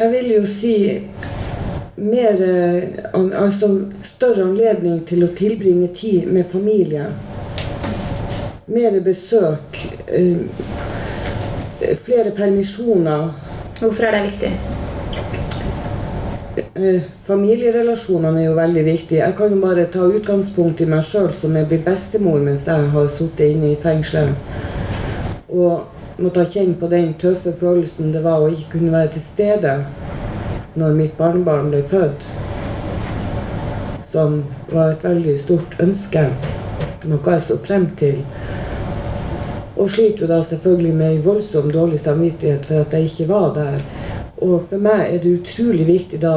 Jeg 0.00 0.08
vil 0.12 0.26
jo 0.34 0.42
si 0.48 0.74
mer 2.00 2.40
eh, 2.44 2.82
Altså 3.16 3.68
større 4.06 4.42
anledning 4.46 5.02
til 5.08 5.24
å 5.24 5.28
tilbringe 5.36 5.88
tid 5.96 6.26
med 6.32 6.44
familie. 6.52 7.04
Mer 8.70 9.00
besøk. 9.04 9.76
eh, 10.06 10.36
Flere 12.04 12.30
permisjoner. 12.36 13.22
Hvorfor 13.80 14.02
er 14.04 14.10
det 14.18 14.22
viktig? 14.30 14.52
Eh, 16.56 17.02
Familierelasjonene 17.26 18.40
er 18.40 18.48
jo 18.48 18.54
veldig 18.56 18.82
viktige. 18.84 19.20
Jeg 19.22 19.34
kan 19.38 19.52
jo 19.54 19.60
bare 19.62 19.86
ta 19.92 20.02
utgangspunkt 20.02 20.80
i 20.82 20.88
meg 20.90 21.04
sjøl, 21.06 21.28
som 21.36 21.54
er 21.56 21.68
blitt 21.70 21.84
bestemor 21.86 22.40
mens 22.42 22.66
jeg 22.66 22.88
har 22.94 23.06
sittet 23.14 23.52
inne 23.54 23.70
i 23.70 23.78
fengselet. 23.78 24.34
Og 25.46 26.18
måtte 26.18 26.42
ha 26.42 26.50
kjent 26.50 26.80
på 26.80 26.90
den 26.90 27.12
tøffe 27.22 27.54
følelsen 27.60 28.10
det 28.14 28.24
var 28.26 28.42
å 28.42 28.50
ikke 28.50 28.74
kunne 28.74 28.96
være 28.96 29.12
til 29.14 29.24
stede 29.28 29.76
når 30.80 30.98
mitt 30.98 31.14
barnebarn 31.18 31.70
ble 31.70 31.84
født. 31.86 32.26
Som 34.10 34.42
var 34.72 34.96
et 34.96 35.06
veldig 35.06 35.38
stort 35.38 35.78
ønske. 35.78 36.26
Noe 37.06 37.36
jeg 37.36 37.46
så 37.46 37.60
frem 37.62 37.86
til. 38.00 38.24
Og 39.78 39.86
sliter 39.88 40.26
jo 40.26 40.32
da 40.34 40.42
selvfølgelig 40.42 40.94
med 40.98 41.14
en 41.14 41.26
voldsom 41.30 41.70
dårlig 41.70 42.02
samvittighet 42.02 42.66
for 42.66 42.82
at 42.82 42.98
jeg 42.98 43.12
ikke 43.12 43.30
var 43.30 43.52
der. 43.54 43.84
Og 44.40 44.62
for 44.70 44.80
meg 44.80 45.06
er 45.06 45.22
det 45.22 45.36
utrolig 45.40 45.86
viktig 45.86 46.20
da 46.22 46.34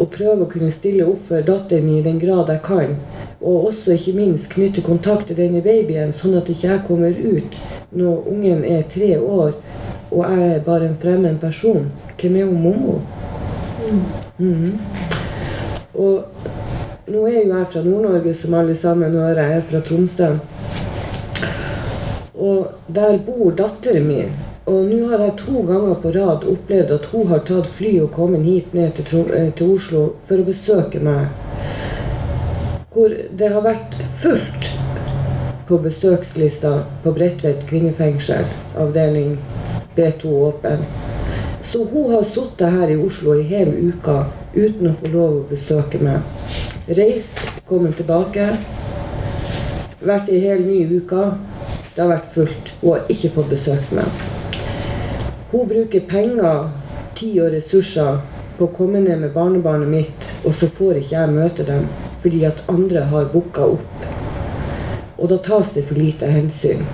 å 0.00 0.06
prøve 0.08 0.44
å 0.44 0.50
kunne 0.50 0.72
stille 0.72 1.04
opp 1.08 1.26
for 1.28 1.44
datteren 1.44 1.86
min 1.86 2.00
i 2.00 2.06
den 2.06 2.20
grad 2.20 2.52
jeg 2.52 2.62
kan. 2.64 2.96
Og 3.40 3.70
også 3.70 3.96
ikke 3.96 4.16
minst 4.16 4.50
knytte 4.52 4.84
kontakt 4.84 5.28
til 5.28 5.38
denne 5.38 5.62
babyen, 5.64 6.12
sånn 6.12 6.36
at 6.38 6.48
ikke 6.52 6.68
jeg 6.68 6.84
kommer 6.88 7.16
ut 7.16 7.56
når 7.90 8.28
ungen 8.30 8.64
er 8.68 8.84
tre 8.92 9.16
år 9.18 9.56
og 10.10 10.24
jeg 10.26 10.54
er 10.54 10.62
bare 10.66 10.88
en 10.88 10.96
fremmed 11.00 11.38
person. 11.38 11.86
Hvem 12.20 12.36
er 12.36 12.44
hun 12.44 12.62
Mommo? 12.62 13.00
Mm. 14.38 14.78
Og 15.94 16.24
nå 17.06 17.26
er 17.26 17.36
jo 17.44 17.56
jeg 17.56 17.66
fra 17.72 17.82
Nord-Norge, 17.84 18.34
som 18.34 18.54
alle 18.54 18.74
sammen 18.76 19.14
hører. 19.14 19.42
Jeg 19.42 19.56
er 19.56 19.66
fra 19.70 19.80
Tromsø. 19.80 20.32
Og 22.34 22.66
der 22.94 23.18
bor 23.26 23.50
datteren 23.50 24.06
min. 24.08 24.49
Og 24.70 24.84
nå 24.86 24.98
har 25.10 25.22
jeg 25.24 25.32
to 25.40 25.62
ganger 25.66 25.96
på 26.02 26.10
rad 26.14 26.44
opplevd 26.52 26.92
at 26.94 27.06
hun 27.10 27.26
har 27.32 27.40
tatt 27.48 27.66
fly 27.74 27.90
og 28.04 28.12
kommet 28.14 28.44
hit 28.46 28.74
ned 28.76 28.92
til, 28.94 29.06
Tro- 29.08 29.32
eh, 29.34 29.48
til 29.58 29.72
Oslo 29.74 30.02
for 30.28 30.38
å 30.38 30.46
besøke 30.46 31.00
meg. 31.02 31.26
Hvor 32.94 33.10
det 33.40 33.48
har 33.50 33.64
vært 33.66 33.96
fullt 34.22 34.68
på 35.66 35.78
besøkslista 35.82 36.72
på 37.02 37.12
Bredtvet 37.14 37.66
kvinnefengsel, 37.66 38.46
avdeling 38.78 39.36
B2 39.96 40.34
åpen. 40.50 40.86
Så 41.66 41.84
hun 41.90 42.14
har 42.14 42.22
sittet 42.26 42.70
her 42.78 42.90
i 42.94 42.98
Oslo 42.98 43.34
i 43.38 43.46
hele 43.50 43.74
uka 43.90 44.24
uten 44.54 44.90
å 44.90 44.96
få 45.02 45.10
lov 45.12 45.36
å 45.40 45.46
besøke 45.50 45.98
meg. 46.02 46.22
Reist, 46.88 47.38
kommet 47.66 47.98
tilbake. 47.98 48.52
Vært 50.02 50.30
i 50.30 50.40
hele 50.42 50.66
ny 50.66 51.00
uka. 51.00 51.32
Det 51.94 52.02
har 52.02 52.10
vært 52.16 52.34
fullt. 52.34 52.74
Hun 52.82 52.94
har 52.96 53.10
ikke 53.12 53.30
fått 53.34 53.50
besøkt 53.50 53.92
meg. 53.94 54.39
Hun 55.50 55.68
bruker 55.68 56.00
penger, 56.06 56.70
tid 57.18 57.40
og 57.42 57.52
ressurser 57.52 58.20
på 58.58 58.68
å 58.68 58.74
komme 58.76 59.00
ned 59.02 59.18
med 59.22 59.32
barnebarnet 59.34 59.88
mitt, 59.90 60.26
og 60.44 60.54
så 60.54 60.68
får 60.70 61.00
ikke 61.00 61.16
jeg 61.16 61.34
møte 61.34 61.66
dem 61.66 61.88
fordi 62.20 62.42
at 62.44 62.58
andre 62.68 63.06
har 63.10 63.30
booka 63.32 63.64
opp. 63.74 64.02
Og 65.16 65.28
da 65.32 65.38
tas 65.42 65.72
det 65.74 65.86
for 65.88 65.96
lite 65.96 66.28
hensyn. 66.28 66.84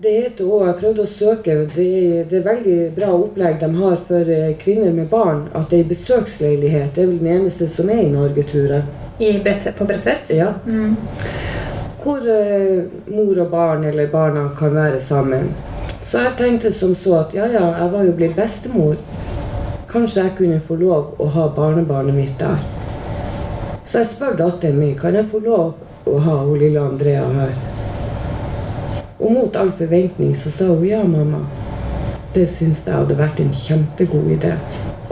Det 0.00 0.12
heter 0.12 0.44
også, 0.44 0.66
Jeg 0.66 0.76
prøvde 0.80 1.02
å 1.02 1.08
søke, 1.08 1.54
det 1.74 1.86
er, 1.86 2.20
det 2.28 2.38
er 2.38 2.44
veldig 2.46 2.76
bra 2.96 3.08
opplegg 3.12 3.58
de 3.60 3.68
har 3.80 3.96
for 4.08 4.30
eh, 4.32 4.54
kvinner 4.60 4.94
med 4.96 5.08
barn. 5.10 5.42
At 5.54 5.68
det 5.72 5.80
er 5.82 5.90
besøksleilighet. 5.90 6.94
Det 6.94 7.02
er 7.02 7.10
vel 7.10 7.18
den 7.20 7.32
eneste 7.34 7.68
som 7.74 7.90
er 7.92 8.00
i 8.06 8.12
Norge, 8.12 8.44
tror 8.48 8.76
jeg. 8.76 8.86
I 9.20 9.32
Bredtvet- 9.44 9.76
på 9.76 9.84
Bredtvet? 9.90 10.30
Ja. 10.32 10.54
Mm. 10.64 10.96
Hvor 12.00 12.24
eh, 12.32 12.86
mor 13.12 13.42
og 13.44 13.50
barn 13.52 13.84
eller 13.90 14.08
barna 14.08 14.46
kan 14.56 14.72
være 14.74 15.00
sammen. 15.04 15.50
Så 16.10 16.18
jeg 16.18 16.32
tenkte 16.38 16.72
som 16.74 16.94
så 16.98 17.20
at 17.20 17.34
ja, 17.34 17.44
ja, 17.46 17.68
jeg 17.78 17.90
var 17.92 18.02
jo 18.02 18.12
blitt 18.18 18.32
bestemor. 18.34 18.96
Kanskje 19.90 20.24
jeg 20.24 20.32
kunne 20.40 20.56
få 20.66 20.74
lov 20.80 21.20
å 21.22 21.28
ha 21.36 21.44
barnebarnet 21.54 22.16
mitt 22.16 22.32
der. 22.40 22.58
Så 23.86 24.00
jeg 24.00 24.08
spør 24.10 24.34
datteren 24.40 24.80
min 24.80 24.96
kan 24.98 25.14
jeg 25.14 25.28
få 25.30 25.38
lov 25.44 26.10
å 26.10 26.16
ha 26.24 26.34
hun 26.42 26.58
lille 26.58 26.82
Andrea 26.82 27.28
her. 27.36 27.54
Og 29.20 29.30
mot 29.36 29.56
all 29.62 29.70
forventning 29.78 30.34
så 30.34 30.50
sa 30.50 30.72
hun 30.72 30.82
ja, 30.88 31.04
mamma. 31.06 31.44
Det 32.34 32.48
syns 32.50 32.82
jeg 32.86 32.96
hadde 32.96 33.18
vært 33.18 33.38
en 33.42 33.54
kjempegod 33.54 34.34
idé. 34.34 34.56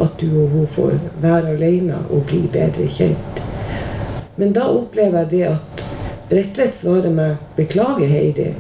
At 0.03 0.19
du 0.19 0.27
og 0.43 0.51
hun 0.57 0.69
får 0.75 0.99
være 1.23 1.55
alene 1.55 2.03
og 2.09 2.27
bli 2.27 2.43
bedre 2.51 2.91
kjent. 2.91 3.43
Men 4.35 4.51
da 4.55 4.67
opplever 4.67 5.23
jeg 5.27 5.31
det 5.37 5.47
at 5.55 5.85
Bredtvet 6.29 6.75
svarer 6.77 7.11
meg 7.11 7.39
'Beklager, 7.57 8.11
Heidi', 8.11 8.55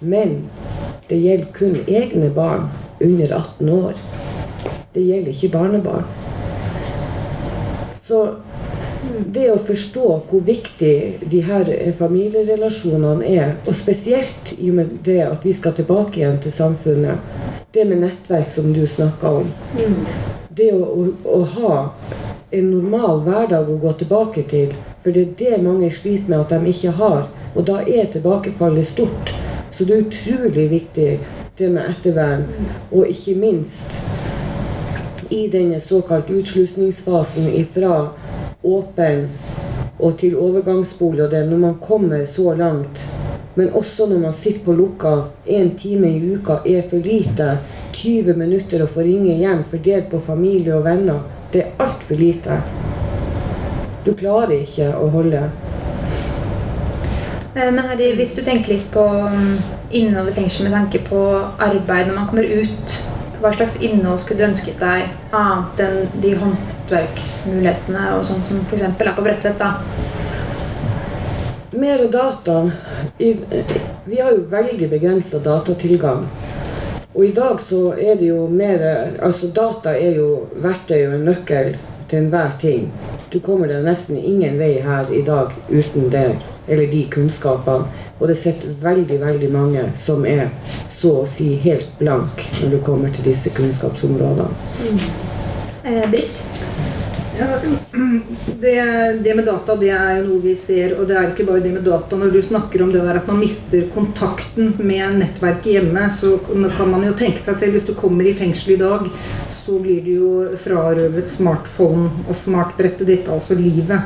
men 0.00 0.44
det 1.10 1.18
gjelder 1.18 1.52
kun 1.56 1.78
egne 1.86 2.30
barn 2.34 2.68
under 3.00 3.32
18 3.36 3.72
år. 3.74 3.98
Det 4.94 5.02
gjelder 5.02 5.32
ikke 5.32 5.52
barnebarn. 5.52 6.06
Så 8.06 8.22
det 9.34 9.46
å 9.52 9.58
forstå 9.66 10.06
hvor 10.30 10.42
viktig 10.46 10.94
de 11.32 11.42
her 11.46 11.68
familierelasjonene 11.98 13.26
er, 13.26 13.52
og 13.66 13.76
spesielt 13.78 14.52
i 14.56 14.70
og 14.70 14.80
med 14.80 14.96
det 15.06 15.20
at 15.26 15.46
vi 15.46 15.54
skal 15.56 15.76
tilbake 15.78 16.20
igjen 16.20 16.40
til 16.42 16.54
samfunnet, 16.54 17.22
det 17.74 17.86
med 17.86 18.02
nettverk 18.02 18.50
som 18.50 18.72
du 18.74 18.82
snakka 18.90 19.34
om, 19.42 19.52
det 20.50 20.72
å, 20.74 20.82
å, 20.82 21.06
å 21.38 21.42
ha 21.56 21.74
en 22.50 22.72
normal 22.72 23.22
hverdag 23.26 23.70
å 23.70 23.78
gå 23.82 23.92
tilbake 24.02 24.46
til, 24.50 24.74
for 25.04 25.14
det 25.14 25.28
er 25.28 25.36
det 25.38 25.62
mange 25.64 25.90
sliter 25.94 26.30
med 26.30 26.40
at 26.42 26.56
de 26.56 26.74
ikke 26.74 26.96
har, 26.98 27.28
og 27.54 27.66
da 27.70 27.78
er 27.86 28.10
tilbakefallet 28.10 28.90
stort. 28.90 29.34
Så 29.80 29.84
det 29.84 29.94
er 29.94 30.02
utrolig 30.04 30.66
viktig 30.68 31.04
det 31.56 31.68
med 31.72 31.86
ettervern, 31.88 32.42
og 32.92 33.08
ikke 33.08 33.32
minst 33.40 33.94
i 35.32 35.46
denne 35.48 35.78
såkalt 35.80 36.28
utslusningsfasen 36.28 37.46
ifra 37.56 38.10
åpen 38.60 39.22
og 39.96 40.18
til 40.20 40.36
overgangsbolig, 40.36 41.24
og 41.24 41.30
det 41.32 41.40
når 41.48 41.62
man 41.64 41.78
kommer 41.80 42.26
så 42.28 42.52
langt. 42.58 43.00
Men 43.54 43.72
også 43.72 44.10
når 44.10 44.20
man 44.26 44.36
sitter 44.36 44.66
på 44.68 44.76
lukka 44.76 45.14
én 45.48 45.72
time 45.80 46.12
i 46.12 46.34
uka 46.34 46.60
er 46.66 46.84
for 46.92 47.00
lite. 47.00 47.48
20 47.92 48.36
minutter 48.36 48.84
å 48.84 48.92
få 48.98 49.08
ringe 49.08 49.40
hjem 49.40 49.64
fordelt 49.64 50.12
på 50.12 50.20
familie 50.28 50.76
og 50.76 50.84
venner. 50.84 51.24
Det 51.52 51.64
er 51.64 51.72
altfor 51.88 52.20
lite. 52.20 52.60
Du 54.04 54.12
klarer 54.12 54.58
ikke 54.60 54.92
å 54.92 55.08
holde. 55.08 55.48
Eh, 57.54 57.72
Men 57.72 57.84
Heidi, 57.88 58.12
hvis 58.14 58.34
du 58.36 58.44
tenker 58.46 58.76
litt 58.76 58.90
på 58.94 59.02
innholdet 59.02 59.90
innhold 59.90 60.28
i 60.30 60.34
fengsel 60.36 60.68
med 60.68 60.76
tanke 60.76 61.00
på 61.08 61.20
arbeid 61.58 62.06
når 62.06 62.14
man 62.14 62.28
kommer 62.30 62.46
ut, 62.46 62.92
hva 63.40 63.50
slags 63.56 63.80
innhold 63.82 64.20
skulle 64.22 64.38
du 64.38 64.46
ønsket 64.52 64.78
deg 64.78 65.08
annet 65.34 65.82
enn 65.82 65.98
de 66.22 66.36
håndverksmulighetene 66.38 68.04
og 68.14 68.22
sånt 68.28 68.46
som 68.46 68.60
f.eks. 68.68 68.84
er 68.86 69.12
på 69.16 69.24
Bredtvet? 69.26 69.64
Mer 71.72 72.06
data. 72.12 72.56
Vi 73.18 74.20
har 74.20 74.30
jo 74.30 74.46
veldig 74.50 74.90
begrensa 74.92 75.42
datatilgang. 75.42 76.26
Og 77.14 77.24
i 77.26 77.34
dag 77.34 77.58
så 77.66 77.88
er 77.98 78.14
det 78.20 78.28
jo 78.28 78.44
mer 78.46 78.82
Altså 79.18 79.48
data 79.50 79.96
er 79.98 80.14
jo 80.20 80.46
verktøy 80.62 81.08
og 81.08 81.14
en 81.16 81.24
nøkkel 81.26 81.72
til 82.10 82.24
enhver 82.24 82.52
ting. 82.60 82.90
Du 83.30 83.38
kommer 83.40 83.70
deg 83.70 83.86
nesten 83.86 84.18
ingen 84.18 84.58
vei 84.58 84.72
her 84.82 85.10
i 85.14 85.22
dag 85.26 85.54
uten 85.70 86.10
det, 86.12 86.26
eller 86.66 86.90
de 86.90 87.04
kunnskapene. 87.12 87.86
Og 88.20 88.28
det 88.28 88.36
sitter 88.42 88.74
veldig, 88.82 89.20
veldig 89.22 89.50
mange 89.54 89.86
som 89.96 90.26
er 90.28 90.50
så 91.00 91.22
å 91.22 91.26
si 91.28 91.54
helt 91.62 91.88
blank 92.00 92.42
når 92.60 92.74
du 92.74 92.78
kommer 92.84 93.14
til 93.14 93.30
disse 93.30 93.52
kunnskapsområdene. 93.56 94.50
Eh, 95.84 96.04
Britt? 96.10 96.42
Ja, 97.40 97.46
det, 98.60 98.74
det 99.24 99.34
med 99.34 99.46
data 99.46 99.76
det 99.80 99.88
er 99.96 100.18
jo 100.18 100.26
noe 100.26 100.42
vi 100.44 100.52
ser, 100.58 100.92
og 100.98 101.06
det 101.08 101.16
er 101.16 101.30
ikke 101.30 101.46
bare 101.48 101.62
det 101.64 101.72
med 101.72 101.86
data. 101.88 102.18
Når 102.20 102.34
du 102.34 102.40
snakker 102.44 102.82
om 102.84 102.90
det 102.92 103.00
der 103.06 103.20
at 103.22 103.30
man 103.30 103.40
mister 103.40 103.86
kontakten 103.94 104.74
med 104.76 105.16
nettverket 105.22 105.70
hjemme, 105.78 106.04
så 106.20 106.34
kan 106.44 106.90
man 106.90 107.06
jo 107.06 107.14
tenke 107.16 107.40
seg 107.40 107.56
selv 107.62 107.78
hvis 107.78 107.88
du 107.88 107.94
kommer 107.96 108.28
i 108.28 108.36
fengsel 108.36 108.74
i 108.74 108.80
dag, 108.82 109.08
så 109.70 109.78
blir 109.78 110.00
du 110.02 110.10
jo 110.10 110.30
frarøvet 110.58 111.28
smartphone 111.30 112.08
og 112.26 112.34
smartbrettet 112.34 113.06
ditt, 113.06 113.28
altså 113.30 113.54
livet. 113.54 114.02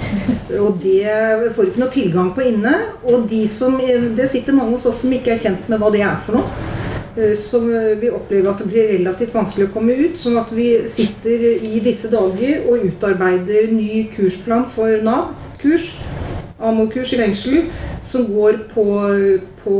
Og 0.62 0.76
det 0.82 1.08
får 1.56 1.70
ikke 1.70 1.80
noe 1.80 1.94
tilgang 1.94 2.32
på 2.36 2.44
inne. 2.50 2.74
Og 3.08 3.24
de 3.30 3.46
som, 3.48 3.78
det 3.80 4.28
sitter 4.28 4.56
mange 4.56 4.76
hos 4.76 4.84
oss 4.90 5.00
som 5.04 5.14
ikke 5.16 5.32
er 5.32 5.40
kjent 5.40 5.70
med 5.72 5.80
hva 5.80 5.88
det 5.94 6.04
er 6.04 6.18
for 6.26 6.36
noe. 6.36 6.74
Eh, 7.16 7.32
Som 7.40 7.70
vi 7.72 8.12
opplever 8.12 8.50
at 8.50 8.60
det 8.60 8.68
blir 8.68 8.92
relativt 8.92 9.32
vanskelig 9.34 9.70
å 9.70 9.72
komme 9.78 9.96
ut. 9.96 10.20
Sånn 10.20 10.36
at 10.36 10.52
vi 10.52 10.68
sitter 10.92 11.48
i 11.64 11.80
disse 11.80 12.12
dager 12.12 12.68
og 12.68 12.84
utarbeider 12.90 13.72
ny 13.72 14.04
kursplan 14.12 14.68
for 14.76 15.00
Nav-kurs. 15.06 15.94
AMO-kurs 16.60 17.12
i 17.12 17.20
fengsel 17.20 17.66
som 18.06 18.26
går 18.30 18.62
på, 18.70 18.84
på 19.64 19.76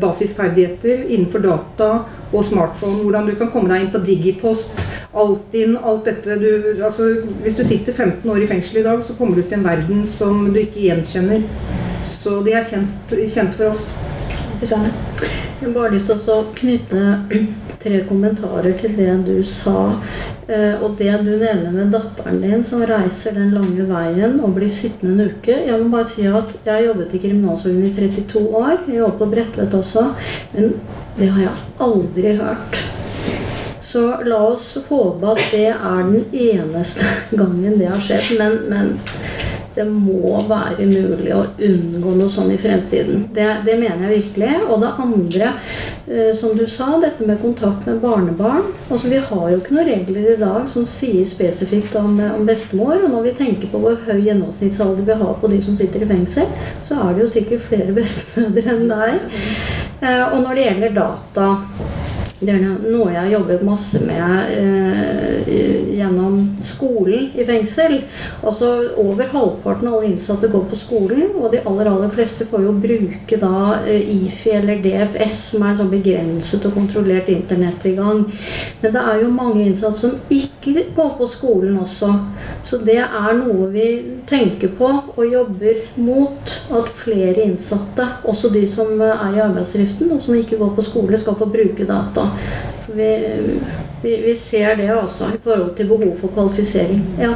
basisferdigheter 0.00 1.06
innenfor 1.08 1.42
data 1.42 1.88
og 2.32 2.44
smartphone. 2.44 3.02
Hvordan 3.02 3.26
du 3.26 3.34
kan 3.40 3.50
komme 3.50 3.72
deg 3.72 3.86
inn 3.86 3.94
på 3.94 4.02
Digipost, 4.06 4.76
Altinn, 5.12 5.76
alt 5.76 6.06
dette. 6.08 6.38
Du, 6.40 6.84
altså, 6.84 7.08
hvis 7.42 7.56
du 7.56 7.64
sitter 7.64 7.92
15 7.92 8.30
år 8.30 8.44
i 8.44 8.46
fengsel 8.48 8.80
i 8.80 8.86
dag, 8.86 9.02
så 9.04 9.16
kommer 9.18 9.36
du 9.36 9.42
til 9.42 9.58
en 9.58 9.66
verden 9.66 10.06
som 10.08 10.46
du 10.52 10.60
ikke 10.62 10.86
gjenkjenner. 10.86 11.44
Så 12.06 12.40
det 12.46 12.54
er 12.56 12.64
kjent, 12.70 13.16
kjent 13.34 13.58
for 13.58 13.74
oss. 13.74 13.88
Susanne? 14.60 14.94
Jeg 15.20 15.68
har 15.68 15.74
bare 15.74 15.92
lyst 15.94 16.08
til 16.10 16.32
å 16.32 16.42
knytte 16.56 17.02
tre 17.82 18.00
kommentarer 18.08 18.76
til 18.80 18.94
det 18.96 19.10
du 19.26 19.42
sa. 19.46 19.98
Eh, 20.48 20.82
Og 20.82 20.96
det 20.98 21.12
du 21.24 21.30
nevner 21.36 21.70
med 21.74 21.92
datteren 21.94 22.40
din 22.42 22.64
som 22.64 22.82
reiser 22.86 23.34
den 23.36 23.52
lange 23.54 23.86
veien 23.88 24.40
og 24.40 24.54
blir 24.56 24.70
sittende 24.70 25.22
en 25.26 25.30
uke. 25.30 25.58
Jeg 25.66 25.78
må 25.82 25.90
bare 25.92 26.08
si 26.08 26.26
at 26.26 26.50
jeg 26.64 26.72
har 26.72 26.86
jobbet 26.88 27.14
i 27.14 27.22
kriminalsorgen 27.22 27.84
i 27.86 27.94
32 27.94 28.48
år. 28.62 28.74
Jeg 28.88 28.98
jobber 28.98 29.18
på 29.18 29.30
Bredtvet 29.34 29.74
også. 29.74 30.08
Men 30.54 30.74
det 31.18 31.30
har 31.30 31.40
jeg 31.46 31.56
aldri 31.80 32.36
hørt. 32.40 32.82
Så 33.92 34.06
la 34.24 34.38
oss 34.48 34.70
håpe 34.88 35.34
at 35.34 35.42
det 35.52 35.66
er 35.68 36.02
den 36.08 36.22
eneste 36.32 37.04
gangen 37.38 37.78
det 37.78 37.90
har 37.90 38.00
skjedd. 38.00 38.38
Men, 38.38 38.58
men 38.70 38.92
det 39.74 39.86
må 39.88 40.36
være 40.48 40.86
mulig 40.88 41.32
å 41.34 41.44
unngå 41.56 42.14
noe 42.18 42.30
sånn 42.32 42.52
i 42.52 42.58
fremtiden. 42.60 43.26
Det, 43.34 43.46
det 43.66 43.76
mener 43.80 44.06
jeg 44.06 44.22
virkelig. 44.22 44.50
Og 44.68 44.82
det 44.82 44.90
andre, 45.04 45.52
eh, 46.06 46.30
som 46.36 46.56
du 46.58 46.64
sa, 46.70 46.90
dette 47.02 47.26
med 47.26 47.40
kontakt 47.42 47.88
med 47.88 48.02
barnebarn. 48.04 48.68
Altså, 48.88 49.08
vi 49.12 49.20
har 49.22 49.46
jo 49.50 49.60
ikke 49.60 49.76
noen 49.76 49.88
regler 49.88 50.30
i 50.34 50.38
dag 50.40 50.68
som 50.70 50.86
sier 50.88 51.28
spesifikt 51.28 51.96
om, 52.00 52.20
eh, 52.20 52.34
om 52.36 52.46
bestemor. 52.48 52.98
Og 53.00 53.10
når 53.14 53.28
vi 53.28 53.36
tenker 53.40 53.72
på 53.72 53.80
hvor 53.82 53.96
høy 54.06 54.18
gjennomsnittsalder 54.20 55.08
vi 55.08 55.20
har 55.24 55.38
på 55.40 55.52
de 55.52 55.62
som 55.64 55.78
sitter 55.78 56.04
i 56.04 56.10
fengsel, 56.12 56.50
så 56.86 57.00
er 57.00 57.14
det 57.14 57.24
jo 57.24 57.32
sikkert 57.38 57.68
flere 57.70 57.96
bestemødre 58.00 58.76
enn 58.76 58.88
deg. 58.92 59.40
Eh, 60.02 60.24
og 60.28 60.42
når 60.42 60.58
det 60.58 60.68
gjelder 60.68 60.98
data 61.00 61.48
det 62.42 62.54
er 62.56 62.62
noe 62.64 63.12
jeg 63.12 63.20
har 63.20 63.30
jobbet 63.36 63.62
masse 63.66 64.00
med 64.02 64.54
eh, 64.56 65.50
gjennom 65.94 66.38
skolen 66.64 67.28
i 67.38 67.44
fengsel. 67.46 68.00
Altså 68.42 68.70
Over 68.98 69.30
halvparten 69.30 69.88
av 69.88 69.98
alle 69.98 70.10
innsatte 70.10 70.50
går 70.50 70.64
på 70.70 70.78
skolen, 70.80 71.30
og 71.38 71.52
de 71.52 71.62
aller 71.62 71.90
aller 71.90 72.10
fleste 72.12 72.46
får 72.50 72.64
jo 72.66 72.74
bruke 72.82 73.38
da 73.38 73.78
eh, 73.86 74.10
IFI 74.16 74.56
eller 74.58 74.82
DFS, 74.82 75.38
som 75.52 75.62
er 75.62 75.74
en 75.74 75.80
sånn 75.82 75.92
begrenset 75.92 76.66
og 76.66 76.74
kontrollert 76.78 77.30
internettilgang. 77.32 78.24
Men 78.82 78.96
det 78.96 79.04
er 79.12 79.22
jo 79.22 79.30
mange 79.34 79.62
innsatte 79.66 80.02
som 80.02 80.18
ikke 80.32 80.88
går 80.96 81.14
på 81.20 81.28
skolen 81.30 81.78
også. 81.82 82.10
Så 82.66 82.80
det 82.82 82.98
er 83.02 83.32
noe 83.38 83.68
vi 83.72 83.88
tenker 84.30 84.74
på 84.78 84.90
og 85.14 85.22
jobber 85.28 85.82
mot. 86.00 86.58
At 86.72 86.90
flere 86.96 87.44
innsatte, 87.44 88.06
også 88.28 88.50
de 88.52 88.64
som 88.70 88.98
er 89.02 89.36
i 89.36 89.42
arbeidsdriften 89.42 90.10
og 90.14 90.22
som 90.24 90.36
ikke 90.38 90.58
går 90.60 90.74
på 90.76 90.84
skole, 90.86 91.18
skal 91.20 91.36
få 91.38 91.48
bruke 91.52 91.86
data. 91.86 92.31
For 92.84 92.98
vi, 92.98 93.10
vi, 94.02 94.16
vi 94.26 94.34
ser 94.38 94.76
det 94.80 94.90
også 94.94 95.32
i 95.34 95.40
forhold 95.44 95.74
til 95.78 95.90
behov 95.90 96.14
for 96.20 96.34
kvalifisering. 96.34 97.02
Ja. 97.20 97.34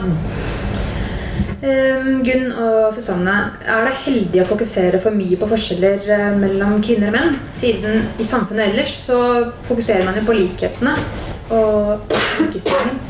Eh, 1.62 2.08
Gunn 2.26 2.50
og 2.52 2.94
Susanne, 2.94 3.34
er 3.64 3.86
det 3.88 3.94
heldig 4.04 4.42
å 4.42 4.48
fokusere 4.50 5.00
for 5.02 5.16
mye 5.16 5.38
på 5.40 5.48
forskjeller 5.50 6.04
eh, 6.12 6.26
mellom 6.36 6.76
kvinner 6.84 7.08
og 7.10 7.16
menn? 7.16 7.38
Siden 7.56 8.04
i 8.20 8.26
samfunnet 8.28 8.70
ellers 8.70 8.92
så 9.06 9.18
fokuserer 9.68 10.04
man 10.06 10.18
jo 10.18 10.26
på 10.28 10.36
likhetene 10.36 10.92
og 11.54 12.12
likestilling. 12.42 13.00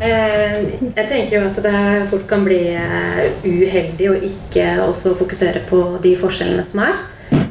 Eh, 0.00 0.56
Jeg 0.96 1.08
tenker 1.08 1.36
jo 1.36 1.42
at 1.48 1.60
det 1.62 2.08
fort 2.10 2.24
kan 2.28 2.42
bli 2.44 2.62
eh, 2.76 3.20
uheldig 3.44 4.08
å 4.10 4.16
ikke 4.28 4.66
også 4.86 5.14
fokusere 5.20 5.62
på 5.70 5.82
de 6.04 6.16
forskjellene 6.20 6.64
som 6.66 6.82
er. 6.88 6.98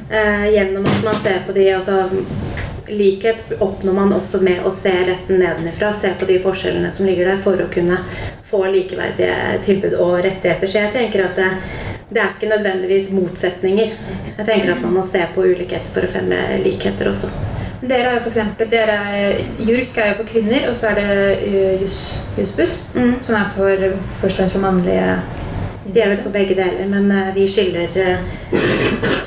Eh, 0.09 0.49
Gjennom 0.53 0.85
at 0.85 1.03
man 1.03 1.15
ser 1.15 1.39
på 1.47 1.51
de 1.55 1.69
altså, 1.73 2.09
Likhet 2.87 3.55
oppnår 3.59 3.93
man 3.97 4.11
også 4.13 4.37
med 4.45 4.61
å 4.65 4.69
se 4.71 4.91
retten 5.07 5.39
nedenifra. 5.41 5.89
Se 5.97 6.11
på 6.19 6.27
de 6.29 6.35
forskjellene 6.43 6.91
som 6.93 7.07
ligger 7.09 7.31
der, 7.31 7.39
for 7.41 7.57
å 7.57 7.65
kunne 7.73 7.97
få 8.45 8.59
likeverdige 8.69 9.33
tilbud 9.65 9.95
og 9.97 10.19
rettigheter. 10.21 10.69
Så 10.69 10.83
jeg 10.83 10.93
tenker 10.93 11.25
at 11.25 11.39
det, 11.39 11.47
det 12.13 12.21
er 12.21 12.35
ikke 12.35 12.51
nødvendigvis 12.51 13.09
motsetninger. 13.15 13.95
Jeg 14.37 14.45
tenker 14.45 14.75
at 14.75 14.83
man 14.85 14.93
må 14.99 15.05
se 15.09 15.23
på 15.33 15.47
ulikheter 15.49 15.89
for 15.95 16.05
å 16.05 16.11
fremme 16.13 16.43
likheter 16.61 17.09
også. 17.09 17.31
Dere 17.85 18.05
har 18.11 18.19
jo 18.19 18.29
eksempel, 18.29 18.69
dere 18.69 18.93
er, 19.17 19.41
JURK 19.65 19.97
er 20.01 20.11
jo 20.11 20.19
for 20.21 20.29
kvinner, 20.29 20.69
og 20.69 20.77
så 20.77 20.91
er 20.91 21.01
det 21.01 21.17
uh, 21.49 21.81
Jus, 21.81 21.97
Jussbuss, 22.37 22.77
Mm. 22.95 23.17
som 23.25 23.35
er 23.35 23.49
for, 23.57 23.83
først 24.21 24.31
og 24.31 24.37
fremst 24.37 24.55
for 24.55 24.63
mannlige 24.63 25.17
De 25.85 26.01
er 26.01 26.09
vel 26.09 26.21
for 26.23 26.33
begge 26.33 26.55
deler, 26.57 26.87
men 26.89 27.11
eh, 27.13 27.27
vi 27.35 27.45
skiller 27.49 27.97
eh, 28.01 28.23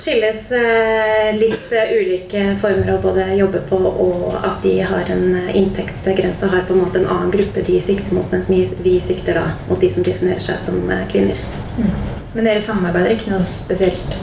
skilles 0.03 0.49
eh, 0.55 1.29
litt 1.39 1.71
ulike 1.71 2.43
former 2.63 2.91
å 2.97 3.03
både 3.03 3.29
jobbe 3.39 3.63
på, 3.69 3.79
og 3.79 4.35
at 4.41 4.59
de 4.65 4.75
har 4.91 5.13
en 5.15 5.37
inntektsgrense 5.53 6.47
og 6.47 6.57
har 6.57 6.67
på 6.67 6.75
en 6.75 6.83
måte 6.83 7.03
en 7.03 7.11
annen 7.15 7.31
gruppe 7.35 7.63
de 7.67 7.79
sikter 7.85 8.17
mot, 8.17 8.27
mens 8.35 8.75
vi, 8.83 8.97
sikter 9.07 9.39
da 9.39 9.47
mot 9.69 9.79
de 9.79 9.93
som 9.95 10.07
definerer 10.07 10.43
seg 10.43 10.59
som 10.67 10.83
kvinner. 11.13 11.39
Men 12.35 12.45
dere 12.45 12.63
samarbeider 12.63 13.15
ikke 13.15 13.37
noe 13.37 13.47
spesielt? 13.47 14.19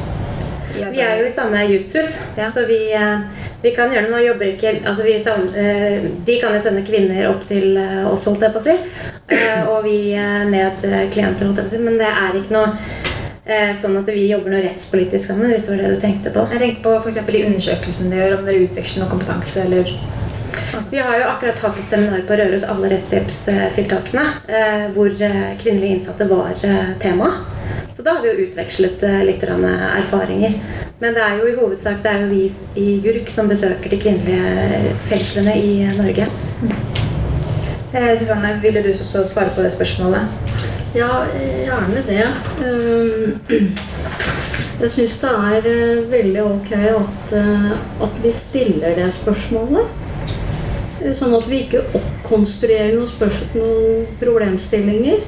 Vi 0.76 1.01
er 1.01 1.19
jo 1.19 1.28
i 1.28 1.32
samme 1.32 1.63
jushus, 1.69 2.19
Ja. 2.38 2.51
så 2.51 2.65
vi, 2.67 2.91
eh, 2.93 3.19
vi 3.61 3.71
kan 3.76 3.91
gjøre 3.91 4.09
noe. 4.09 4.23
Jobber 4.26 4.45
ikke 4.45 4.82
altså 4.86 5.03
vi 5.03 5.19
sam, 5.23 5.49
eh, 5.55 6.01
De 6.26 6.39
kan 6.41 6.53
jo 6.53 6.61
sende 6.61 6.86
kvinner 6.86 7.30
opp 7.30 7.47
til 7.47 7.78
eh, 7.78 8.07
oss, 8.07 8.26
holdt 8.26 8.41
jeg 8.41 8.53
på 8.53 8.59
å 8.59 8.63
si. 8.63 8.78
Og 9.69 9.84
vi 9.84 9.97
ned 10.51 10.84
klienter, 11.11 11.45
holdt 11.45 11.57
jeg 11.57 11.65
på 11.65 11.71
å 11.71 11.76
si. 11.78 11.78
Men 11.78 11.97
det 11.97 12.07
er 12.11 12.39
ikke 12.39 12.51
noe 12.51 12.78
sånn 13.82 13.97
at 13.99 14.07
vi 14.09 14.28
jobber 14.28 14.49
noe 14.49 14.63
rettspolitisk 14.65 15.28
sammen, 15.28 15.51
hvis 15.51 15.65
det 15.67 15.69
var 15.69 15.78
det 15.84 15.95
du 15.95 16.01
tenkte 16.01 16.32
på. 16.34 16.47
Jeg 16.51 16.59
tenkte 16.59 16.84
på 16.84 17.09
eksempel 17.11 17.36
i 17.36 17.43
undersøkelsen 17.45 18.09
dere 18.09 18.30
gjør, 18.30 18.39
om 18.39 18.45
dere 18.45 18.63
utveksler 18.65 19.03
noe 19.03 19.11
kompetanse 19.11 19.65
eller 19.67 19.91
Vi 20.91 20.97
har 20.99 21.18
jo 21.20 21.24
akkurat 21.28 21.60
hatt 21.60 21.80
et 21.80 21.89
seminar 21.89 22.22
på 22.28 22.36
Røros, 22.39 22.64
alle 22.70 22.89
rettshjelpstiltakene, 22.93 24.26
eh, 24.47 24.84
hvor 24.95 25.10
eh, 25.10 25.56
kvinnelige 25.60 25.97
innsatte 25.97 26.28
var 26.30 26.53
eh, 26.64 26.91
tema. 27.01 27.32
Så 27.95 28.03
da 28.03 28.14
har 28.16 28.22
vi 28.24 28.30
jo 28.30 28.45
utvekslet 28.45 29.03
litt 29.26 29.43
erfaringer. 29.43 30.58
Men 30.99 31.16
det 31.16 31.24
er 31.24 31.39
jo 31.39 31.47
i 31.47 31.56
hovedsak 31.56 32.01
det 32.03 32.12
er 32.12 32.22
jo 32.22 32.28
vi 32.32 32.43
i 32.80 32.99
JURK 33.03 33.32
som 33.32 33.47
besøker 33.49 33.89
de 33.89 33.99
kvinnelige 33.99 34.93
fengslene 35.10 35.56
i 35.56 35.72
Norge. 35.95 36.28
Susanne, 38.20 38.58
ville 38.62 38.84
du 38.84 38.91
også 38.91 39.24
svare 39.32 39.53
på 39.56 39.64
det 39.64 39.72
spørsmålet? 39.74 40.56
Ja, 40.95 41.24
gjerne 41.64 42.03
det. 42.08 42.28
Jeg 44.84 44.91
syns 44.91 45.20
det 45.22 45.32
er 45.32 46.01
veldig 46.12 46.41
ok 46.43 46.74
at, 46.76 47.38
at 48.03 48.18
vi 48.24 48.32
stiller 48.36 48.97
det 48.99 49.14
spørsmålet. 49.16 50.05
Eh, 51.06 51.14
Sånn 51.18 51.36
at 51.38 51.45
vi 51.49 51.64
ikke 51.66 51.84
oppkonstruerer 51.97 52.95
noen, 52.95 53.12
spørsmål, 53.12 53.60
noen 53.62 54.08
problemstillinger. 54.22 55.26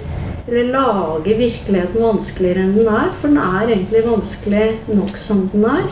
Eller 0.48 0.72
lager 0.72 1.42
virkeligheten 1.42 2.02
vanskeligere 2.02 2.64
enn 2.64 2.76
den 2.78 2.90
er. 2.90 3.12
For 3.20 3.30
den 3.30 3.42
er 3.44 3.74
egentlig 3.76 4.06
vanskelig 4.08 4.68
nok 4.88 5.18
som 5.20 5.46
den 5.52 5.68
er. 5.68 5.90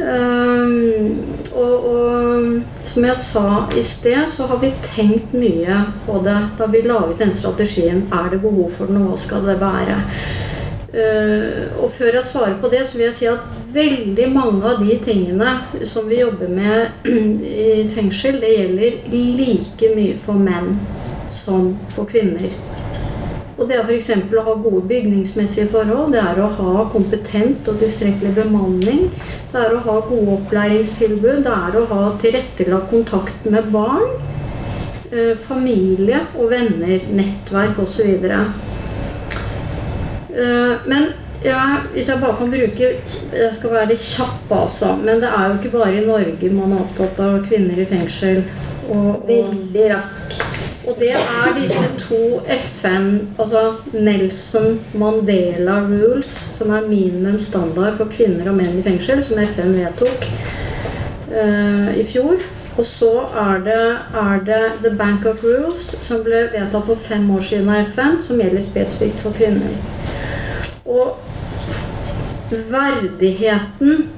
Um, 0.00 1.16
og, 1.50 1.86
og 1.90 2.84
som 2.88 3.04
jeg 3.04 3.24
sa 3.26 3.46
i 3.76 3.82
sted, 3.84 4.20
så 4.36 4.46
har 4.48 4.60
vi 4.62 4.70
tenkt 4.84 5.34
mye 5.36 5.80
på 6.06 6.20
det 6.24 6.36
da 6.60 6.68
vi 6.70 6.84
laget 6.86 7.20
den 7.20 7.34
strategien. 7.36 8.04
Er 8.12 8.30
det 8.32 8.42
behov 8.44 8.70
for 8.76 8.92
den, 8.92 9.00
og 9.02 9.14
hva 9.14 9.18
skal 9.24 9.48
det 9.48 9.58
være? 9.60 9.98
Uh, 10.90 11.82
og 11.82 11.92
før 11.96 12.20
jeg 12.20 12.28
svarer 12.30 12.56
på 12.60 12.70
det, 12.72 12.84
så 12.86 12.98
vil 12.98 13.08
jeg 13.08 13.18
si 13.18 13.28
at 13.30 13.59
veldig 13.72 14.26
mange 14.32 14.64
av 14.66 14.80
de 14.84 14.96
tingene 15.04 15.84
som 15.86 16.08
vi 16.08 16.20
jobber 16.20 16.48
med 16.48 17.06
i 17.44 17.88
fengsel, 17.94 18.40
det 18.42 18.54
gjelder 18.56 18.98
like 19.12 19.94
mye 19.96 20.18
for 20.20 20.40
menn 20.40 20.74
som 21.34 21.74
for 21.94 22.08
kvinner. 22.10 22.50
Og 23.60 23.68
det 23.68 23.76
er 23.76 23.84
f.eks. 23.84 24.08
å 24.32 24.42
ha 24.46 24.54
gode 24.56 24.86
bygningsmessige 24.88 25.68
forhold, 25.68 26.14
det 26.14 26.22
er 26.22 26.38
å 26.40 26.48
ha 26.56 26.84
kompetent 26.94 27.68
og 27.68 27.76
tilstrekkelig 27.82 28.32
bemanning, 28.38 29.10
det 29.52 29.60
er 29.60 29.74
å 29.76 29.82
ha 29.84 29.96
gode 30.08 30.38
opplæringstilbud, 30.38 31.42
det 31.44 31.52
er 31.52 31.76
å 31.76 31.84
ha 31.90 32.02
tilrettelagt 32.22 32.88
kontakt 32.88 33.44
med 33.52 33.68
barn, 33.74 34.16
eh, 35.12 35.34
familie 35.44 36.22
og 36.38 36.54
venner, 36.54 37.04
nettverk 37.12 37.82
osv. 37.84 38.30
Eh, 40.30 40.76
Men 40.88 41.12
ja, 41.44 41.60
hvis 41.92 42.08
jeg 42.08 42.20
bare 42.20 42.36
kan 42.36 42.50
bruke 42.50 42.88
Jeg 43.32 43.52
skal 43.56 43.70
være 43.70 43.96
kjapp, 43.96 44.50
altså. 44.50 44.96
Men 44.96 45.22
det 45.22 45.30
er 45.36 45.46
jo 45.48 45.58
ikke 45.58 45.78
bare 45.78 45.96
i 45.96 46.06
Norge 46.06 46.50
man 46.52 46.72
er 46.72 46.84
opptatt 46.84 47.20
av 47.24 47.40
kvinner 47.48 47.80
i 47.80 47.88
fengsel. 47.88 48.44
Og, 48.90 49.06
og 49.06 49.28
Veldig 49.28 49.86
rask. 49.94 50.34
Og 50.88 50.96
det 50.98 51.10
er 51.12 51.50
disse 51.60 51.88
to 52.00 52.40
FN, 52.48 53.28
altså 53.38 53.74
Nelson 53.92 54.80
Mandela 54.94 55.80
Rules, 55.84 56.30
som 56.56 56.70
er 56.70 56.88
minimum 56.88 57.38
standard 57.40 57.98
for 57.98 58.08
kvinner 58.10 58.48
og 58.50 58.56
menn 58.56 58.78
i 58.80 58.82
fengsel, 58.82 59.20
som 59.24 59.38
FN 59.52 59.76
vedtok 59.76 60.24
uh, 61.30 61.92
i 62.00 62.06
fjor. 62.08 62.40
Og 62.78 62.86
så 62.86 63.12
er 63.36 63.62
det, 63.66 63.82
er 64.24 64.44
det 64.46 64.62
The 64.80 64.96
Bangkok 64.96 65.44
Rules, 65.44 65.94
som 66.02 66.24
ble 66.24 66.46
vedtatt 66.54 66.86
for 66.88 66.96
fem 66.96 67.28
år 67.30 67.44
siden 67.44 67.68
av 67.68 67.92
FN, 67.92 68.20
som 68.24 68.40
gjelder 68.40 68.64
spesifikt 68.64 69.20
for 69.20 69.36
kvinner. 69.36 69.99
Og 70.84 71.16
verdigheten 72.50 74.08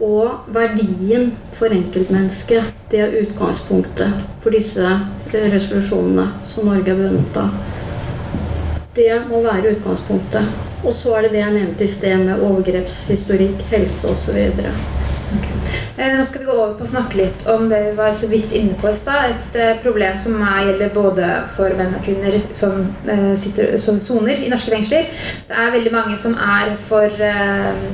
og 0.00 0.48
verdien 0.52 1.30
for 1.56 1.72
enkeltmennesket, 1.72 2.74
det 2.90 3.00
er 3.00 3.14
utgangspunktet 3.22 4.26
for 4.42 4.54
disse 4.54 4.84
eh, 4.84 5.46
resolusjonene 5.54 6.28
som 6.46 6.68
Norge 6.68 6.92
er 6.92 7.00
bundet 7.00 7.40
av. 7.40 7.56
Det 8.96 9.10
må 9.28 9.42
være 9.44 9.76
utgangspunktet. 9.76 10.52
Og 10.84 10.94
så 10.94 11.16
er 11.16 11.26
det 11.26 11.32
det 11.34 11.42
jeg 11.42 11.54
nevnte 11.56 11.84
i 11.84 11.90
sted 11.90 12.22
med 12.28 12.42
overgrepshistorikk, 12.44 13.64
helse 13.72 14.12
osv. 14.12 14.38
Eh, 15.98 16.18
Nå 16.18 16.24
skal 16.24 16.40
vi 16.42 16.46
gå 16.46 16.52
over 16.52 16.74
på 16.76 16.84
å 16.84 16.90
snakke 16.90 17.16
litt 17.16 17.46
om 17.48 17.70
det 17.70 17.78
vi 17.86 17.92
var 17.96 18.12
så 18.16 18.28
vidt 18.28 18.52
inne 18.52 18.76
på 18.76 18.90
i 18.90 18.98
stad. 18.98 19.30
Et 19.32 19.56
eh, 19.62 19.78
problem 19.80 20.18
som 20.20 20.36
er, 20.44 20.66
gjelder 20.66 20.92
både 20.92 21.28
for 21.56 21.72
menn 21.78 21.94
og 21.96 22.04
kvinner 22.04 22.36
som 22.56 22.82
eh, 23.08 23.32
sitter 23.40 23.78
som 23.80 24.00
soner 24.02 24.42
i 24.44 24.50
norske 24.52 24.74
fengsler. 24.74 25.08
Det 25.48 25.56
er 25.56 25.72
veldig 25.72 25.94
mange 25.94 26.18
som 26.20 26.36
er 26.36 26.74
for 26.90 27.24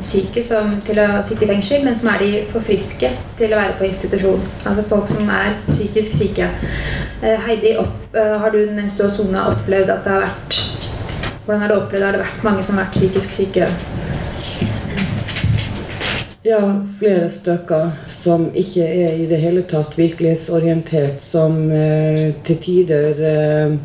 syke 0.06 0.42
som, 0.46 0.74
til 0.86 0.98
å 0.98 1.06
sitte 1.22 1.46
i 1.46 1.50
fengsel, 1.52 1.86
men 1.86 1.96
som 1.98 2.10
er 2.10 2.24
de 2.24 2.30
for 2.50 2.64
friske 2.66 3.12
til 3.38 3.54
å 3.54 3.60
være 3.60 3.78
på 3.78 3.86
institusjon. 3.86 4.42
Altså 4.66 4.86
folk 4.90 5.06
som 5.10 5.30
er 5.30 5.54
psykisk 5.68 6.18
syke. 6.18 6.50
Heidi, 7.22 7.76
opp, 7.78 8.16
har 8.16 8.50
du 8.50 8.64
mens 8.74 8.96
du 8.98 9.04
har 9.06 9.14
sona 9.14 9.46
opplevd 9.52 9.94
at 9.94 10.02
det 10.02 10.16
har 10.16 10.26
vært 10.26 10.58
Hvordan 11.42 11.62
har 11.62 11.72
du 11.72 11.74
opplevd 11.74 12.04
Har 12.06 12.14
det 12.14 12.20
vært 12.22 12.44
mange 12.46 12.62
som 12.66 12.76
har 12.78 12.84
vært 12.86 12.98
psykisk 12.98 13.34
syke? 13.34 13.66
Ja, 16.42 16.58
flere 16.98 17.28
stykker 17.30 17.92
som 18.24 18.48
ikke 18.58 18.82
er 18.82 19.12
i 19.14 19.28
det 19.30 19.38
hele 19.38 19.60
tatt 19.70 19.92
virkelighetsorientert, 19.94 21.20
som 21.30 21.68
eh, 21.70 22.32
til 22.42 22.58
tider 22.64 23.20
eh, 23.28 23.76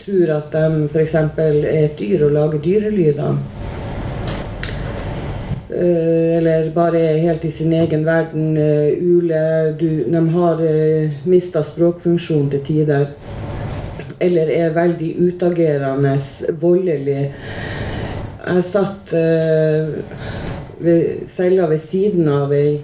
tror 0.00 0.32
at 0.38 0.56
de 0.56 0.86
f.eks. 0.88 1.18
er 1.18 1.58
et 1.68 2.00
dyr 2.00 2.24
og 2.24 2.32
lager 2.32 2.64
dyrelyder. 2.64 3.36
Eh, 5.68 6.32
eller 6.38 6.72
bare 6.72 7.04
er 7.10 7.22
helt 7.26 7.44
i 7.44 7.52
sin 7.52 7.76
egen 7.76 8.08
verden. 8.08 8.56
Eh, 8.56 9.04
ule, 9.04 9.44
du, 9.76 9.88
de 10.08 10.26
har 10.38 10.64
eh, 10.64 11.22
mista 11.28 11.60
språkfunksjon 11.60 12.48
til 12.56 12.66
tider. 12.72 13.10
Eller 14.16 14.48
er 14.48 14.72
veldig 14.80 15.12
utagerende, 15.28 16.16
voldelig. 16.56 17.22
Jeg 18.48 18.70
satt 18.72 19.12
eh, 19.12 20.47
ved 20.78 21.28
cella 21.36 21.66
ved 21.70 21.82
siden 21.90 22.28
av 22.30 22.52
ei 22.54 22.80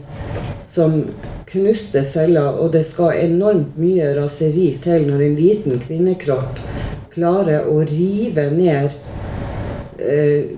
som 0.75 1.05
knuste 1.47 2.03
cella, 2.05 2.49
og 2.51 2.73
det 2.75 2.83
skal 2.89 3.21
enormt 3.23 3.77
mye 3.79 4.11
raseri 4.17 4.73
til 4.83 5.07
når 5.11 5.23
en 5.23 5.37
liten 5.39 5.83
kvinnekropp 5.83 6.59
klarer 7.15 7.69
å 7.71 7.79
rive 7.87 8.49
ned 8.51 8.97
eh, 10.03 10.51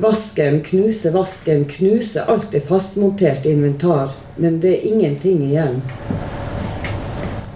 vasken, 0.00 0.62
knuse 0.64 1.12
vasken, 1.12 1.66
knuse 1.68 2.24
alt 2.24 2.48
det 2.54 2.64
fastmonterte 2.70 3.50
inventar, 3.52 4.14
men 4.36 4.60
det 4.64 4.78
er 4.78 4.86
ingenting 4.94 5.44
igjen. 5.50 5.82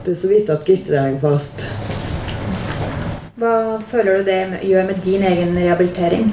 Det 0.05 0.13
er 0.13 0.21
så 0.21 0.29
vidt 0.29 0.51
at 0.53 0.67
gitteret 0.69 1.07
henger 1.07 1.23
fast. 1.25 1.65
Hva 3.41 3.55
føler 3.89 4.21
du 4.21 4.29
det 4.29 4.67
gjør 4.69 4.91
med 4.91 5.01
din 5.07 5.25
egen 5.25 5.57
rehabilitering? 5.57 6.29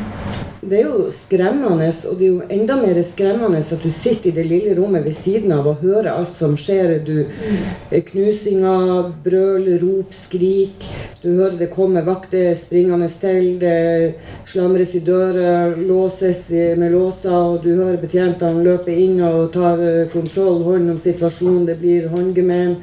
Det 0.61 0.77
er 0.77 0.83
jo 0.85 1.07
skremmende, 1.09 1.87
og 2.05 2.19
det 2.19 2.25
er 2.27 2.29
jo 2.35 2.43
enda 2.53 2.75
mer 2.77 2.99
skremmende 3.01 3.63
at 3.65 3.81
du 3.81 3.89
sitter 3.89 4.29
i 4.29 4.33
det 4.35 4.43
lille 4.45 4.75
rommet 4.77 5.07
ved 5.07 5.15
siden 5.17 5.49
av 5.55 5.65
og 5.65 5.81
hører 5.81 6.11
alt 6.11 6.35
som 6.37 6.53
skjer. 6.53 6.99
Du 7.01 7.15
eh, 7.23 8.03
Knusinger, 8.05 9.09
brøl, 9.25 9.65
rop, 9.81 10.13
skrik. 10.13 10.85
Du 11.23 11.31
hører 11.31 11.57
det 11.57 11.71
kommer 11.73 12.05
vakter 12.05 12.53
springende 12.61 13.09
til. 13.23 13.57
Det 13.57 14.13
slamres 14.51 14.93
i 14.93 15.01
dører, 15.01 15.73
låses 15.81 16.45
med 16.77 16.93
låser, 16.93 17.33
og 17.33 17.65
du 17.65 17.71
hører 17.71 17.97
betjentene 17.97 18.61
løpe 18.61 18.93
inn 18.93 19.17
og 19.25 19.49
ta 19.57 19.73
eh, 19.81 20.05
kontroll, 20.13 20.61
hånd 20.69 20.93
om 20.93 21.01
situasjonen. 21.01 21.65
Det 21.71 21.79
blir 21.81 22.05
håndgemen. 22.13 22.77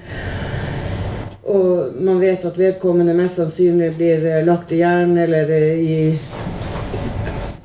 Og 1.47 1.95
man 2.03 2.18
vet 2.18 2.43
at 2.45 2.59
vedkommende 2.59 3.14
mest 3.14 3.39
sannsynlig 3.39 3.95
blir 4.03 4.26
eh, 4.26 4.45
lagt 4.45 4.74
i 4.74 4.83
jern 4.83 5.14
eller 5.14 5.55
i 5.79 5.99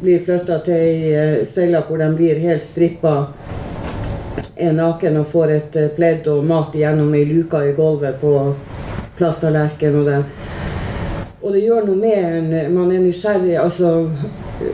blir 0.04 0.24
flytta 0.26 0.60
til 0.66 0.76
ei 0.76 1.12
eh, 1.16 1.44
celle 1.48 1.80
hvor 1.88 2.02
de 2.02 2.10
blir 2.18 2.42
helt 2.44 2.64
strippa, 2.68 3.14
er 4.56 4.74
naken 4.76 5.22
og 5.22 5.30
får 5.32 5.54
et 5.56 5.78
eh, 5.80 5.92
pledd 5.96 6.28
og 6.32 6.44
mat 6.48 6.76
gjennom 6.76 7.14
ei 7.16 7.24
luke 7.30 7.62
i 7.64 7.72
gulvet 7.78 8.20
på 8.22 8.34
plasttallerken. 9.18 10.00
Og, 10.02 10.10
det. 10.10 10.20
og 11.42 11.56
det 11.56 11.64
gjør 11.64 11.88
noe 11.88 12.00
med 12.02 12.18
en. 12.20 12.52
Man 12.76 12.92
er 12.92 13.04
nysgjerrig. 13.06 13.56
Altså 13.62 13.94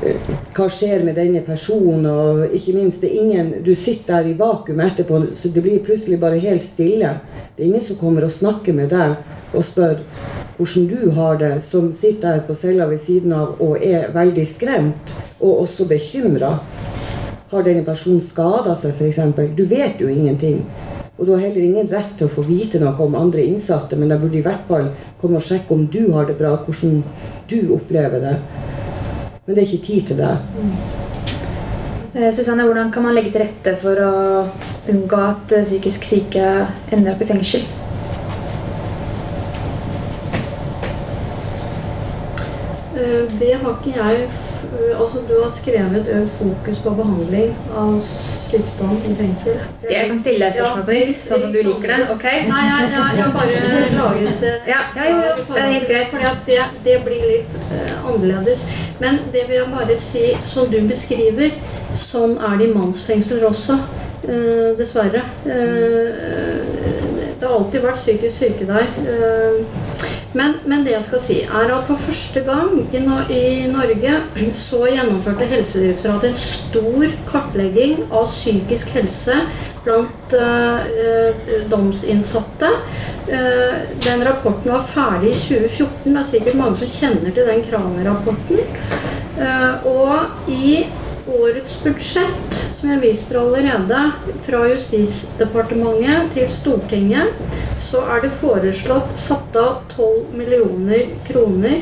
eh, 0.02 0.34
hva 0.58 0.70
skjer 0.74 1.06
med 1.06 1.20
denne 1.22 1.44
personen? 1.46 2.10
Og 2.10 2.58
ikke 2.58 2.78
minst, 2.80 3.04
det 3.04 3.12
er 3.14 3.22
ingen 3.22 3.54
Du 3.66 3.76
sitter 3.76 4.24
der 4.24 4.34
i 4.34 4.38
vakuum 4.40 4.82
etterpå, 4.82 5.28
så 5.38 5.54
det 5.54 5.66
blir 5.66 5.86
plutselig 5.86 6.20
bare 6.20 6.42
helt 6.42 6.66
stille. 6.66 7.20
Det 7.54 7.64
er 7.64 7.70
ingen 7.70 7.86
som 7.86 8.02
kommer 8.02 8.26
og 8.26 8.34
snakker 8.34 8.74
med 8.74 8.90
deg 8.96 9.20
og 9.54 9.66
spør 9.66 10.02
hvordan 10.60 10.88
du 10.88 11.12
har 11.16 11.38
det, 11.39 11.62
som 11.72 11.93
sitter 11.93 12.34
her 12.34 12.41
på 12.47 12.55
cella 12.60 12.86
ved 12.89 12.99
siden 13.05 13.32
av 13.34 13.62
og 13.64 13.80
er 13.80 14.10
veldig 14.12 14.43
skremt 14.47 15.14
og 15.39 15.62
også 15.64 15.88
bekymra. 15.88 16.57
Har 17.49 17.64
denne 17.66 17.86
personen 17.88 18.20
skada 18.22 18.76
seg, 18.78 18.99
f.eks.? 18.99 19.55
Du 19.55 19.64
vet 19.72 20.01
jo 20.01 20.12
ingenting. 20.12 20.60
Og 21.18 21.26
du 21.26 21.32
har 21.34 21.41
heller 21.45 21.64
ingen 21.64 21.88
rett 21.91 22.12
til 22.20 22.28
å 22.28 22.34
få 22.34 22.43
vite 22.47 22.80
noe 22.80 22.93
om 23.03 23.16
andre 23.16 23.43
innsatte, 23.47 23.95
men 23.95 24.12
de 24.12 24.20
burde 24.20 24.39
i 24.39 24.43
hvert 24.43 24.68
fall 24.68 24.91
komme 25.22 25.39
og 25.39 25.47
sjekke 25.47 25.74
om 25.76 25.88
du 25.91 26.12
har 26.14 26.28
det 26.28 26.38
bra, 26.39 26.53
hvordan 26.66 27.01
du 27.49 27.74
opplever 27.76 28.24
det. 28.24 28.36
Men 29.45 29.55
det 29.55 29.64
er 29.64 29.68
ikke 29.68 29.88
tid 29.88 30.12
til 30.12 30.20
det. 30.20 30.36
Eh, 32.14 32.32
Susanne, 32.36 32.68
hvordan 32.68 32.91
kan 32.91 33.07
man 33.07 33.16
legge 33.16 33.32
til 33.32 33.47
rette 33.47 33.76
for 33.82 33.99
å 34.03 34.14
unngå 34.91 35.24
at 35.24 35.55
eh, 35.55 35.68
psykisk 35.68 36.07
syke 36.07 36.47
ender 36.91 37.16
opp 37.16 37.24
i 37.24 37.32
fengsel? 37.32 37.68
Det 43.39 43.54
har 43.62 43.78
ikke 43.78 43.93
jeg 43.95 44.24
eh, 44.24 45.00
Altså, 45.00 45.22
du 45.30 45.36
har 45.43 45.52
skrevet 45.56 46.08
økt 46.16 46.34
fokus 46.39 46.80
på 46.84 46.93
behandling 46.97 47.54
av 47.78 48.00
sykdom 48.50 48.97
i 49.08 49.14
fengsel. 49.16 49.60
Jeg 49.91 50.10
kan 50.10 50.20
stille 50.20 50.45
deg 50.45 50.58
spørsmål 50.58 50.86
på 50.88 50.97
nytt, 50.97 51.22
sånn 51.28 51.43
som 51.43 51.54
du 51.54 51.60
liker 51.68 51.93
det. 51.93 52.00
ok? 52.16 52.26
Nei, 52.50 52.64
jeg, 52.68 52.89
jeg, 52.95 53.20
jeg 53.20 53.34
bare 53.38 53.84
laget 53.95 54.45
eh, 54.50 54.70
Ja, 54.72 54.82
ja, 54.95 55.06
ja, 55.06 55.22
ja, 55.30 55.36
det 55.45 55.62
er 55.62 55.72
helt 55.76 55.88
greit. 55.91 56.12
Fordi 56.14 56.28
at 56.32 56.41
det, 56.50 56.60
det 56.88 56.97
blir 57.06 57.28
litt 57.34 57.56
uh, 57.70 58.10
annerledes. 58.12 58.66
Men 59.00 59.22
det 59.36 59.45
vil 59.47 59.60
jeg 59.62 59.70
bare 59.76 60.00
si, 60.02 60.26
som 60.50 60.72
du 60.74 60.80
beskriver, 60.89 61.56
sånn 62.00 62.36
er 62.50 62.60
det 62.60 62.70
i 62.70 62.74
mannsfengsler 62.76 63.47
også. 63.47 63.80
Uh, 64.26 64.76
dessverre. 64.80 65.24
Uh, 65.47 66.60
det 67.39 67.47
har 67.47 67.56
alltid 67.56 67.86
vært 67.86 68.02
psykisk 68.02 68.36
syke 68.41 68.68
der. 68.68 68.91
Men, 70.38 70.60
men 70.70 70.84
det 70.86 70.94
jeg 70.94 71.06
skal 71.08 71.22
si, 71.26 71.38
er 71.42 71.72
at 71.74 71.88
for 71.88 72.02
første 72.06 72.44
gang 72.46 72.76
i, 72.94 73.00
no 73.02 73.18
i 73.34 73.66
Norge 73.72 74.20
så 74.54 74.84
gjennomførte 74.86 75.48
Helsedirektoratet 75.50 76.30
en 76.30 76.44
stor 76.44 77.16
kartlegging 77.32 78.04
av 78.12 78.30
psykisk 78.30 78.92
helse 78.94 79.40
blant 79.88 80.36
eh, 80.38 81.42
domsinnsatte. 81.72 82.70
Eh, 83.26 83.82
den 84.06 84.26
rapporten 84.28 84.70
var 84.76 84.86
ferdig 84.94 85.34
i 85.34 85.42
2014. 85.48 85.90
Det 86.06 86.16
er 86.22 86.30
sikkert 86.30 86.62
mange 86.62 86.82
som 86.84 86.94
kjenner 87.00 87.34
til 87.34 87.50
den 87.50 87.66
Kraner-rapporten. 87.66 88.66
Og 89.88 90.52
i 90.52 90.82
årets 91.30 91.78
budsjett, 91.84 92.58
som 92.80 92.92
jeg 92.92 93.02
viste 93.04 93.38
allerede, 93.40 94.02
fra 94.46 94.64
Justisdepartementet 94.68 96.34
til 96.36 96.50
Stortinget, 96.54 97.38
så 97.90 98.04
er 98.14 98.26
det 98.26 98.36
foreslått 98.42 99.16
satt 99.20 99.56
av 99.58 99.82
12 99.96 100.36
millioner 100.38 101.08
kroner 101.28 101.78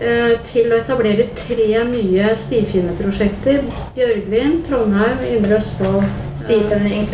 eh, 0.00 0.34
til 0.50 0.72
å 0.72 0.80
etablere 0.80 1.30
tre 1.38 1.84
nye 1.88 2.32
stifinnerprosjekter. 2.44 3.62
Bjørgvin, 3.96 4.60
Trondheim, 4.68 5.24
Indre 5.30 5.60
Østfold. 5.60 6.04
Stifin, 6.40 7.08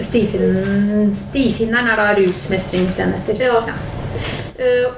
stifinneren 1.29 1.91
er 1.93 2.01
da 2.01 2.09
rusmestringsenheter. 2.16 3.43
Ja. 3.43 3.61
Eh, 3.66 3.95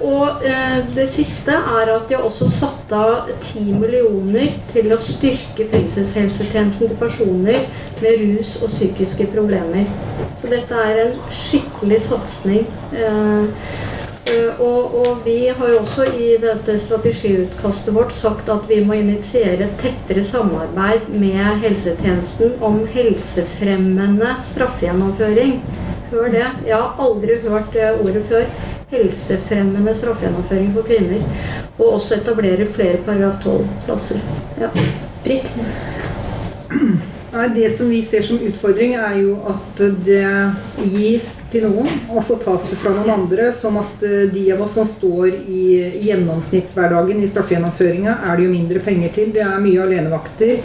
og 0.04 0.44
eh, 0.46 0.78
det 0.94 1.08
siste 1.10 1.50
er 1.50 1.90
at 1.90 2.06
de 2.08 2.14
har 2.14 2.26
også 2.26 2.46
satt 2.52 2.92
av 2.94 3.30
10 3.40 3.64
millioner 3.80 4.54
til 4.72 4.92
å 4.94 5.00
styrke 5.02 5.66
fengselshelsetjenesten 5.72 6.92
til 6.92 7.00
personer 7.00 7.66
med 7.98 8.22
rus 8.22 8.56
og 8.62 8.70
psykiske 8.76 9.26
problemer. 9.34 9.90
Så 10.38 10.50
dette 10.52 10.82
er 10.88 11.04
en 11.08 11.16
skikkelig 11.42 12.02
satsing. 12.06 12.66
Eh, 12.94 13.88
Eh, 14.28 14.60
og, 14.60 14.94
og, 14.94 15.18
vi 15.24 15.48
har 15.48 15.68
jo 15.72 15.78
også 15.80 16.04
i 16.20 16.34
dette 16.42 16.74
strategiutkastet 16.82 17.94
vårt 17.96 18.12
sagt 18.12 18.50
at 18.52 18.66
vi 18.68 18.80
må 18.84 18.98
initiere 18.98 19.70
tettere 19.80 20.24
samarbeid 20.26 21.08
med 21.22 21.62
helsetjenesten 21.64 22.58
om 22.64 22.82
helsefremmende 22.92 24.34
straffegjennomføring. 24.50 25.62
Hør 26.10 26.28
det. 26.34 26.48
Jeg 26.66 26.76
har 26.76 27.00
aldri 27.06 27.40
hørt 27.46 27.72
det 27.72 27.94
ordet 28.02 28.26
før. 28.28 28.76
Helsefremmende 28.88 29.94
straffegjennomføring 29.94 30.72
for 30.76 30.88
kvinner. 30.88 31.24
Og 31.76 31.98
også 31.98 32.18
etablere 32.18 32.66
flere 32.72 33.02
paragraf 33.04 33.44
12-plasser. 33.44 34.24
Ja. 34.60 34.72
Britt? 35.24 35.52
Det 37.54 37.70
som 37.70 37.90
vi 37.90 38.00
ser 38.02 38.22
som 38.24 38.40
utfordring, 38.40 38.94
er 38.96 39.18
jo 39.20 39.34
at 39.46 39.80
det 40.06 40.22
gis 40.80 41.26
til 41.52 41.66
noen, 41.68 41.90
og 42.08 42.22
så 42.24 42.38
tas 42.40 42.64
det 42.70 42.78
fra 42.80 42.94
noen 42.96 43.12
andre. 43.12 43.50
Sånn 43.54 43.76
at 43.80 44.04
eh, 44.06 44.24
de 44.32 44.46
av 44.54 44.62
oss 44.64 44.74
som 44.78 44.88
står 44.88 45.36
i 45.44 45.66
gjennomsnittshverdagen 46.06 47.20
i 47.20 47.28
straffegjennomføringa, 47.28 48.16
er 48.24 48.40
det 48.40 48.48
jo 48.48 48.54
mindre 48.54 48.82
penger 48.84 49.12
til. 49.14 49.30
Det 49.36 49.44
er 49.44 49.60
mye 49.60 49.84
alenevakter. 49.84 50.56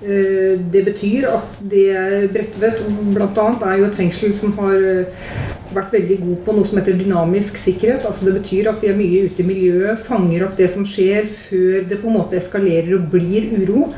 Eh, 0.00 0.56
det 0.72 0.84
betyr 0.88 1.28
at 1.34 1.60
det 1.60 1.86
Bredtvet 2.32 2.82
bl.a. 3.12 3.48
er 3.68 3.78
jo 3.82 3.88
et 3.90 4.00
fengsel 4.00 4.32
som 4.36 4.56
har 4.62 4.80
eh, 4.80 5.28
vært 5.74 5.94
veldig 5.94 6.18
god 6.22 6.38
på 6.46 6.54
noe 6.56 6.68
som 6.68 6.80
heter 6.80 6.98
dynamisk 6.98 7.58
sikkerhet. 7.60 8.06
Altså 8.08 8.28
Det 8.28 8.36
betyr 8.40 8.70
at 8.72 8.82
vi 8.82 8.90
er 8.92 8.98
mye 8.98 9.24
ute 9.28 9.42
i 9.42 9.48
miljøet, 9.48 10.04
fanger 10.06 10.46
opp 10.46 10.56
det 10.58 10.70
som 10.74 10.86
skjer 10.88 11.28
før 11.28 11.88
det 11.88 12.00
på 12.00 12.10
en 12.10 12.18
måte 12.18 12.38
eskalerer 12.40 12.94
og 12.98 13.08
blir 13.12 13.50
uro. 13.58 13.88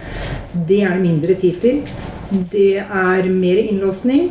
Det 0.54 0.82
er 0.84 0.96
det 0.96 1.04
mindre 1.04 1.38
tid 1.40 1.60
til. 1.62 1.82
Det 2.30 2.78
er 2.78 3.26
mer 3.34 3.58
innlåsning. 3.64 4.30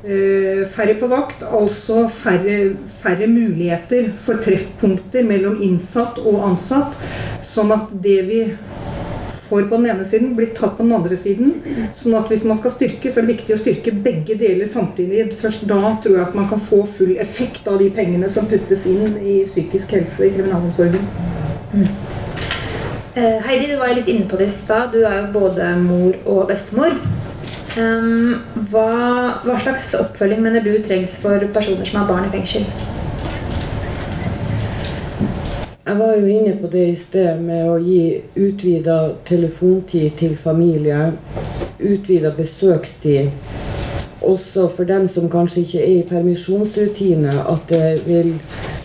Eh, 0.00 0.66
færre 0.72 0.94
på 0.96 1.08
vakt, 1.08 1.42
altså 1.44 2.06
færre, 2.08 2.74
færre, 3.02 3.26
muligheter 3.28 4.10
for 4.24 4.40
treffpunkter 4.40 5.24
mellom 5.28 5.60
innsatt 5.64 6.20
og 6.24 6.40
ansatt. 6.50 6.96
Sånn 7.44 7.72
at 7.76 7.92
det 8.04 8.18
vi 8.28 8.40
får 9.50 9.66
på 9.68 9.80
den 9.80 9.90
ene 9.92 10.06
siden, 10.08 10.32
blir 10.38 10.54
tatt 10.56 10.76
på 10.78 10.86
den 10.86 10.94
andre 10.96 11.18
siden. 11.18 11.56
Sånn 11.98 12.16
at 12.18 12.30
hvis 12.30 12.46
man 12.46 12.58
skal 12.60 12.74
styrke, 12.76 13.10
så 13.10 13.20
er 13.20 13.26
det 13.26 13.34
viktig 13.34 13.56
å 13.56 13.60
styrke 13.60 13.94
begge 14.06 14.38
deler 14.40 14.70
samtidig. 14.70 15.26
Først 15.40 15.66
da 15.70 15.80
tror 16.02 16.16
jeg 16.16 16.26
at 16.28 16.38
man 16.38 16.48
kan 16.50 16.62
få 16.70 16.84
full 16.98 17.16
effekt 17.22 17.68
av 17.70 17.80
de 17.82 17.90
pengene 17.94 18.30
som 18.32 18.48
puttes 18.50 18.86
inn 18.90 19.18
i 19.20 19.42
psykisk 19.48 19.96
helse 19.98 20.28
i 20.28 20.34
kriminalomsorgen. 20.36 21.04
Mm. 21.74 21.88
Eh, 23.14 23.40
Heidi, 23.42 23.66
du 23.66 23.76
var 23.80 23.90
litt 23.94 24.08
inne 24.08 24.28
på 24.30 24.38
det 24.38 24.46
i 24.48 24.54
stad. 24.54 24.94
Du 24.94 25.02
er 25.02 25.24
jo 25.24 25.32
både 25.34 25.74
mor 25.82 26.14
og 26.30 26.46
bestemor. 26.50 26.94
Um, 27.78 28.40
hva, 28.70 28.86
hva, 29.44 29.58
slags 29.62 29.92
oppfølging 29.98 30.40
mener 30.42 30.62
du 30.62 30.72
trengs 30.82 31.14
for 31.22 31.42
personer 31.54 31.86
som 31.86 32.02
har 32.02 32.08
barn 32.10 32.26
i 32.26 32.32
fengsel? 32.32 32.66
Jeg 35.90 35.98
var 35.98 36.12
jo 36.14 36.26
inne 36.30 36.52
på 36.54 36.68
det 36.70 36.82
i 36.86 36.96
sted 37.02 37.40
med 37.42 37.66
å 37.66 37.72
gi 37.82 38.20
utvida 38.38 38.98
telefontid 39.26 40.12
til 40.20 40.36
familie. 40.38 41.16
Utvida 41.82 42.30
besøkstid. 42.36 43.32
Også 44.22 44.68
for 44.76 44.86
dem 44.86 45.08
som 45.10 45.26
kanskje 45.32 45.64
ikke 45.64 45.80
er 45.80 45.96
i 45.96 46.04
permisjonsrutine, 46.06 47.34
at 47.42 47.66
det 47.72 48.04
vil 48.06 48.30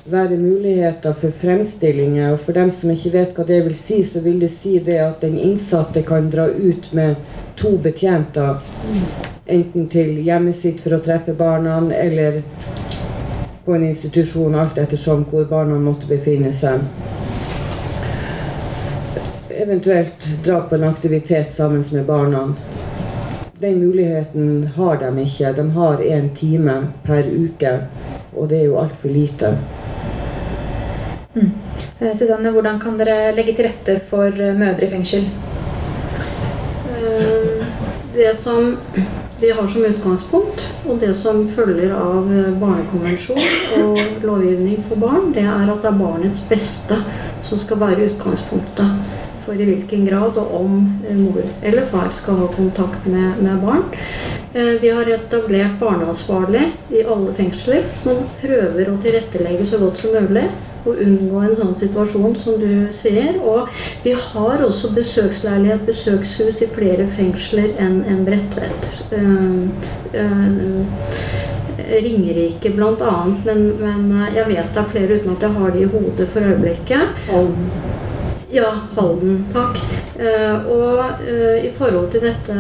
være 0.10 0.40
muligheter 0.42 1.14
for 1.22 1.36
fremstillinger. 1.44 2.34
Og 2.34 2.42
for 2.48 2.58
dem 2.58 2.74
som 2.74 2.96
ikke 2.96 3.14
vet 3.20 3.38
hva 3.38 3.46
det 3.54 3.62
vil 3.68 3.78
si, 3.78 4.02
så 4.02 4.26
vil 4.26 4.42
det 4.42 4.56
si 4.56 4.80
det 4.90 4.98
at 5.06 5.22
den 5.22 5.38
innsatte 5.38 6.02
kan 6.10 6.34
dra 6.34 6.48
ut 6.50 6.90
med 6.98 7.22
to 7.62 7.76
betjenter. 7.86 8.66
Enten 9.46 9.92
til 9.94 10.24
hjemmet 10.26 10.58
sitt 10.58 10.82
for 10.82 10.98
å 10.98 11.04
treffe 11.06 11.38
barna, 11.38 11.84
eller 12.02 12.42
på 13.66 13.76
en 13.76 13.84
institusjon, 13.84 14.56
alt 14.56 14.78
ettersom 14.78 15.24
hvor 15.30 15.46
barna 15.50 15.80
måtte 15.82 16.06
befinne 16.10 16.52
seg. 16.54 16.84
Eventuelt 19.50 20.28
dra 20.46 20.60
på 20.62 20.76
en 20.76 20.84
aktivitet 20.84 21.56
sammen 21.56 21.84
med 21.92 22.06
barna. 22.06 22.44
Den 23.60 23.80
muligheten 23.80 24.68
har 24.76 24.98
de 25.02 25.24
ikke. 25.24 25.54
De 25.58 25.70
har 25.72 26.04
én 26.04 26.30
time 26.38 26.76
per 27.04 27.24
uke, 27.24 27.74
og 28.36 28.50
det 28.50 28.60
er 28.60 28.66
jo 28.70 28.78
altfor 28.84 29.10
lite. 29.10 29.56
Mm. 31.34 31.52
Eh, 32.00 32.16
Susanne, 32.16 32.52
hvordan 32.52 32.80
kan 32.80 33.00
dere 33.00 33.32
legge 33.34 33.56
til 33.56 33.66
rette 33.70 34.00
for 34.10 34.30
mødre 34.60 34.86
i 34.86 34.92
fengsel? 34.92 35.30
Eh, 36.92 37.66
det 38.14 38.36
som 38.40 38.76
vi 39.40 39.52
har 39.52 39.68
som 39.68 39.86
utgangspunkt, 39.86 40.62
og 40.88 41.00
det 41.00 41.12
som 41.20 41.44
følger 41.52 41.92
av 41.96 42.30
barnekonvensjon 42.62 43.42
og 43.84 44.00
lovgivning 44.24 44.80
for 44.88 45.02
barn, 45.02 45.34
det 45.36 45.44
er 45.44 45.72
at 45.72 45.84
det 45.84 45.92
er 45.92 46.00
barnets 46.00 46.44
beste 46.50 47.00
som 47.46 47.60
skal 47.62 47.82
være 47.84 48.10
utgangspunktet 48.14 49.22
for 49.46 49.60
i 49.60 49.68
hvilken 49.68 50.08
grad 50.08 50.38
og 50.42 50.54
om 50.58 50.78
mor 51.20 51.42
eller 51.62 51.86
far 51.92 52.10
skal 52.18 52.40
ha 52.42 52.48
kontakt 52.56 53.06
med, 53.06 53.42
med 53.46 53.60
barn. 53.62 53.84
Vi 54.82 54.90
har 54.90 55.12
etablert 55.12 55.76
barneansvarlig 55.82 56.64
i 56.96 57.04
alle 57.04 57.36
fengsler, 57.38 57.86
som 58.02 58.24
prøver 58.40 58.90
å 58.90 58.98
tilrettelegge 59.04 59.68
så 59.70 59.82
godt 59.84 60.02
som 60.02 60.16
mulig 60.16 60.48
å 60.86 60.96
unngå 61.06 61.42
en 61.44 61.56
sånn 61.60 61.76
situasjon 61.80 62.36
som 62.42 62.60
du 62.62 62.88
sier. 62.96 63.40
Og 63.42 63.72
vi 64.04 64.16
har 64.28 64.64
også 64.66 64.94
besøksleilighet, 64.96 65.86
besøkshus 65.88 66.62
i 66.66 66.70
flere 66.76 67.08
fengsler 67.18 67.74
enn 67.82 68.02
en 68.10 68.24
Bredtvet. 68.28 68.88
Uh, 69.14 69.68
uh, 70.16 71.34
Ringerike 71.86 72.72
bl.a., 72.74 73.16
men, 73.46 73.66
men 73.78 74.08
jeg 74.34 74.48
vet 74.50 74.72
det 74.74 74.82
er 74.82 74.88
flere 74.90 75.20
uten 75.20 75.36
at 75.36 75.44
jeg 75.46 75.58
har 75.60 75.76
det 75.76 75.84
i 75.84 75.90
hodet 75.92 76.30
for 76.34 76.48
øyeblikket. 76.48 77.28
Ja, 78.50 78.68
Halden. 78.96 79.40
Takk. 79.50 79.78
Uh, 80.20 80.68
og 80.70 81.00
uh, 81.26 81.58
i 81.66 81.72
forhold 81.74 82.12
til 82.14 82.22
dette 82.28 82.58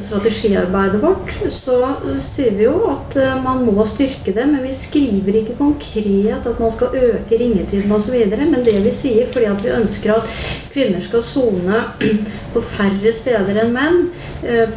strategiarbeidet 0.00 1.02
vårt, 1.02 1.34
så 1.52 1.76
sier 2.24 2.54
vi 2.56 2.64
jo 2.64 2.88
at 2.88 3.16
uh, 3.20 3.34
man 3.44 3.60
må 3.66 3.84
styrke 3.86 4.32
det. 4.32 4.46
Men 4.48 4.64
vi 4.64 4.72
skriver 4.72 5.40
ikke 5.42 5.58
konkret 5.58 6.48
at 6.48 6.62
man 6.62 6.72
skal 6.72 6.96
øke 6.96 7.40
ringetiden 7.42 7.92
osv. 7.92 8.16
Men 8.38 8.64
det 8.64 8.78
vi 8.86 8.94
sier 8.94 9.28
fordi 9.28 9.50
at 9.50 9.60
vi 9.64 9.74
ønsker 9.76 10.14
at 10.16 10.32
kvinner 10.72 11.04
skal 11.04 11.24
sone 11.26 11.82
på 12.54 12.64
færre 12.72 13.12
steder 13.12 13.60
enn 13.64 13.74
menn, 13.76 14.00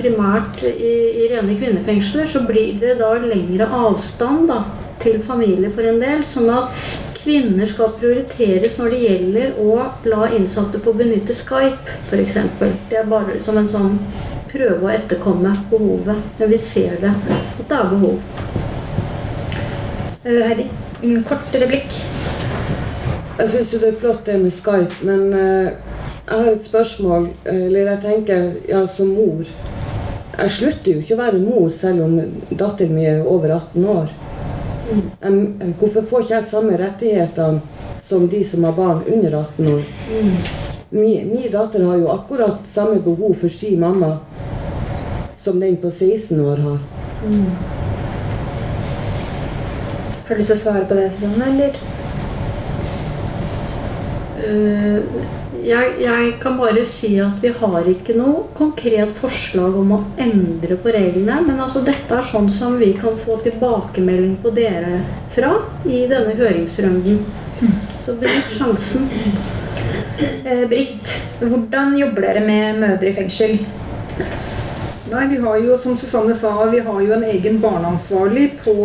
primært 0.01 0.59
i, 0.67 0.93
i 1.23 1.29
rene 1.31 1.55
kvinnefengsler, 1.55 2.27
så 2.27 2.43
blir 2.47 2.75
det 2.81 2.97
da 2.99 3.13
lengre 3.23 3.69
avstand 3.71 4.49
da, 4.51 4.65
til 5.01 5.21
familie 5.23 5.71
for 5.71 5.87
en 5.87 6.01
del. 6.01 6.25
sånn 6.27 6.51
at 6.51 6.75
Kvinner 7.21 7.69
skal 7.69 7.91
prioriteres 8.01 8.79
når 8.79 8.93
det 8.93 8.99
gjelder 9.03 9.57
å 9.61 9.73
la 10.09 10.29
innsatte 10.33 10.79
få 10.81 10.95
benytte 10.97 11.35
Skype, 11.37 11.97
f.eks. 12.09 12.37
Det 12.89 12.97
er 12.97 13.09
bare 13.09 13.35
som 13.45 13.59
en 13.61 13.69
sånn 13.69 13.99
prøve 14.49 14.87
å 14.87 14.89
etterkomme 14.89 15.51
behovet. 15.69 16.23
Men 16.39 16.49
vi 16.49 16.57
ser 16.57 16.95
det, 17.03 17.11
at 17.13 17.61
det 17.61 17.77
er 17.77 17.91
behov. 17.91 18.17
Uh, 20.25 20.41
Heidi, 20.47 20.65
en 21.03 21.21
kort 21.29 21.59
replikk. 21.61 21.93
Jeg 23.37 23.53
syns 23.53 23.71
jo 23.73 23.83
det 23.83 23.91
er 23.91 24.01
flott 24.01 24.25
det 24.25 24.39
med 24.41 24.57
Skype, 24.57 25.05
men 25.05 25.29
uh, 25.37 25.69
jeg 26.25 26.33
har 26.33 26.49
et 26.55 26.65
spørsmål. 26.65 27.29
Eller 27.45 27.93
jeg 27.93 28.03
tenker, 28.07 28.49
ja, 28.69 28.81
som 28.89 29.13
mor 29.13 29.45
Jeg 29.45 30.51
slutter 30.57 30.93
jo 30.93 30.99
ikke 31.03 31.15
å 31.19 31.21
være 31.21 31.39
mor 31.43 31.69
selv 31.75 32.05
om 32.07 32.17
datteren 32.49 32.95
min 32.95 33.09
er 33.11 33.25
over 33.29 33.51
18 33.59 33.89
år. 33.93 34.13
Um, 34.91 35.73
hvorfor 35.79 36.01
får 36.09 36.23
ikke 36.23 36.33
jeg 36.35 36.47
samme 36.49 36.77
rettigheter 36.77 37.59
som 38.09 38.27
de 38.29 38.43
som 38.43 38.63
har 38.67 38.75
barn 38.75 39.03
under 39.07 39.37
18 39.39 39.67
år? 39.73 39.83
Min, 40.91 41.29
min 41.31 41.51
datter 41.51 41.85
har 41.87 41.95
jo 42.01 42.09
akkurat 42.11 42.65
samme 42.73 42.99
behov 43.01 43.35
for 43.39 43.47
sin 43.47 43.79
mamma 43.79 44.17
som 45.43 45.59
den 45.59 45.77
på 45.77 45.91
16 45.91 46.41
år 46.45 46.57
har. 46.65 46.79
Mm. 47.25 47.45
Har 50.27 50.35
du 50.35 50.41
lyst 50.41 50.51
til 50.51 50.57
å 50.57 50.61
svare 50.61 50.85
på 50.89 50.97
det, 50.99 51.07
Susanne, 51.11 51.47
eller? 51.51 51.79
Uh, 54.41 55.40
jeg, 55.65 55.95
jeg, 56.01 56.33
kan 56.41 56.57
bare 56.59 56.83
si 56.87 57.13
at 57.21 57.41
vi 57.43 57.51
har 57.57 57.87
ikke 57.89 58.15
noe 58.17 58.45
konkret 58.57 59.11
forslag 59.19 59.75
om 59.77 59.93
å 59.95 59.99
endre 60.21 60.77
på 60.81 60.93
reglene. 60.93 61.39
Men 61.47 61.61
altså 61.63 61.83
dette 61.85 62.17
er 62.17 62.27
sånn 62.27 62.49
som 62.53 62.77
vi 62.81 62.93
kan 62.99 63.17
få 63.25 63.39
tilbakemelding 63.45 64.37
på 64.43 64.53
dere 64.55 65.01
fra 65.35 65.53
i 65.85 66.05
denne 66.11 66.35
høringsrunden. 66.39 67.21
Så 68.05 68.17
benytt 68.17 68.55
sjansen. 68.57 69.09
Eh, 70.21 70.65
Britt, 70.69 71.13
hvordan 71.41 71.95
jobber 71.97 72.27
dere 72.27 72.45
med 72.45 72.81
mødre 72.81 73.11
i 73.11 73.15
fengsel? 73.17 73.59
Nei, 75.11 75.25
vi 75.27 75.41
har 75.43 75.57
jo, 75.59 75.75
som 75.81 75.97
Susanne 75.99 76.33
sa, 76.39 76.53
vi 76.71 76.79
har 76.85 77.01
jo 77.03 77.13
en 77.17 77.25
egen 77.27 77.57
barneansvarlig 77.61 78.45
på, 78.63 78.75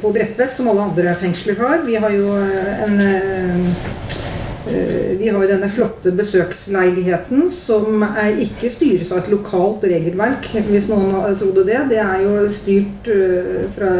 på 0.00 0.12
Bredtvet, 0.12 0.52
som 0.56 0.68
alle 0.68 0.90
andre 0.90 1.14
fengsler 1.22 1.56
har. 1.62 1.80
Vi 1.86 1.96
har 1.96 2.12
jo 2.12 2.34
en 2.36 3.00
Eh, 3.00 4.23
vi 4.64 5.28
har 5.28 5.42
jo 5.42 5.48
denne 5.48 5.68
flotte 5.68 6.12
besøksleiligheten 6.16 7.50
som 7.52 8.00
ikke 8.40 8.70
styres 8.72 9.10
av 9.12 9.20
et 9.20 9.30
lokalt 9.32 9.84
regelverk, 9.84 10.48
hvis 10.70 10.88
noen 10.88 11.36
trodde 11.40 11.66
det. 11.68 11.82
Det 11.90 12.00
er 12.00 12.22
jo 12.24 12.46
styrt 12.62 13.10
eh, 13.12 13.66
fra 13.76 13.92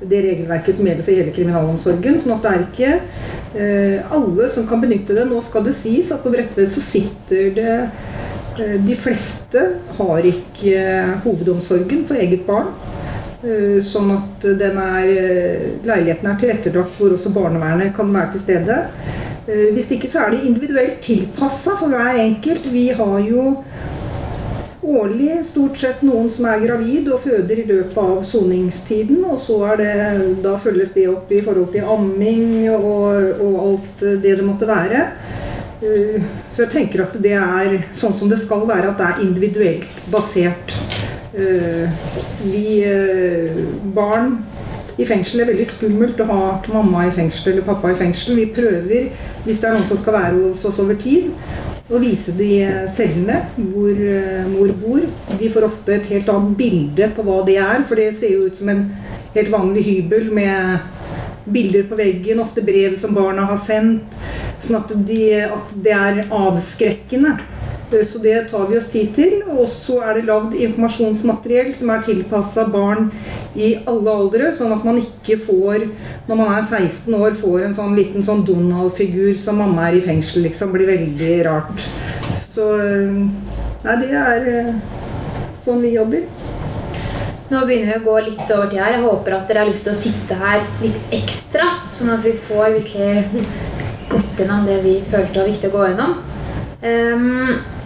det 0.00 0.22
regelverket 0.24 0.76
som 0.76 0.86
gjelder 0.88 1.06
for 1.06 1.16
hele 1.16 1.34
kriminalomsorgen. 1.34 2.20
sånn 2.22 2.36
at 2.36 2.46
det 2.46 2.52
er 2.52 2.64
ikke 2.68 2.92
eh, 3.60 4.14
alle 4.14 4.48
som 4.52 4.68
kan 4.68 4.82
benytte 4.82 5.16
det. 5.16 5.26
Nå 5.28 5.42
skal 5.44 5.66
det 5.66 5.76
sies 5.78 6.12
at 6.14 6.22
på 6.24 6.32
Bredtvet 6.32 6.72
så 6.72 6.84
sitter 6.84 7.50
det 7.56 7.74
eh, 8.60 8.78
De 8.86 8.96
fleste 9.00 9.66
har 9.98 10.30
ikke 10.30 10.76
eh, 10.78 11.18
hovedomsorgen 11.26 12.06
for 12.08 12.20
eget 12.20 12.46
barn. 12.48 12.72
Eh, 13.40 13.80
sånn 13.84 14.10
at 14.12 14.44
er, 14.44 15.10
eh, 15.10 15.68
leiligheten 15.88 16.28
er 16.28 16.40
tilrettelagt 16.40 16.96
hvor 16.98 17.14
også 17.16 17.32
barnevernet 17.32 17.94
kan 17.96 18.12
være 18.12 18.34
til 18.34 18.46
stede. 18.46 18.78
Eh, 19.50 19.70
hvis 19.74 19.90
ikke 19.96 20.08
så 20.10 20.24
er 20.24 20.34
det 20.34 20.44
individuelt 20.46 21.00
tilpassa 21.02 21.74
for 21.80 21.90
hver 21.90 22.18
enkelt. 22.22 22.68
Vi 22.70 22.90
har 22.94 23.18
jo 23.26 23.56
årlig 24.90 25.40
stort 25.48 25.78
sett 25.78 26.04
noen 26.06 26.30
som 26.32 26.46
er 26.48 26.62
gravid 26.62 27.08
og 27.12 27.20
føder 27.24 27.62
i 27.62 27.66
løpet 27.68 27.98
av 27.98 28.22
soningstiden. 28.28 29.24
Og 29.26 29.42
så 29.46 29.58
det, 29.80 29.90
da 30.44 30.54
følges 30.60 30.94
det 30.94 31.08
opp 31.10 31.32
i 31.34 31.42
forhold 31.46 31.72
til 31.74 31.88
amming 31.96 32.68
og, 32.76 33.40
og 33.40 33.60
alt 33.66 34.04
det 34.22 34.38
det 34.38 34.46
måtte 34.46 34.70
være. 34.70 35.08
Uh, 35.80 36.20
Så 36.52 36.66
jeg 36.66 36.72
tenker 36.74 37.06
at 37.06 37.14
det 37.24 37.32
er 37.40 37.78
sånn 37.96 38.12
som 38.18 38.28
det 38.28 38.36
skal 38.42 38.66
være, 38.68 38.90
at 38.90 38.98
det 39.00 39.06
er 39.06 39.22
individuelt 39.24 40.02
basert. 40.12 40.74
Uh, 41.32 41.88
Vi 42.44 42.82
barn 43.94 44.34
i 45.00 45.06
fengsel 45.08 45.40
er 45.42 45.48
veldig 45.48 45.66
skummelt 45.70 46.20
å 46.20 46.28
ha 46.28 46.40
mamma 46.72 47.06
i 47.08 47.12
fengsel 47.14 47.54
eller 47.54 47.66
pappa 47.66 47.92
i 47.92 47.98
fengsel. 47.98 48.36
Vi 48.36 48.50
prøver, 48.54 49.10
hvis 49.46 49.62
det 49.62 49.68
er 49.68 49.76
noen 49.78 49.88
som 49.88 50.00
skal 50.00 50.16
være 50.18 50.38
hos 50.42 50.64
oss 50.68 50.80
over 50.82 50.98
tid, 51.00 51.30
å 51.90 51.98
vise 51.98 52.34
de 52.38 52.50
cellene 52.94 53.40
hvor 53.56 53.90
eh, 53.90 54.46
mor 54.46 54.70
bor. 54.78 55.06
De 55.40 55.50
får 55.50 55.66
ofte 55.66 55.96
et 55.96 56.10
helt 56.12 56.28
annet 56.30 56.54
bilde 56.58 57.10
på 57.16 57.24
hva 57.26 57.40
det 57.48 57.56
er, 57.62 57.82
for 57.88 57.98
det 57.98 58.12
ser 58.20 58.36
jo 58.36 58.46
ut 58.46 58.60
som 58.60 58.70
en 58.70 58.84
helt 59.34 59.50
vanlig 59.50 59.86
hybel 59.88 60.30
med 60.34 61.00
bilder 61.50 61.88
på 61.88 61.98
veggen, 61.98 62.42
ofte 62.44 62.62
brev 62.62 62.94
som 63.00 63.16
barna 63.16 63.48
har 63.50 63.58
sendt. 63.58 64.14
Sånn 64.60 64.78
at, 64.78 64.92
de, 65.08 65.22
at 65.48 65.74
det 65.82 65.96
er 65.96 66.22
avskrekkende. 66.28 67.38
Eh, 67.92 68.04
Så 68.04 68.18
det 68.18 68.48
tar 68.50 68.66
vi 68.66 68.78
oss 68.78 68.86
tid 68.92 69.14
til. 69.14 69.42
Og 69.50 69.68
så 69.68 70.00
er 70.02 70.14
det 70.18 70.26
lagd 70.28 70.54
informasjonsmateriell 70.54 71.72
som 71.74 71.90
er 71.90 72.04
tilpassa 72.06 72.66
barn 72.70 73.10
i 73.56 73.74
alle 73.86 74.10
aldre, 74.10 74.52
sånn 74.54 74.72
at 74.76 74.84
man 74.86 75.00
ikke 75.00 75.38
får, 75.40 75.88
når 76.28 76.38
man 76.38 76.54
er 76.54 76.62
16 76.62 77.14
år, 77.14 77.34
får 77.40 77.66
en 77.66 77.74
sånn 77.74 77.96
liten 77.98 78.24
sånn 78.26 78.44
Donald-figur 78.46 79.34
som 79.38 79.58
mamma 79.58 79.88
er 79.88 79.98
i 79.98 80.04
fengsel, 80.04 80.44
liksom. 80.46 80.72
Blir 80.74 80.86
veldig 80.90 81.34
rart. 81.48 81.88
Så 82.38 82.72
eh, 82.78 83.26
Nei, 83.80 83.94
det 83.96 84.10
er 84.12 84.48
eh, 84.52 84.74
sånn 85.64 85.80
vi 85.80 85.94
jobber. 85.94 86.26
Nå 87.50 87.62
begynner 87.66 87.94
vi 87.94 87.94
å 87.96 88.04
gå 88.04 88.16
litt 88.26 88.50
over 88.52 88.68
tid 88.70 88.78
her. 88.78 88.92
Jeg 88.94 89.02
håper 89.06 89.34
at 89.34 89.48
dere 89.48 89.64
har 89.64 89.70
lyst 89.70 89.82
til 89.86 89.94
å 89.94 89.98
sitte 89.98 90.36
her 90.38 90.60
litt 90.82 91.14
ekstra, 91.16 91.66
sånn 91.96 92.12
at 92.12 92.22
vi 92.22 92.34
får 92.46 92.76
virkelig 92.76 93.46
gått 94.12 94.38
gjennom 94.38 94.68
det 94.68 94.76
vi 94.84 94.98
følte 95.10 95.40
var 95.40 95.48
viktig 95.48 95.70
å 95.72 95.74
gå 95.74 95.88
gjennom. 95.88 96.12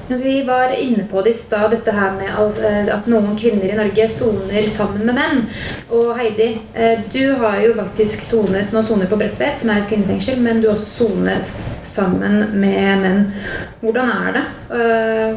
Ehm, 0.09 0.22
vi 0.22 0.42
var 0.42 0.72
inne 0.80 1.05
på 1.11 1.22
det 1.22 1.30
i 1.30 1.32
stad, 1.32 1.70
dette 1.70 1.90
her 1.90 2.12
med 2.12 2.28
eh, 2.64 2.94
at 2.94 3.07
noen 3.07 3.36
kvinner 3.38 3.64
i 3.68 3.76
Norge 3.76 4.09
soner 4.12 4.66
sammen 4.68 5.07
med 5.07 5.14
menn. 5.14 5.44
Og 5.90 6.16
Heidi, 6.18 6.59
eh, 6.74 6.98
du 7.12 7.32
har 7.40 7.61
jo 7.64 7.74
faktisk 7.74 8.22
sonet 8.24 8.72
Nå 8.72 8.82
soner 8.82 9.07
på 9.07 9.16
Bredtvet, 9.16 9.61
som 9.61 9.70
er 9.70 9.82
et 9.82 9.88
kvinnefengsel, 9.88 10.40
men 10.40 10.61
du 10.61 10.68
har 10.68 10.76
også 10.76 11.05
sonet 11.05 11.44
sammen 11.86 12.50
med 12.61 12.98
menn. 13.00 13.32
Hvordan 13.80 14.11
er 14.11 14.32
det 14.36 14.44
eh, 14.80 15.32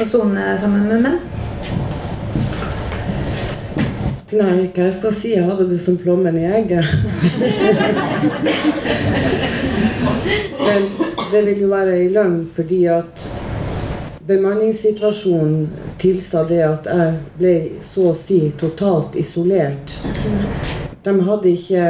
å 0.00 0.04
sone 0.08 0.58
sammen 0.60 0.88
med 0.90 1.00
menn? 1.06 1.18
Nei, 4.34 4.66
hva 4.74 4.88
jeg 4.88 4.94
skal 4.96 5.12
si? 5.14 5.30
Jeg 5.36 5.46
hadde 5.46 5.68
det 5.70 5.78
som 5.84 5.96
plommen 6.00 6.34
i 6.40 6.48
egget. 6.48 6.86
Men 10.64 10.82
det 11.30 11.42
vil 11.46 11.60
jo 11.62 11.68
være 11.70 12.00
i 12.02 12.08
løgn 12.10 12.40
fordi 12.56 12.80
at 12.90 13.26
bemanningssituasjonen 14.26 15.68
tilsa 16.00 16.44
det 16.48 16.62
at 16.64 16.86
jeg 16.88 17.16
ble 17.36 17.54
så 17.92 18.10
å 18.12 18.16
si 18.16 18.38
totalt 18.60 19.16
isolert. 19.20 19.98
De 21.04 21.14
hadde 21.26 21.50
ikke 21.52 21.88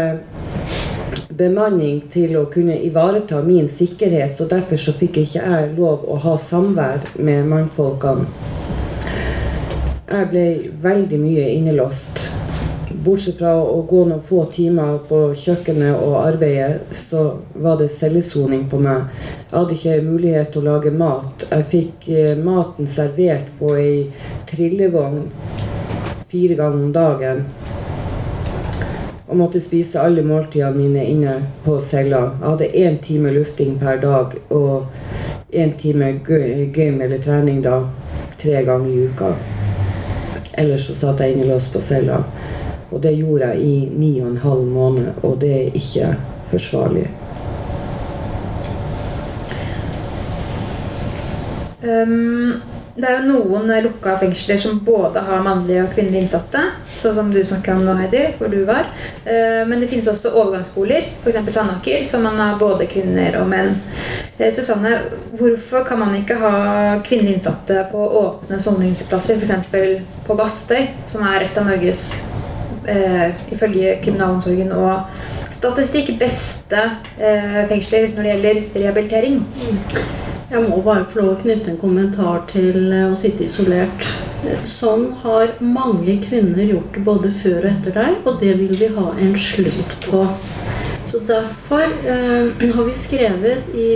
bemanning 1.34 2.00
til 2.10 2.34
å 2.38 2.44
kunne 2.50 2.76
ivareta 2.86 3.42
min 3.42 3.68
sikkerhet, 3.70 4.34
så 4.38 4.48
derfor 4.50 4.80
så 4.82 4.94
fikk 4.98 5.20
ikke 5.22 5.44
jeg 5.44 5.70
lov 5.78 6.02
å 6.10 6.18
ha 6.26 6.34
samvær 6.50 7.14
med 7.22 7.46
mannfolkene. 7.50 8.26
Jeg 10.10 10.30
ble 10.30 10.46
veldig 10.82 11.18
mye 11.18 11.46
innelåst. 11.54 12.20
Bortsett 13.02 13.38
fra 13.38 13.56
å 13.58 13.80
gå 13.88 14.04
noen 14.06 14.22
få 14.22 14.44
timer 14.54 15.00
på 15.08 15.18
kjøkkenet 15.34 15.96
og 15.98 16.14
arbeide, 16.20 16.84
så 17.08 17.24
var 17.58 17.80
det 17.80 17.88
cellesoning 17.98 18.68
på 18.70 18.78
meg. 18.78 19.08
Jeg 19.48 19.56
hadde 19.56 19.74
ikke 19.74 19.96
mulighet 20.06 20.52
til 20.54 20.62
å 20.62 20.76
lage 20.76 20.92
mat. 20.94 21.42
Jeg 21.50 21.66
fikk 21.72 22.08
eh, 22.14 22.36
maten 22.38 22.86
servert 22.86 23.50
på 23.58 23.72
ei 23.80 23.96
trillevogn 24.50 25.24
fire 26.30 26.54
ganger 26.60 26.84
om 26.84 26.94
dagen. 26.94 27.44
Og 29.26 29.36
måtte 29.42 29.64
spise 29.64 29.98
alle 29.98 30.22
måltidene 30.22 30.78
mine 30.78 31.04
inne 31.10 31.36
på 31.66 31.80
cella. 31.82 32.22
Jeg 32.38 32.46
hadde 32.46 32.72
én 32.84 33.02
time 33.02 33.34
lufting 33.34 33.78
per 33.82 33.98
dag 34.02 34.38
og 34.54 34.86
én 35.50 35.74
time 35.80 36.14
gym 36.74 37.00
eller 37.02 37.18
trening 37.18 37.62
da 37.64 37.80
tre 38.38 38.62
ganger 38.62 38.90
i 38.90 39.06
uka. 39.10 39.34
Ellers 40.54 40.86
så 40.86 40.94
satt 40.94 41.22
jeg 41.24 41.34
innelåst 41.34 41.72
på 41.74 41.82
cella. 41.82 42.22
Og 42.94 43.02
det 43.02 43.16
gjorde 43.18 43.48
jeg 43.50 43.60
i 43.60 43.88
ni 43.90 44.12
og 44.22 44.28
en 44.30 44.42
halv 44.44 44.66
måned, 44.70 45.06
og 45.26 45.40
det 45.42 45.50
er 45.56 45.78
ikke 45.80 46.12
forsvarlig. 46.52 47.08
Um, 51.82 52.62
det 52.94 53.08
er 53.10 53.16
jo 53.18 53.32
noen 53.32 53.72
lukka 53.82 54.14
fengsler 54.20 54.60
som 54.62 54.78
både 54.86 55.24
har 55.26 55.42
mannlige 55.42 55.82
og 55.82 55.96
kvinnelige 55.96 56.22
innsatte. 56.22 56.60
Sånn 57.00 57.16
som 57.16 57.32
du 57.34 57.40
snakka 57.42 57.74
om 57.74 57.82
nå, 57.82 57.96
Heidi, 57.98 58.22
hvor 58.38 58.52
du 58.52 58.60
var. 58.68 58.86
Uh, 59.26 59.66
men 59.66 59.82
det 59.82 59.90
finnes 59.90 60.08
også 60.12 60.30
overgangsboliger, 60.30 61.10
f.eks. 61.24 61.50
Sandaker, 61.50 62.06
som 62.06 62.22
man 62.28 62.38
har 62.38 62.54
både 62.62 62.86
kvinner 62.92 63.40
og 63.40 63.50
menn. 63.50 63.74
Uh, 64.38 64.46
Susanne, 64.54 64.94
hvorfor 65.34 65.82
kan 65.90 65.98
man 66.04 66.14
ikke 66.20 66.38
ha 66.38 66.54
kvinnelige 67.02 67.40
innsatte 67.40 67.82
på 67.90 68.06
åpne 68.22 68.62
soningsplasser, 68.62 69.42
f.eks. 69.42 70.06
på 70.30 70.38
Bastøy, 70.38 70.86
som 71.10 71.26
er 71.26 71.48
et 71.48 71.58
av 71.58 71.66
Norges, 71.66 72.06
eh, 72.90 73.32
ifølge 73.54 73.98
kriminalomsorgen 74.04 74.72
og 74.76 75.54
statistikk, 75.54 76.12
beste 76.20 76.82
eh, 77.18 77.64
fengsler 77.70 78.10
når 78.12 78.22
det 78.22 78.34
gjelder 78.34 78.60
rehabilitering? 78.74 79.40
Jeg 80.50 80.60
må 80.68 80.82
bare 80.84 81.06
få 81.08 81.22
lov 81.22 81.30
å 81.32 81.38
knytte 81.40 81.72
en 81.72 81.80
kommentar 81.80 82.44
til 82.52 82.92
eh, 82.92 83.08
å 83.08 83.16
sitte 83.18 83.46
isolert. 83.48 84.08
Sånn 84.68 85.08
har 85.22 85.54
mange 85.64 86.18
kvinner 86.26 86.66
gjort 86.68 86.92
det 86.92 87.04
både 87.06 87.32
før 87.40 87.62
og 87.62 87.70
etter 87.70 87.96
deg, 87.96 88.18
og 88.28 88.42
det 88.42 88.52
vil 88.60 88.76
vi 88.76 88.92
ha 88.98 89.08
en 89.24 89.34
slutt 89.40 89.96
på. 90.04 90.26
Så 91.14 91.20
Derfor 91.20 91.82
eh, 91.82 92.70
har 92.74 92.84
vi 92.84 92.94
skrevet 92.94 93.68
i, 93.74 93.90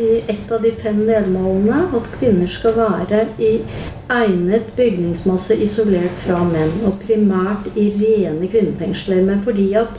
i 0.00 0.08
et 0.28 0.50
av 0.52 0.60
de 0.60 0.74
fem 0.76 0.98
delmålene 1.08 1.78
at 1.96 2.08
kvinner 2.18 2.50
skal 2.52 2.74
være 2.76 3.22
i 3.40 3.54
egnet 4.12 4.66
bygningsmasse 4.76 5.56
isolert 5.64 6.20
fra 6.26 6.42
menn, 6.44 6.74
og 6.84 6.98
primært 7.06 7.70
i 7.72 7.86
rene 7.94 8.50
kvinnefengsler. 8.52 9.22
Men 9.24 9.40
fordi 9.46 9.70
at 9.80 9.96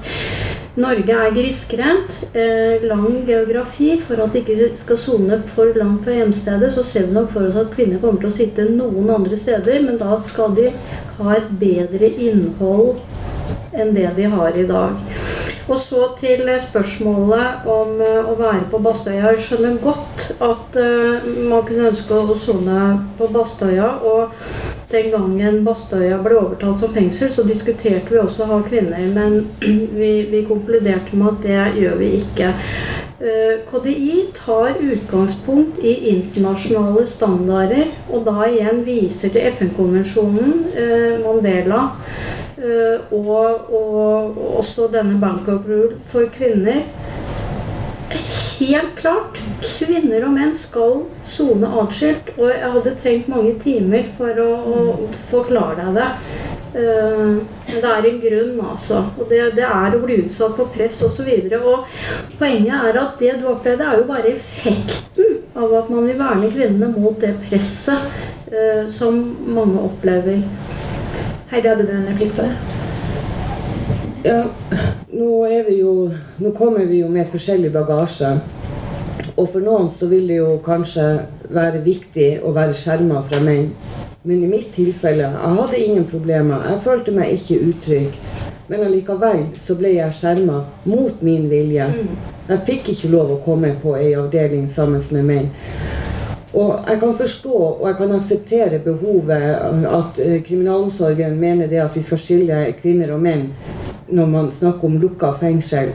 Norge 0.78 1.18
er 1.18 1.34
grisgrendt, 1.34 2.20
eh, 2.38 2.86
lang 2.86 3.18
geografi. 3.26 3.96
For 4.06 4.22
at 4.22 4.38
de 4.38 4.44
ikke 4.46 4.70
skal 4.78 5.02
sone 5.02 5.42
for 5.56 5.74
langt 5.74 6.06
fra 6.06 6.20
hjemstedet, 6.20 6.70
så 6.76 6.86
ser 6.86 7.10
vi 7.10 7.18
nok 7.18 7.34
for 7.34 7.50
oss 7.50 7.58
at 7.58 7.74
kvinner 7.74 7.98
kommer 7.98 8.22
til 8.22 8.30
å 8.30 8.38
sitte 8.38 8.70
noen 8.70 9.10
andre 9.18 9.42
steder, 9.42 9.82
men 9.90 9.98
da 9.98 10.22
skal 10.22 10.54
de 10.62 10.70
ha 11.18 11.34
et 11.34 11.50
bedre 11.66 12.14
innhold 12.30 13.00
enn 13.74 13.96
det 13.98 14.12
de 14.22 14.30
har 14.38 14.54
i 14.54 14.70
dag. 14.70 15.10
Og 15.70 15.78
så 15.78 16.08
til 16.18 16.48
spørsmålet 16.64 17.68
om 17.70 18.00
eh, 18.02 18.26
å 18.26 18.34
være 18.40 18.66
på 18.72 18.80
Bastøya. 18.82 19.34
Jeg 19.36 19.44
skjønner 19.46 19.76
godt 19.84 20.26
at 20.42 20.78
eh, 20.82 21.28
man 21.46 21.66
kunne 21.68 21.92
ønske 21.92 22.18
å 22.18 22.38
sone 22.42 22.86
på 23.20 23.28
Bastøya. 23.34 23.92
Og 24.02 24.34
den 24.90 25.12
gangen 25.14 25.60
Bastøya 25.68 26.18
ble 26.26 26.40
overtatt 26.40 26.82
som 26.82 26.96
fengsel, 26.96 27.30
så 27.36 27.46
diskuterte 27.46 28.10
vi 28.10 28.18
også 28.24 28.48
å 28.48 28.50
ha 28.56 28.64
kvinner. 28.66 29.06
Men 29.14 29.38
vi, 30.00 30.14
vi 30.32 30.42
konkluderte 30.50 31.20
med 31.20 31.36
at 31.36 31.46
det 31.46 31.84
gjør 31.84 32.02
vi 32.02 32.16
ikke. 32.24 32.56
Eh, 33.22 33.60
KDI 33.72 34.26
tar 34.46 34.74
utgangspunkt 34.80 35.80
i 35.80 36.10
internasjonale 36.10 37.06
standarder, 37.06 37.90
og 38.08 38.24
da 38.24 38.46
igjen 38.48 38.86
viser 38.86 39.34
til 39.34 39.50
FN-konvensjonen, 39.58 40.54
eh, 40.72 41.18
Mandela, 41.20 41.82
eh, 42.56 43.12
og, 43.12 43.74
og 43.76 44.40
også 44.62 44.88
denne 44.94 45.20
Bank 45.20 45.52
of 45.52 45.68
Rule 45.68 46.00
for 46.14 46.32
kvinner. 46.32 46.86
Helt 48.60 48.96
klart. 48.96 49.42
Kvinner 49.68 50.24
og 50.24 50.34
menn 50.38 50.56
skal 50.56 51.04
sone 51.28 51.68
atskilt. 51.84 52.32
Og 52.38 52.48
jeg 52.50 52.72
hadde 52.74 52.96
trengt 53.04 53.28
mange 53.32 53.54
timer 53.60 54.08
for 54.18 54.40
å, 54.44 54.48
å 54.64 55.10
forklare 55.30 55.84
deg 55.84 56.00
det. 56.00 56.08
Eh, 56.76 57.38
men 57.68 57.82
det 57.82 57.92
er 57.92 58.06
en 58.06 58.20
grunn, 58.22 58.58
altså. 58.72 59.04
Og 59.18 59.30
det, 59.30 59.42
det 59.58 59.66
er 59.66 59.96
å 59.96 60.02
bli 60.04 60.20
utsatt 60.24 60.58
for 60.58 60.70
press 60.74 61.00
osv. 61.06 61.30
Og, 61.30 61.50
så 61.50 61.62
og 61.74 62.36
poenget 62.42 62.90
er 62.90 63.00
at 63.02 63.16
det 63.22 63.38
du 63.42 63.48
opplevde, 63.50 63.86
er 63.86 64.02
jo 64.02 64.10
bare 64.10 64.36
effekten 64.36 65.40
av 65.58 65.74
at 65.82 65.90
man 65.90 66.06
vil 66.06 66.20
verne 66.20 66.52
kvinnene 66.54 66.92
mot 66.94 67.18
det 67.22 67.34
presset 67.48 68.52
eh, 68.54 68.86
som 68.94 69.18
mange 69.50 69.82
opplever. 69.82 70.44
Heidi, 71.50 71.66
hadde 71.68 71.88
du 71.88 71.96
en 71.96 72.06
replikk 72.12 72.36
på 72.38 72.46
det? 72.46 72.54
Ja, 74.20 74.44
nå, 75.16 75.32
er 75.48 75.64
vi 75.70 75.80
jo, 75.80 75.94
nå 76.38 76.52
kommer 76.58 76.86
vi 76.86 77.00
jo 77.02 77.10
med 77.10 77.32
forskjellig 77.32 77.72
bagasje. 77.74 78.36
Og 79.40 79.48
for 79.48 79.64
noen 79.64 79.88
så 79.96 80.10
vil 80.12 80.28
det 80.28 80.42
jo 80.42 80.58
kanskje 80.66 81.08
være 81.50 81.82
viktig 81.86 82.30
å 82.44 82.52
være 82.54 82.76
skjerma 82.78 83.24
fra 83.26 83.40
menn. 83.42 83.72
Men 84.22 84.44
i 84.44 84.48
mitt 84.48 84.74
tilfelle, 84.76 85.30
jeg 85.32 85.56
hadde 85.58 85.78
ingen 85.80 86.06
problemer. 86.12 86.66
Jeg 86.68 86.82
følte 86.84 87.12
meg 87.16 87.38
ikke 87.38 87.60
utrygg. 87.70 88.18
Men 88.68 88.82
allikevel 88.84 89.46
så 89.64 89.78
ble 89.80 89.94
jeg 89.96 90.16
skjerma 90.18 90.58
mot 90.92 91.22
min 91.24 91.46
vilje. 91.48 91.86
Jeg 92.50 92.66
fikk 92.68 92.90
ikke 92.92 93.12
lov 93.14 93.32
å 93.32 93.38
komme 93.46 93.72
på 93.80 93.94
ei 93.96 94.10
avdeling 94.20 94.66
sammen 94.68 95.06
med 95.16 95.30
menn. 95.30 95.48
Og 96.52 96.90
jeg 96.90 97.00
kan 97.00 97.16
forstå 97.22 97.62
og 97.62 97.86
jeg 97.88 97.98
kan 98.02 98.12
akseptere 98.18 98.82
behovet 98.84 99.88
at 99.88 100.20
eh, 100.20 100.36
kriminalomsorgen 100.44 101.38
mener 101.40 101.72
det 101.72 101.80
at 101.84 101.96
vi 101.96 102.04
skal 102.04 102.20
skille 102.20 102.60
kvinner 102.82 103.14
og 103.16 103.24
menn 103.24 103.52
når 104.10 104.32
man 104.34 104.52
snakker 104.52 104.90
om 104.90 105.00
lukka 105.00 105.32
fengsel. 105.40 105.94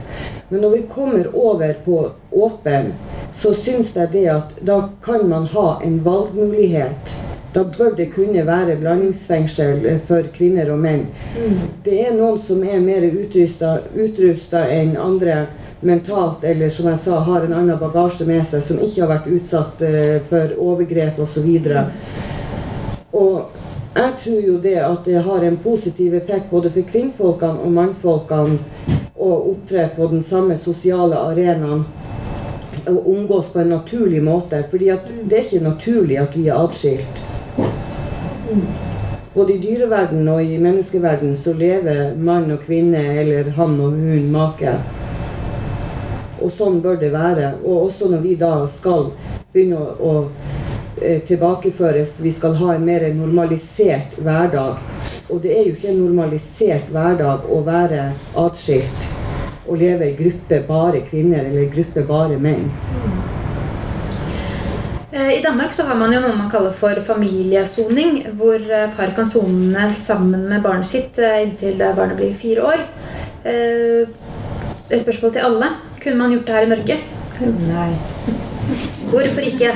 Men 0.48 0.64
når 0.64 0.76
vi 0.78 0.82
kommer 0.94 1.28
over 1.34 1.76
på 1.84 2.00
åpen, 2.30 2.94
så 3.36 3.52
syns 3.52 3.92
jeg 3.98 4.12
det 4.16 4.26
at 4.32 4.56
da 4.64 4.80
kan 5.04 5.28
man 5.28 5.50
ha 5.52 5.68
en 5.84 6.00
valgmulighet. 6.06 7.33
Da 7.54 7.62
bør 7.64 7.92
det 7.96 8.08
kunne 8.10 8.42
være 8.46 8.74
blandingsfengsel 8.80 9.84
eh, 9.86 9.98
for 10.08 10.26
kvinner 10.34 10.72
og 10.74 10.80
menn. 10.82 11.04
Det 11.84 12.00
er 12.02 12.14
noen 12.16 12.40
som 12.42 12.64
er 12.66 12.80
mer 12.82 13.04
utrusta 13.06 14.64
enn 14.74 14.96
andre 14.98 15.44
mentalt, 15.84 16.42
eller 16.42 16.72
som 16.74 16.88
jeg 16.90 16.98
sa, 17.04 17.20
har 17.22 17.44
en 17.46 17.52
annen 17.54 17.78
bagasje 17.78 18.26
med 18.26 18.42
seg, 18.50 18.64
som 18.66 18.80
ikke 18.82 19.04
har 19.04 19.12
vært 19.12 19.28
utsatt 19.36 19.84
uh, 19.84 20.16
for 20.30 20.54
overgrep 20.64 21.20
osv. 21.22 21.46
Og, 23.12 23.20
og 23.20 24.00
jeg 24.00 24.16
tror 24.24 24.40
jo 24.48 24.54
det 24.64 24.78
at 24.82 25.04
det 25.06 25.22
har 25.28 25.46
en 25.46 25.58
positiv 25.62 26.16
effekt 26.18 26.50
både 26.50 26.72
for 26.74 26.88
kvinnfolkene 26.88 27.62
og 27.62 27.76
mannfolkene 27.76 28.96
å 29.14 29.30
opptre 29.52 29.86
på 29.94 30.08
den 30.10 30.24
samme 30.26 30.56
sosiale 30.58 31.20
arenaen 31.28 31.84
og 32.88 33.06
omgås 33.14 33.52
på 33.52 33.62
en 33.62 33.76
naturlig 33.76 34.24
måte. 34.24 34.64
fordi 34.70 34.90
det 35.28 35.38
er 35.38 35.46
ikke 35.46 35.64
naturlig 35.68 36.18
at 36.18 36.34
vi 36.36 36.48
er 36.48 36.58
atskilt. 36.58 37.22
Både 39.34 39.52
i 39.52 39.58
dyreverden 39.58 40.28
og 40.30 40.42
i 40.42 40.58
menneskeverden 40.62 41.32
så 41.36 41.52
lever 41.58 42.14
mann 42.14 42.52
og 42.54 42.60
kvinne, 42.66 43.00
eller 43.20 43.50
han 43.56 43.74
og 43.82 43.96
hun, 43.98 44.28
make. 44.30 44.76
Og 46.38 46.52
sånn 46.54 46.78
bør 46.84 47.00
det 47.00 47.10
være. 47.14 47.54
Og 47.64 47.88
også 47.88 48.12
når 48.12 48.22
vi 48.22 48.36
da 48.38 48.52
skal 48.70 49.08
begynne 49.50 49.80
å, 49.80 49.88
å 49.98 50.14
eh, 51.00 51.18
tilbakeføres, 51.26 52.14
vi 52.22 52.34
skal 52.36 52.54
ha 52.60 52.76
en 52.76 52.86
mer 52.86 53.08
normalisert 53.16 54.14
hverdag. 54.20 54.78
Og 55.32 55.42
det 55.42 55.56
er 55.56 55.66
jo 55.66 55.74
ikke 55.74 55.90
en 55.90 56.02
normalisert 56.04 56.90
hverdag 56.94 57.50
å 57.50 57.60
være 57.66 58.10
atskilt 58.38 59.10
og 59.64 59.78
leve 59.80 60.10
i 60.10 60.16
gruppe 60.18 60.60
bare 60.68 61.00
kvinner 61.08 61.46
eller 61.48 61.70
gruppe 61.72 62.04
bare 62.06 62.36
menn. 62.38 62.68
Eh, 65.14 65.38
I 65.38 65.42
Danmark 65.42 65.74
så 65.74 65.82
har 65.86 65.94
man 65.94 66.10
jo 66.12 66.18
noe 66.18 66.34
man 66.34 66.50
kaller 66.50 66.72
for 66.74 66.98
familiesoning, 67.06 68.16
hvor 68.34 68.58
eh, 68.58 68.88
par 68.96 69.12
kan 69.14 69.28
sone 69.30 69.84
sammen 69.94 70.48
med 70.50 70.64
barnet 70.64 70.90
sitt 70.90 71.20
inntil 71.22 71.76
da 71.78 71.92
barnet 71.94 72.18
blir 72.18 72.32
fire 72.34 72.64
år. 72.72 72.82
Et 73.44 75.00
spørsmål 75.02 75.32
til 75.36 75.44
alle. 75.46 75.68
Kunne 76.02 76.18
man 76.18 76.32
gjort 76.32 76.46
det 76.48 76.54
her 76.56 76.66
i 76.66 76.70
Norge? 76.72 76.96
Nei. 77.68 77.90
Hvorfor 79.12 79.46
ikke? 79.46 79.74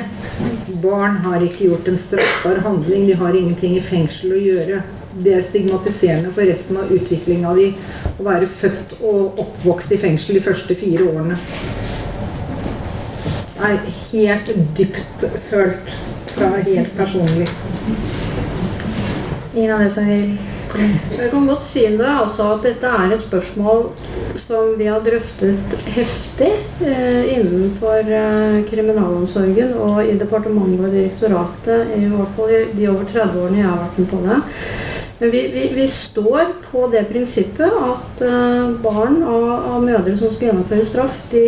Barn 0.83 1.21
har 1.27 1.45
ikke 1.45 1.69
gjort 1.69 1.91
en 1.93 2.01
straffbar 2.01 2.63
handling. 2.65 3.07
De 3.07 3.19
har 3.21 3.37
ingenting 3.37 3.77
i 3.77 3.85
fengsel 3.85 4.35
å 4.35 4.41
gjøre. 4.43 4.81
Det 5.19 5.37
er 5.37 5.45
stigmatiserende 5.45 6.33
for 6.35 6.49
resten 6.49 6.81
av 6.81 6.91
utviklinga 6.95 7.55
di 7.61 7.71
å 8.17 8.27
være 8.27 8.51
født 8.59 8.99
og 8.99 9.39
oppvokst 9.45 9.95
i 9.95 10.01
fengsel 10.03 10.41
de 10.41 10.45
første 10.49 10.75
fire 10.79 11.07
årene. 11.13 11.39
Er 13.59 13.81
helt 14.13 14.53
dypt 14.79 15.25
følt 15.51 15.91
fra 16.37 16.53
helt 16.63 16.93
personlig. 16.97 17.49
Ingen 19.55 19.73
andre 19.75 19.91
som 19.91 20.07
vil 20.07 20.39
Jeg 21.19 21.31
kan 21.33 21.47
godt 21.49 21.65
si 21.65 21.81
det, 21.81 22.07
altså 22.07 22.53
at 22.53 22.63
dette 22.63 22.87
er 22.87 23.13
et 23.15 23.23
spørsmål 23.23 23.87
som 24.37 24.75
vi 24.79 24.87
har 24.87 25.01
drøftet 25.03 25.75
heftig 25.95 26.51
eh, 26.85 27.31
innenfor 27.39 28.05
eh, 28.05 28.59
kriminalomsorgen 28.69 29.73
og 29.81 30.03
i 30.05 30.19
departementet 30.21 30.85
og 30.85 30.93
direktoratet, 30.93 31.97
i 31.97 32.05
hvert 32.13 32.37
fall 32.37 32.53
i 32.53 32.61
de 32.77 32.87
over 32.93 33.09
30 33.09 33.43
årene 33.43 33.63
jeg 33.63 33.67
har 33.71 33.81
vært 33.81 33.99
med 33.99 34.11
på 34.13 34.23
det. 34.27 34.39
Men 35.19 35.33
vi, 35.35 35.43
vi, 35.57 35.65
vi 35.81 35.87
står 35.91 36.53
på 36.69 36.87
det 36.93 37.07
prinsippet 37.09 37.83
at 37.89 38.23
eh, 38.29 38.71
barn 38.85 39.23
av, 39.25 39.49
av 39.73 39.83
mødre 39.89 40.15
som 40.21 40.31
skal 40.31 40.53
gjennomføre 40.53 40.87
straff, 40.87 41.23
de 41.33 41.47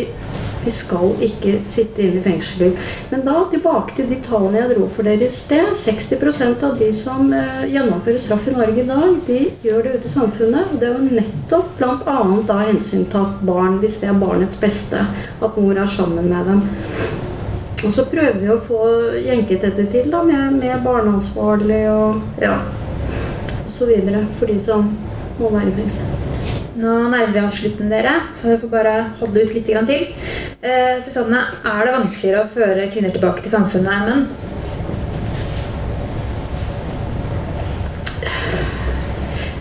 vi 0.65 0.73
skal 0.75 1.15
ikke 1.25 1.59
sitte 1.69 2.03
inne 2.05 2.21
i 2.21 2.25
fengsel. 2.25 2.75
Men 3.11 3.25
da 3.27 3.45
tilbake 3.53 3.97
til 3.97 4.11
de 4.11 4.19
tallene 4.27 4.61
jeg 4.61 4.75
dro 4.75 4.89
for 4.93 5.09
dere 5.09 5.29
i 5.29 5.33
sted. 5.33 5.73
60% 5.85 6.65
av 6.67 6.77
de 6.81 6.91
som 6.97 7.33
eh, 7.37 7.65
gjennomfører 7.73 8.21
straff 8.21 8.49
i 8.49 8.57
Norge 8.57 8.83
i 8.83 8.89
dag, 8.89 9.17
de 9.29 9.41
gjør 9.65 9.87
det 9.87 9.95
ute 9.97 10.11
i 10.11 10.15
samfunnet. 10.17 10.75
Og 10.75 10.83
det 10.83 10.91
er 10.91 10.99
jo 10.99 11.21
nettopp 11.21 11.73
bl.a. 11.79 12.19
da 12.51 12.59
hensyntatt 12.67 13.41
barn, 13.47 13.81
hvis 13.85 14.01
det 14.03 14.11
er 14.13 14.21
barnets 14.21 14.61
beste, 14.61 15.07
at 15.41 15.61
mor 15.61 15.81
er 15.81 15.91
sammen 15.97 16.29
med 16.29 16.53
dem. 16.53 16.63
Og 17.81 17.95
så 17.97 18.05
prøver 18.05 18.37
vi 18.43 18.51
å 18.53 18.61
få 18.61 18.83
jenket 19.25 19.65
dette 19.65 19.87
til 19.95 20.11
da, 20.13 20.21
med, 20.27 20.61
med 20.61 20.85
barneansvarlig 20.85 21.87
og 21.89 22.43
ja, 22.45 22.59
videre 23.89 24.27
for 24.39 24.47
de 24.47 24.59
som 24.61 24.91
må 25.39 25.49
være 25.55 25.73
i 25.73 25.79
fengsel. 25.81 26.30
Nå 26.79 26.91
nærmer 27.11 27.33
vi 27.35 27.41
oss 27.43 27.57
slutten, 27.59 27.89
dere, 27.91 28.13
så 28.35 28.47
dere 28.47 28.61
får 28.63 28.71
bare 28.71 28.93
holde 29.19 29.43
ut 29.43 29.55
litt 29.57 29.67
til. 29.67 30.05
Eh, 30.63 31.01
Susanne, 31.03 31.41
er 31.67 31.81
det 31.83 31.95
vanskeligere 31.97 32.45
å 32.45 32.53
føre 32.55 32.87
kvinner 32.93 33.11
tilbake 33.11 33.43
til 33.43 33.51
samfunnet 33.51 33.91
enn 33.91 34.07
menn? 34.07 34.29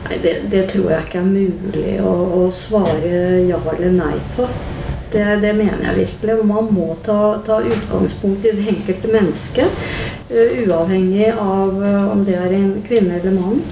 Nei, 0.06 0.20
det, 0.22 0.36
det 0.54 0.68
tror 0.70 0.92
jeg 0.94 1.08
ikke 1.08 1.24
er 1.24 1.32
mulig 1.32 1.96
å, 2.06 2.14
å 2.44 2.44
svare 2.54 3.42
ja 3.48 3.58
eller 3.74 3.98
nei 3.98 4.14
på. 4.38 4.46
Det, 5.10 5.26
det, 5.42 5.56
mener 5.58 5.82
jeg 5.88 6.04
virkelig. 6.04 6.38
Man 6.46 6.70
må 6.78 6.92
ta, 7.02 7.40
ta 7.46 7.58
utgangspunkt 7.66 8.46
i 8.46 8.54
det 8.54 8.70
enkelte 8.76 9.10
mennesket. 9.10 9.82
Uh, 10.30 10.62
uavhengig 10.62 11.32
av 11.34 11.74
uh, 11.82 12.12
om 12.14 12.22
det 12.28 12.38
er 12.38 12.54
en 12.54 12.72
kvinne 12.86 13.18
eller 13.18 13.34
mann. 13.34 13.64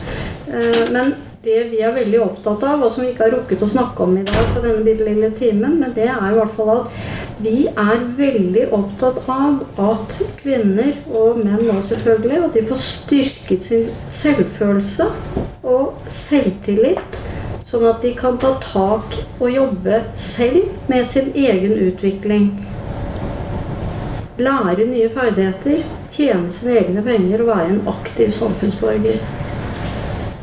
Uh, 0.49 0.87
men 0.89 1.13
det 1.43 1.63
vi 1.71 1.79
er 1.85 1.93
veldig 1.95 2.19
opptatt 2.23 2.63
av, 2.65 2.81
og 2.83 2.91
som 2.91 3.05
vi 3.05 3.11
ikke 3.11 3.27
har 3.27 3.33
rukket 3.35 3.63
å 3.63 3.69
snakke 3.69 4.03
om 4.03 4.17
i 4.17 4.25
dag 4.25 4.51
på 4.55 4.63
denne 4.63 4.83
bitte 4.85 5.05
lille 5.05 5.29
timen, 5.37 5.77
men 5.81 5.93
det 5.95 6.07
er 6.09 6.31
i 6.31 6.35
hvert 6.37 6.55
fall 6.57 6.71
at 6.73 6.97
vi 7.43 7.67
er 7.69 8.05
veldig 8.17 8.63
opptatt 8.73 9.19
av 9.29 9.59
at 9.91 10.15
kvinner, 10.41 10.95
og 11.13 11.37
menn 11.43 11.69
òg 11.69 11.83
selvfølgelig, 11.91 12.43
at 12.47 12.57
de 12.57 12.65
får 12.71 12.83
styrket 12.87 13.67
sin 13.69 13.89
selvfølelse 14.17 15.09
og 15.61 16.09
selvtillit. 16.09 17.21
Sånn 17.67 17.83
at 17.89 17.99
de 18.01 18.13
kan 18.15 18.37
ta 18.39 18.53
tak 18.63 19.17
og 19.37 19.49
jobbe 19.51 20.01
selv 20.17 20.71
med 20.87 21.05
sin 21.11 21.33
egen 21.35 21.75
utvikling. 21.89 22.53
Lære 24.39 24.85
nye 24.87 25.09
ferdigheter, 25.11 25.83
tjene 26.13 26.53
sine 26.53 26.77
egne 26.79 27.03
penger 27.03 27.43
og 27.43 27.51
være 27.51 27.73
en 27.73 27.91
aktiv 27.91 28.31
samfunnsborger. 28.31 29.19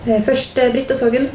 Eh, 0.07 0.21
først 0.25 0.59
eh, 0.59 0.73
Britt 0.73 0.91
og 0.93 1.01
Sågen. 1.01 1.31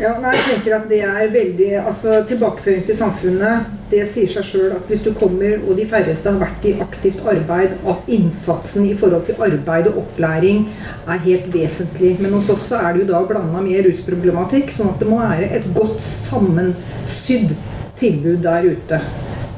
Ja, 0.00 0.14
nei, 0.22 0.32
jeg 0.38 0.46
tenker 0.54 0.78
at 0.78 0.88
det 0.88 1.02
er 1.04 1.34
veldig, 1.34 1.70
altså 1.82 2.22
Tilbakeføring 2.28 2.86
til 2.88 2.96
samfunnet 2.96 3.76
det 3.90 4.04
sier 4.10 4.30
seg 4.30 4.46
sjøl 4.46 4.74
at 4.76 4.86
hvis 4.90 5.02
du 5.02 5.10
kommer, 5.18 5.58
og 5.66 5.78
de 5.78 5.86
færreste 5.90 6.30
har 6.30 6.38
vært 6.40 6.66
i 6.68 6.76
aktivt 6.82 7.22
arbeid, 7.26 7.74
at 7.90 8.10
innsatsen 8.12 8.86
i 8.86 8.94
forhold 8.98 9.26
til 9.26 9.40
arbeid 9.42 9.90
og 9.90 10.04
opplæring 10.04 10.68
er 11.10 11.24
helt 11.24 11.48
vesentlig. 11.54 12.14
Men 12.20 12.36
hos 12.38 12.52
oss 12.54 12.70
er 12.76 12.92
det 12.94 13.02
jo 13.04 13.08
da 13.10 13.24
blanda 13.26 13.62
med 13.64 13.88
rusproblematikk, 13.88 14.70
sånn 14.76 14.92
at 14.92 15.02
det 15.02 15.10
må 15.10 15.18
være 15.22 15.50
et 15.58 15.66
godt 15.74 15.98
sammensydd 16.04 17.56
tilbud 18.00 18.38
der 18.46 18.70
ute. 18.70 19.02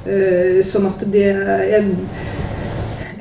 Uh, 0.03 0.59
sånn 0.67 0.89
at 0.89 1.05
det 1.13 1.29
jeg, 1.29 1.85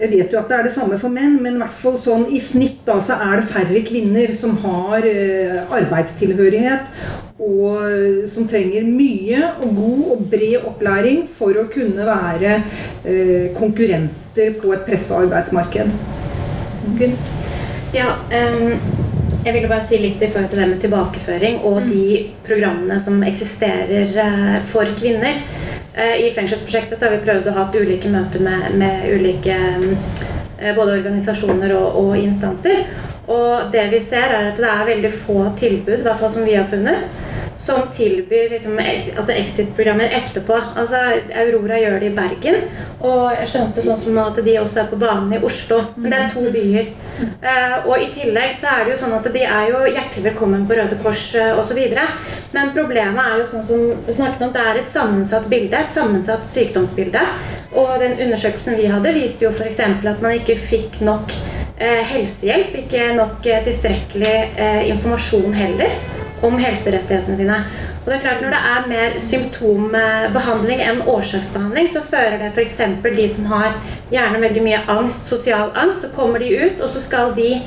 jeg 0.02 0.10
vet 0.10 0.32
jo 0.34 0.40
at 0.40 0.50
det 0.50 0.56
er 0.58 0.64
det 0.66 0.74
samme 0.74 0.98
for 0.98 1.14
menn, 1.14 1.36
men 1.44 1.60
i 1.60 1.62
hvert 1.62 1.76
fall 1.78 1.98
sånn 2.02 2.24
i 2.34 2.40
snitt 2.42 2.80
da, 2.88 2.96
så 3.06 3.20
er 3.22 3.42
det 3.42 3.50
færre 3.52 3.82
kvinner 3.86 4.34
som 4.38 4.56
har 4.64 5.06
eh, 5.06 5.60
arbeidstilhørighet, 5.78 6.90
og 7.42 7.84
eh, 7.86 8.24
som 8.32 8.48
trenger 8.50 8.88
mye 8.88 9.44
og 9.62 9.76
god 9.78 10.02
og 10.16 10.24
bred 10.34 10.66
opplæring 10.72 11.22
for 11.38 11.58
å 11.62 11.68
kunne 11.70 12.08
være 12.10 12.58
eh, 13.06 13.52
konkurrenter 13.58 14.58
på 14.62 14.74
et 14.74 14.88
pressa 14.90 15.22
arbeidsmarked. 15.22 15.94
Ja, 17.94 18.16
um, 18.32 18.74
Jeg 19.42 19.56
ville 19.56 19.70
bare 19.72 19.86
si 19.90 19.98
litt 19.98 20.22
i 20.22 20.28
forhold 20.30 20.52
til 20.52 20.60
det 20.62 20.68
med 20.70 20.82
tilbakeføring 20.84 21.56
og 21.66 21.80
Mm. 21.82 21.88
de 21.90 22.30
programmene 22.46 23.00
som 23.02 23.24
eksisterer 23.26 24.12
eh, 24.24 24.60
for 24.70 24.86
kvinner. 24.98 25.42
Eh, 25.94 26.28
I 26.28 26.32
fengselsprosjektet 26.32 27.02
har 27.04 27.12
vi 27.12 27.24
prøvd 27.26 27.50
å 27.52 27.56
ha 27.58 27.66
ulike 27.76 28.10
møter 28.12 28.44
med, 28.44 28.70
med 28.80 29.08
ulike 29.12 29.56
eh, 29.58 30.76
både 30.76 31.00
organisasjoner 31.02 31.74
og, 31.76 31.98
og 32.00 32.14
instanser. 32.20 32.86
Og 33.32 33.72
det 33.74 33.90
vi 33.92 34.00
ser, 34.04 34.32
er 34.32 34.52
at 34.54 34.60
det 34.60 34.70
er 34.72 34.88
veldig 34.88 35.12
få 35.26 35.42
tilbud, 35.60 36.00
i 36.00 36.06
hvert 36.06 36.22
fall 36.22 36.32
som 36.32 36.48
vi 36.48 36.56
har 36.56 36.70
funnet, 36.72 37.04
som 37.62 37.82
tilbyr 37.94 38.50
liksom, 38.50 38.80
e- 38.80 39.14
altså 39.18 39.32
exit-programmer 39.32 40.10
etterpå. 40.18 40.58
Altså, 40.76 40.98
Aurora 41.36 41.78
gjør 41.80 42.00
det 42.02 42.10
i 42.10 42.16
Bergen, 42.16 42.56
og 43.00 43.36
jeg 43.38 43.50
skjønte 43.54 43.84
sånn 43.86 44.00
som 44.02 44.16
nå 44.16 44.24
at 44.32 44.40
de 44.46 44.56
også 44.60 44.82
er 44.82 44.88
på 44.90 45.00
banen 45.02 45.36
i 45.36 45.42
Oslo. 45.46 45.78
Men 45.96 46.14
det 46.14 46.20
er 46.20 46.32
to 46.34 46.46
byer. 46.56 46.90
Uh, 47.22 47.76
og 47.86 48.02
i 48.02 48.10
tillegg 48.16 48.56
så 48.58 48.72
er 48.74 48.86
det 48.86 48.96
jo 48.96 49.02
sånn 49.04 49.14
at 49.14 49.30
de 49.36 49.44
er 49.46 49.70
jo 49.70 49.82
hjertelig 49.86 50.26
velkommen 50.32 50.66
på 50.66 50.78
Røde 50.80 50.98
Kors 51.04 51.28
uh, 51.38 51.60
osv. 51.62 51.82
Men 52.56 52.74
problemet 52.74 53.22
er 53.22 53.44
jo 53.44 53.50
sånn 53.52 53.68
som 53.68 53.84
du 54.08 54.14
snakket 54.16 54.48
om, 54.48 54.54
det 54.56 54.64
er 54.66 54.82
et 54.82 54.90
sammensatt 54.90 55.46
bilde, 55.52 55.78
et 55.78 55.94
sammensatt 55.94 56.50
sykdomsbilde. 56.50 57.26
Og 57.78 57.94
den 58.02 58.18
undersøkelsen 58.26 58.80
vi 58.80 58.90
hadde, 58.90 59.14
viste 59.16 59.46
jo 59.46 59.54
f.eks. 59.54 59.84
at 59.86 60.26
man 60.26 60.34
ikke 60.40 60.58
fikk 60.58 60.98
nok 61.06 61.38
uh, 61.78 62.02
helsehjelp, 62.10 62.74
ikke 62.88 63.12
nok 63.22 63.46
uh, 63.46 63.62
tilstrekkelig 63.70 64.34
eh, 64.58 64.90
informasjon 64.96 65.54
heller 65.56 66.21
om 66.42 66.58
helserettighetene 66.60 67.38
sine. 67.38 67.58
Og 68.02 68.08
det 68.10 68.16
er 68.16 68.24
klart 68.24 68.42
Når 68.42 68.54
det 68.56 68.62
er 68.74 68.88
mer 68.90 69.18
symptombehandling 69.22 70.82
enn 70.82 71.02
årsaksbehandling, 71.06 71.90
så 71.94 72.02
fører 72.02 72.40
det 72.42 72.52
f.eks. 72.56 72.78
de 73.04 73.28
som 73.36 73.50
har 73.52 73.76
gjerne 74.12 74.42
veldig 74.42 74.64
mye 74.66 74.84
angst, 74.90 75.28
sosial 75.30 75.70
angst, 75.76 76.02
så 76.02 76.10
kommer 76.16 76.40
de 76.40 76.50
ut, 76.58 76.82
og 76.82 76.90
så 76.96 77.02
skal 77.02 77.36
de 77.38 77.62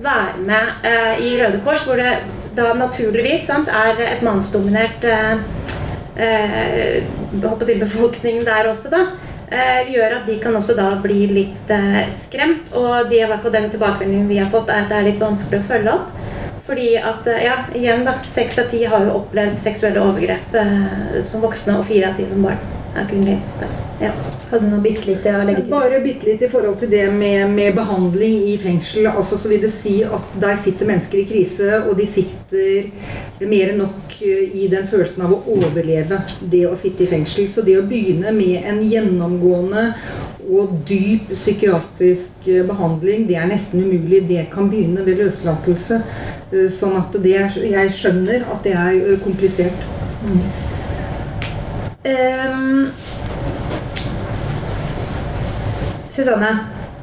være 0.00 0.44
med 0.46 0.86
eh, 0.86 1.24
i 1.26 1.32
Røde 1.40 1.60
Kors, 1.64 1.82
hvor 1.84 1.98
det 2.00 2.20
da 2.56 2.72
naturligvis 2.74 3.46
sant, 3.46 3.68
er 3.68 3.98
et 4.06 4.22
mannsdominert 4.26 5.04
eh, 5.04 5.42
eh, 6.16 7.02
si 7.66 7.76
befolkning 7.80 8.44
der 8.46 8.70
også, 8.70 8.90
da. 8.90 9.04
Eh, 9.50 9.90
gjør 9.90 10.20
at 10.20 10.26
de 10.30 10.36
kan 10.38 10.54
også 10.54 10.76
da 10.78 10.92
bli 11.02 11.24
litt 11.26 11.70
eh, 11.74 12.04
skremt. 12.14 12.70
Og 12.70 13.10
de, 13.10 13.18
i 13.18 13.26
hvert 13.26 13.42
fall 13.42 13.54
den 13.54 13.70
tilbakemeldingen 13.72 14.28
vi 14.30 14.38
har 14.38 14.50
fått, 14.52 14.70
er 14.70 14.84
at 14.84 14.92
det 14.92 14.98
er 14.98 15.08
litt 15.08 15.22
vanskelig 15.22 15.62
å 15.62 15.68
følge 15.72 15.94
opp. 15.96 16.12
Fordi 16.70 16.96
at, 16.96 17.26
eh, 17.26 17.44
ja, 17.44 17.54
igjen 17.74 18.04
da, 18.06 18.12
Seks 18.22 18.58
av 18.58 18.68
ti 18.70 18.84
har 18.86 19.02
jo 19.02 19.16
opplevd 19.18 19.56
seksuelle 19.58 19.98
overgrep 20.06 20.54
eh, 20.54 21.16
som 21.26 21.42
voksne, 21.42 21.74
og 21.80 21.88
fire 21.88 22.12
av 22.12 22.20
ti 22.20 22.28
som 22.30 22.44
barn. 22.46 22.79
Er 22.96 23.06
kvinnelige 23.08 23.40
til. 23.60 23.72
Ja. 24.00 24.10
Hadde 24.50 24.64
du 24.64 24.70
noe 24.72 24.82
bitte 24.82 25.06
lite 25.06 25.32
å 25.36 25.42
legge 25.46 25.62
til? 25.62 25.70
Bare 25.70 25.98
bitte 26.02 26.26
litt 26.26 26.40
i 26.42 26.48
forhold 26.50 26.80
til 26.80 26.90
det 26.90 27.04
med, 27.14 27.52
med 27.54 27.76
behandling 27.76 28.40
i 28.50 28.56
fengsel. 28.58 29.06
altså 29.06 29.38
så 29.38 29.50
vil 29.50 29.60
det 29.62 29.70
si 29.74 30.00
at 30.02 30.32
Der 30.40 30.56
sitter 30.58 30.88
mennesker 30.88 31.20
i 31.20 31.26
krise, 31.28 31.82
og 31.84 31.94
de 31.98 32.06
sitter 32.06 32.88
mer 33.46 33.70
enn 33.70 33.78
nok 33.84 34.16
eh, 34.18 34.56
i 34.62 34.66
den 34.72 34.88
følelsen 34.90 35.22
av 35.26 35.36
å 35.36 35.42
overleve 35.54 36.18
det 36.40 36.64
å 36.66 36.74
sitte 36.78 37.04
i 37.04 37.10
fengsel. 37.12 37.46
Så 37.48 37.62
det 37.66 37.76
å 37.78 37.86
begynne 37.86 38.32
med 38.34 38.66
en 38.66 38.80
gjennomgående 38.82 39.84
og 40.50 40.72
dyp 40.88 41.30
psykiatrisk 41.34 42.48
eh, 42.48 42.64
behandling, 42.66 43.28
det 43.28 43.38
er 43.38 43.52
nesten 43.52 43.84
umulig. 43.84 44.24
Det 44.32 44.48
kan 44.50 44.72
begynne 44.72 45.06
ved 45.06 45.20
løslatelse. 45.22 46.00
Eh, 46.50 46.66
Sånn 46.74 46.98
at 46.98 47.14
det 47.22 47.36
jeg 47.36 47.94
skjønner 47.94 48.48
at 48.50 48.66
det 48.66 48.74
er 48.74 49.22
komplisert. 49.22 49.86
komplisert. 50.24 50.69
Ehm, 52.02 52.92
Susanne, 56.08 56.52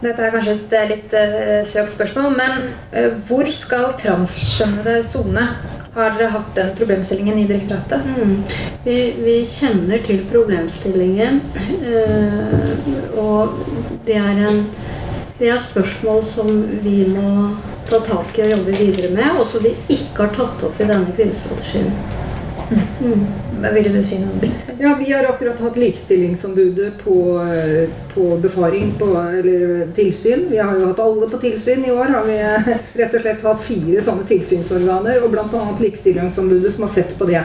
dette 0.02 0.24
er 0.24 0.32
kanskje 0.34 0.56
et 0.56 0.74
eh, 0.74 0.88
litt 0.90 1.14
uh, 1.14 1.60
søkt 1.70 1.94
spørsmål, 1.94 2.34
men 2.34 2.72
uh, 2.96 3.14
hvor 3.30 3.46
skal 3.54 3.92
transkjønnede 4.02 5.04
sone? 5.06 5.46
Har 5.94 6.18
dere 6.18 6.32
hatt 6.34 6.50
den 6.58 6.74
problemstillingen 6.78 7.38
i 7.42 7.46
direktoratet? 7.50 8.10
Mm. 8.18 8.36
Vi, 8.86 8.98
vi 9.22 9.38
kjenner 9.50 10.02
til 10.06 10.26
problemstillingen, 10.32 11.44
uh, 11.86 13.18
og 13.22 13.58
det 14.10 14.18
er, 14.18 14.44
en, 14.50 14.64
det 15.38 15.54
er 15.54 15.62
spørsmål 15.62 16.24
som 16.26 16.54
vi 16.82 17.04
må 17.14 17.52
ta 17.90 18.02
tak 18.06 18.34
i 18.34 18.48
og 18.48 18.56
jobbe 18.56 18.82
videre 18.82 19.14
med, 19.14 19.30
og 19.38 19.46
som 19.54 19.62
vi 19.62 19.78
ikke 19.94 20.26
har 20.26 20.34
tatt 20.42 20.66
opp 20.66 20.82
i 20.82 20.90
denne 20.90 21.14
kvinnestrategien. 21.14 21.94
Mm. 22.98 23.47
Hva 23.58 23.72
Ville 23.74 23.90
du 23.90 24.04
si 24.06 24.20
noe, 24.22 24.36
Britt? 24.38 24.68
Ja, 24.80 24.92
Vi 25.00 25.12
har 25.12 25.26
akkurat 25.26 25.60
hatt 25.60 25.78
likestillingsombudet 25.82 26.92
på, 27.04 27.16
eh, 27.42 27.90
på 28.14 28.38
befaring, 28.42 28.92
på, 29.00 29.08
eller 29.40 29.88
tilsyn. 29.98 30.46
Vi 30.50 30.58
har 30.58 30.76
jo 30.78 30.88
hatt 30.92 31.00
alle 31.00 31.30
på 31.30 31.40
tilsyn. 31.42 31.86
I 31.86 31.92
år 31.92 32.12
har 32.14 32.24
vi 32.28 32.38
eh, 32.38 32.70
rett 33.02 33.16
og 33.18 33.22
slett 33.24 33.42
hatt 33.44 33.64
fire 33.66 34.04
sånne 34.06 34.28
tilsynsorganer, 34.30 35.24
og 35.24 35.34
bl.a. 35.34 35.64
Likestillingsombudet 35.82 36.74
som 36.76 36.86
har 36.86 36.94
sett 36.94 37.18
på 37.18 37.26
det. 37.30 37.44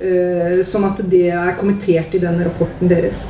eh, 0.00 0.62
Sånn 0.64 0.84
at 0.88 1.02
det 1.10 1.26
er 1.30 1.56
kommentert 1.60 2.14
i 2.14 2.22
den 2.22 2.40
rapporten 2.44 2.88
deres. 2.88 3.26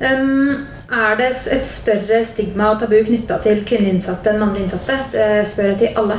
Ehm, 0.00 0.66
er 0.90 1.16
det 1.16 1.30
et 1.54 1.68
større 1.70 2.24
stigma 2.26 2.72
og 2.74 2.80
tabu 2.82 2.98
knytta 3.06 3.38
til 3.46 3.62
kvinneinnsatte 3.66 4.32
enn 4.32 4.42
mannlige 4.42 4.66
innsatte? 4.66 4.98
Det 5.14 5.46
spør 5.48 5.72
jeg 5.74 5.78
til 5.78 6.02
alle. 6.02 6.18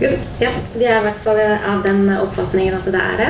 Good. 0.00 0.18
Ja, 0.40 0.48
vi 0.74 0.86
er 0.88 0.96
i 0.96 1.04
hvert 1.04 1.20
fall 1.24 1.38
av 1.44 1.82
den 1.84 2.06
oppfatningen 2.14 2.78
at 2.78 2.86
det 2.88 3.00
er 3.04 3.18
det. 3.20 3.28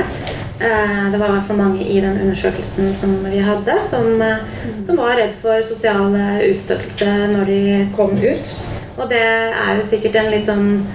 Eh, 0.63 1.11
Det 1.11 1.19
var 1.19 1.27
i 1.27 1.35
hvert 1.35 1.47
fall 1.49 1.57
mange 1.59 1.83
i 1.83 1.99
den 1.99 2.19
undersøkelsen 2.21 2.93
som 2.95 3.17
vi 3.25 3.41
hadde, 3.43 3.75
som, 3.89 4.21
eh, 4.21 4.37
som 4.85 4.97
var 4.97 5.17
redd 5.19 5.35
for 5.41 5.61
sosial 5.67 6.15
eh, 6.15 6.45
utstøtelse 6.53 7.09
når 7.33 7.45
de 7.51 7.87
kom 7.95 8.15
ut. 8.15 8.53
Og 8.97 9.09
det 9.09 9.19
er 9.21 9.77
jo 9.77 9.87
sikkert 9.89 10.15
en 10.15 10.31
litt 10.31 10.47
sånn 10.47 10.85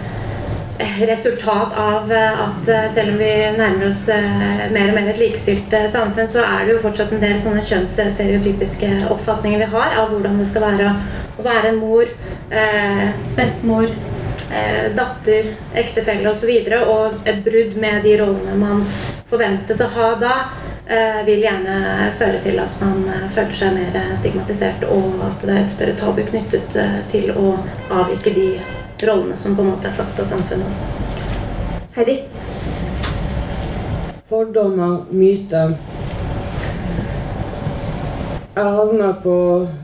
resultat 1.09 1.73
av 1.81 2.11
at 2.13 2.67
selv 2.95 3.15
om 3.15 3.19
vi 3.19 3.31
nærmer 3.57 3.87
oss 3.89 4.03
mer 4.07 4.91
og 4.91 4.95
mer 4.99 5.09
et 5.09 5.19
likestilt 5.19 5.73
samfunn, 5.93 6.29
så 6.29 6.45
er 6.45 6.67
det 6.67 6.75
jo 6.75 6.83
fortsatt 6.83 7.15
en 7.17 7.23
del 7.25 7.39
sånne 7.41 7.65
kjønnsstereotypiske 7.65 8.91
oppfatninger 9.09 9.65
vi 9.65 9.71
har 9.73 9.97
av 9.97 10.13
hvordan 10.13 10.37
det 10.39 10.51
skal 10.51 10.67
være 10.67 10.91
å 11.39 11.45
være 11.45 11.71
en 11.73 11.81
mor, 11.81 12.05
eh, 12.51 13.09
bestemor, 13.37 13.89
eh, 14.51 14.93
datter, 14.97 15.53
ektefelle 15.75 16.31
osv. 16.31 16.51
Og, 16.51 16.71
så 16.71 16.81
og 16.85 17.29
et 17.29 17.43
brudd 17.45 17.77
med 17.81 18.03
de 18.07 18.17
rollene 18.21 18.57
man 18.61 18.85
forventes 19.31 19.81
å 19.83 19.91
ha 19.97 20.09
da, 20.21 20.35
eh, 20.87 21.23
vil 21.27 21.43
gjerne 21.43 22.11
føre 22.19 22.41
til 22.43 22.61
at 22.63 22.81
man 22.83 23.05
eh, 23.11 23.27
føler 23.35 23.59
seg 23.59 23.75
mer 23.77 23.99
eh, 23.99 24.15
stigmatisert, 24.21 24.87
og 24.91 25.23
at 25.27 25.47
det 25.47 25.55
er 25.55 25.63
et 25.65 25.75
større 25.75 25.97
tabu 25.99 26.23
knyttet 26.31 26.79
eh, 26.79 27.01
til 27.13 27.33
å 27.35 27.57
avvike 27.91 28.35
de 28.37 28.49
rollene 29.07 29.37
som 29.37 29.57
på 29.57 29.65
en 29.65 29.75
måte 29.75 29.91
er 29.91 29.99
satt 29.99 30.23
av 30.23 30.31
samfunnet. 30.31 31.03
Heidi? 31.97 32.21
Fordommer, 34.27 35.05
myter. 35.15 35.77
Jeg 38.57 38.73
havna 38.73 39.11
på 39.23 39.37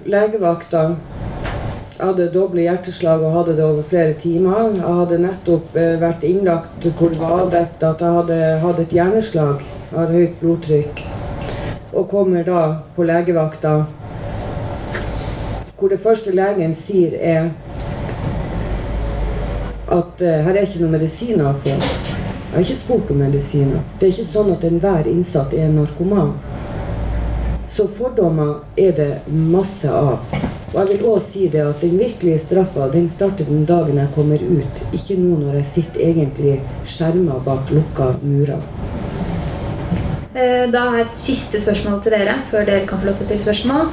legevakta. 0.09 0.83
Jeg 2.03 2.09
hadde 2.09 2.33
doble 2.35 2.65
hjerteslag 2.65 3.21
og 3.23 3.31
hadde 3.37 3.53
det 3.57 3.63
over 3.63 3.83
flere 3.87 4.15
timer. 4.19 4.73
Jeg 4.75 4.95
hadde 4.99 5.19
nettopp 5.23 5.77
eh, 5.79 6.01
vært 6.01 6.25
innlagt 6.27 6.87
hvor 6.99 7.13
det 7.13 7.21
var 7.21 7.35
avdekket 7.45 7.85
at 7.87 8.01
jeg 8.03 8.17
hadde 8.17 8.39
hatt 8.65 8.81
et 8.83 8.95
hjerneslag. 8.97 9.61
Jeg 9.93 9.99
har 10.01 10.11
høyt 10.11 10.41
blodtrykk. 10.41 11.03
Og 11.93 12.09
kommer 12.11 12.43
da 12.49 12.65
på 12.97 13.07
legevakta 13.07 13.77
hvor 15.79 15.95
det 15.95 16.01
første 16.03 16.35
legen 16.35 16.75
sier 16.75 17.15
er 17.15 17.53
at 20.01 20.27
eh, 20.27 20.43
her 20.43 20.59
er 20.59 20.67
ikke 20.67 20.83
noe 20.83 20.97
medisiner 20.97 21.53
å 21.53 21.55
få. 21.63 21.77
Jeg 21.79 22.57
har 22.57 22.67
ikke 22.67 22.81
spurt 22.83 23.15
om 23.15 23.23
medisiner. 23.23 23.87
Det 24.01 24.09
er 24.09 24.17
ikke 24.17 24.33
sånn 24.35 24.51
at 24.57 24.67
enhver 24.67 25.07
innsatt 25.15 25.55
er 25.55 25.69
en 25.71 25.79
narkoman. 25.85 26.35
Så 27.77 27.87
fordommer 27.89 28.55
er 28.77 28.93
det 28.93 29.11
masse 29.29 29.89
av. 29.89 30.19
Og 30.73 30.79
jeg 30.81 30.89
vil 30.89 31.07
også 31.09 31.33
si 31.33 31.47
det 31.53 31.61
at 31.65 31.81
den 31.85 31.99
virkelige 32.01 32.39
straffa 32.45 32.89
den 32.93 33.09
starter 33.09 33.45
den 33.49 33.65
dagen 33.69 33.97
jeg 34.01 34.09
kommer 34.15 34.41
ut, 34.41 34.83
ikke 34.93 35.17
nå 35.21 35.39
når 35.41 35.59
jeg 35.61 35.69
sitter 35.75 36.05
egentlig 36.07 36.55
skjerma 36.89 37.39
bak 37.45 37.73
lukka 37.73 38.15
murer. 38.23 38.61
Eh, 40.35 40.71
Da 40.73 40.81
har 40.89 40.97
jeg 40.99 41.07
et 41.07 41.19
siste 41.19 41.61
spørsmål 41.61 42.03
til 42.03 42.13
dere, 42.13 42.39
før 42.51 42.65
dere 42.65 42.87
kan 42.87 42.99
få 43.01 43.07
lov 43.07 43.17
til 43.17 43.25
å 43.25 43.29
stille 43.29 43.43
spørsmål. 43.45 43.89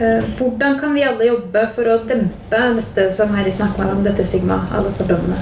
Eh, 0.00 0.24
Hvordan 0.38 0.78
kan 0.80 0.94
vi 0.94 1.02
alle 1.04 1.26
jobbe 1.28 1.66
for 1.74 1.84
å 1.84 1.98
dempe 2.08 2.60
dette 2.80 3.12
som 3.12 3.28
Heidi 3.36 3.52
snakker 3.52 3.92
om, 3.92 4.02
dette 4.04 4.24
stigmaet, 4.26 4.72
alle 4.72 4.92
fordommene? 4.96 5.36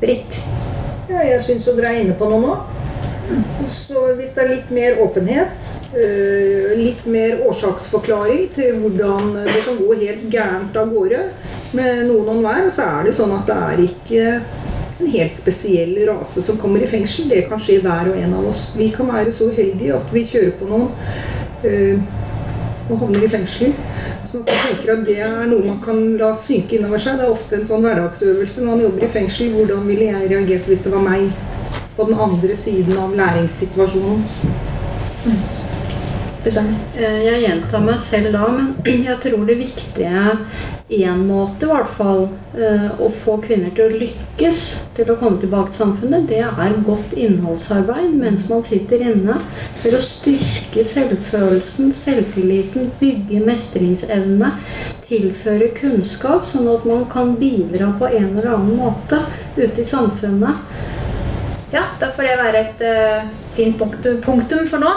Britt? 0.00 0.38
Ja, 1.08 1.22
jeg 1.22 1.40
syns 1.40 1.64
dere 1.64 1.86
er 1.92 2.00
inne 2.02 2.14
på 2.18 2.26
noe 2.30 2.40
nå. 2.40 2.56
Så 3.72 4.02
hvis 4.18 4.32
det 4.34 4.42
er 4.42 4.50
litt 4.50 4.70
mer 4.74 4.98
åpenhet, 5.02 5.68
eh, 5.94 6.72
litt 6.78 7.04
mer 7.06 7.42
årsaksforklaring 7.48 8.48
til 8.56 8.80
hvordan 8.82 9.32
det 9.46 9.62
kan 9.66 9.78
gå 9.80 9.96
helt 10.02 10.26
gærent 10.32 10.76
av 10.76 10.92
gårde 10.92 11.22
med 11.72 12.06
noen 12.08 12.28
og 12.28 12.34
enhver, 12.36 12.70
så 12.74 12.88
er 12.98 13.08
det 13.08 13.16
sånn 13.16 13.34
at 13.36 13.46
det 13.48 13.58
er 13.68 13.84
ikke 13.86 14.26
en 15.02 15.12
helt 15.12 15.34
spesiell 15.34 15.94
rase 16.08 16.42
som 16.42 16.58
kommer 16.60 16.82
i 16.82 16.90
fengsel. 16.90 17.28
Det 17.30 17.46
kan 17.48 17.60
skje 17.60 17.80
hver 17.84 18.12
og 18.12 18.18
en 18.18 18.34
av 18.38 18.50
oss. 18.52 18.66
Vi 18.76 18.90
kan 18.94 19.08
være 19.10 19.32
så 19.32 19.50
uheldige 19.50 19.96
at 19.96 20.12
vi 20.14 20.26
kjører 20.28 20.52
på 20.58 20.68
noen 20.70 20.90
eh, 21.64 21.96
og 22.90 22.98
havner 22.98 23.24
i 23.24 23.30
fengsel. 23.32 23.72
Så 24.28 24.40
jeg 24.46 24.60
tenker 24.64 24.94
at 24.94 25.06
Det 25.06 25.18
er 25.20 25.46
noe 25.48 25.64
man 25.64 25.80
kan 25.84 25.98
la 26.20 26.32
synke 26.38 26.78
innover 26.78 27.00
seg. 27.02 27.18
Det 27.18 27.26
er 27.26 27.34
ofte 27.34 27.58
en 27.58 27.66
sånn 27.68 27.84
hverdagsøvelse 27.84 28.62
når 28.62 28.70
man 28.70 28.84
jobber 28.86 29.06
i 29.06 29.10
fengsel. 29.16 29.50
Hvordan 29.56 29.88
ville 29.88 30.08
jeg 30.08 30.30
reagert 30.32 30.70
hvis 30.70 30.84
det 30.86 30.92
var 30.94 31.04
meg 31.04 31.28
på 31.96 32.08
den 32.08 32.20
andre 32.28 32.56
siden 32.56 32.98
av 32.98 33.16
læringssituasjonen? 33.16 34.24
Eh, 36.42 37.18
Jeg 37.22 37.42
gjentar 37.44 37.82
meg 37.84 38.00
selv 38.02 38.32
da, 38.34 38.48
men 38.50 38.72
jeg 39.06 39.14
tror 39.22 39.44
det 39.46 39.60
viktige 39.60 40.22
én 40.92 41.20
måte 41.28 41.68
i 41.68 41.70
hvert 41.70 41.92
fall 41.94 42.24
eh, 42.58 42.88
å 42.98 43.06
få 43.14 43.36
kvinner 43.44 43.70
til 43.76 43.84
å 43.86 44.00
lykkes 44.00 44.62
til 44.96 45.12
å 45.12 45.16
komme 45.20 45.38
tilbake 45.40 45.70
til 45.70 45.84
samfunnet, 45.84 46.26
det 46.28 46.40
er 46.42 46.74
godt 46.84 47.14
innholdsarbeid 47.14 48.16
mens 48.18 48.48
man 48.50 48.64
sitter 48.66 49.04
inne. 49.06 49.38
For 49.78 49.94
å 49.94 50.02
styrke 50.02 50.82
selvfølelsen, 50.90 51.94
selvtilliten, 52.02 52.90
bygge 52.98 53.44
mestringsevne, 53.46 54.50
tilføre 55.06 55.70
kunnskap, 55.78 56.50
sånn 56.50 56.66
at 56.74 56.88
man 56.90 57.06
kan 57.12 57.36
bidra 57.38 57.92
på 58.00 58.10
en 58.10 58.32
eller 58.32 58.56
annen 58.56 58.82
måte 58.82 59.22
ute 59.56 59.78
i 59.78 59.86
samfunnet. 59.86 60.66
Ja, 61.72 61.86
da 62.00 62.10
får 62.12 62.26
det 62.28 62.32
være 62.36 62.60
et 62.66 62.82
uh, 62.84 63.28
fint 63.56 63.78
punktum, 63.80 64.18
punktum 64.20 64.66
for 64.68 64.82
nå. 64.82 64.90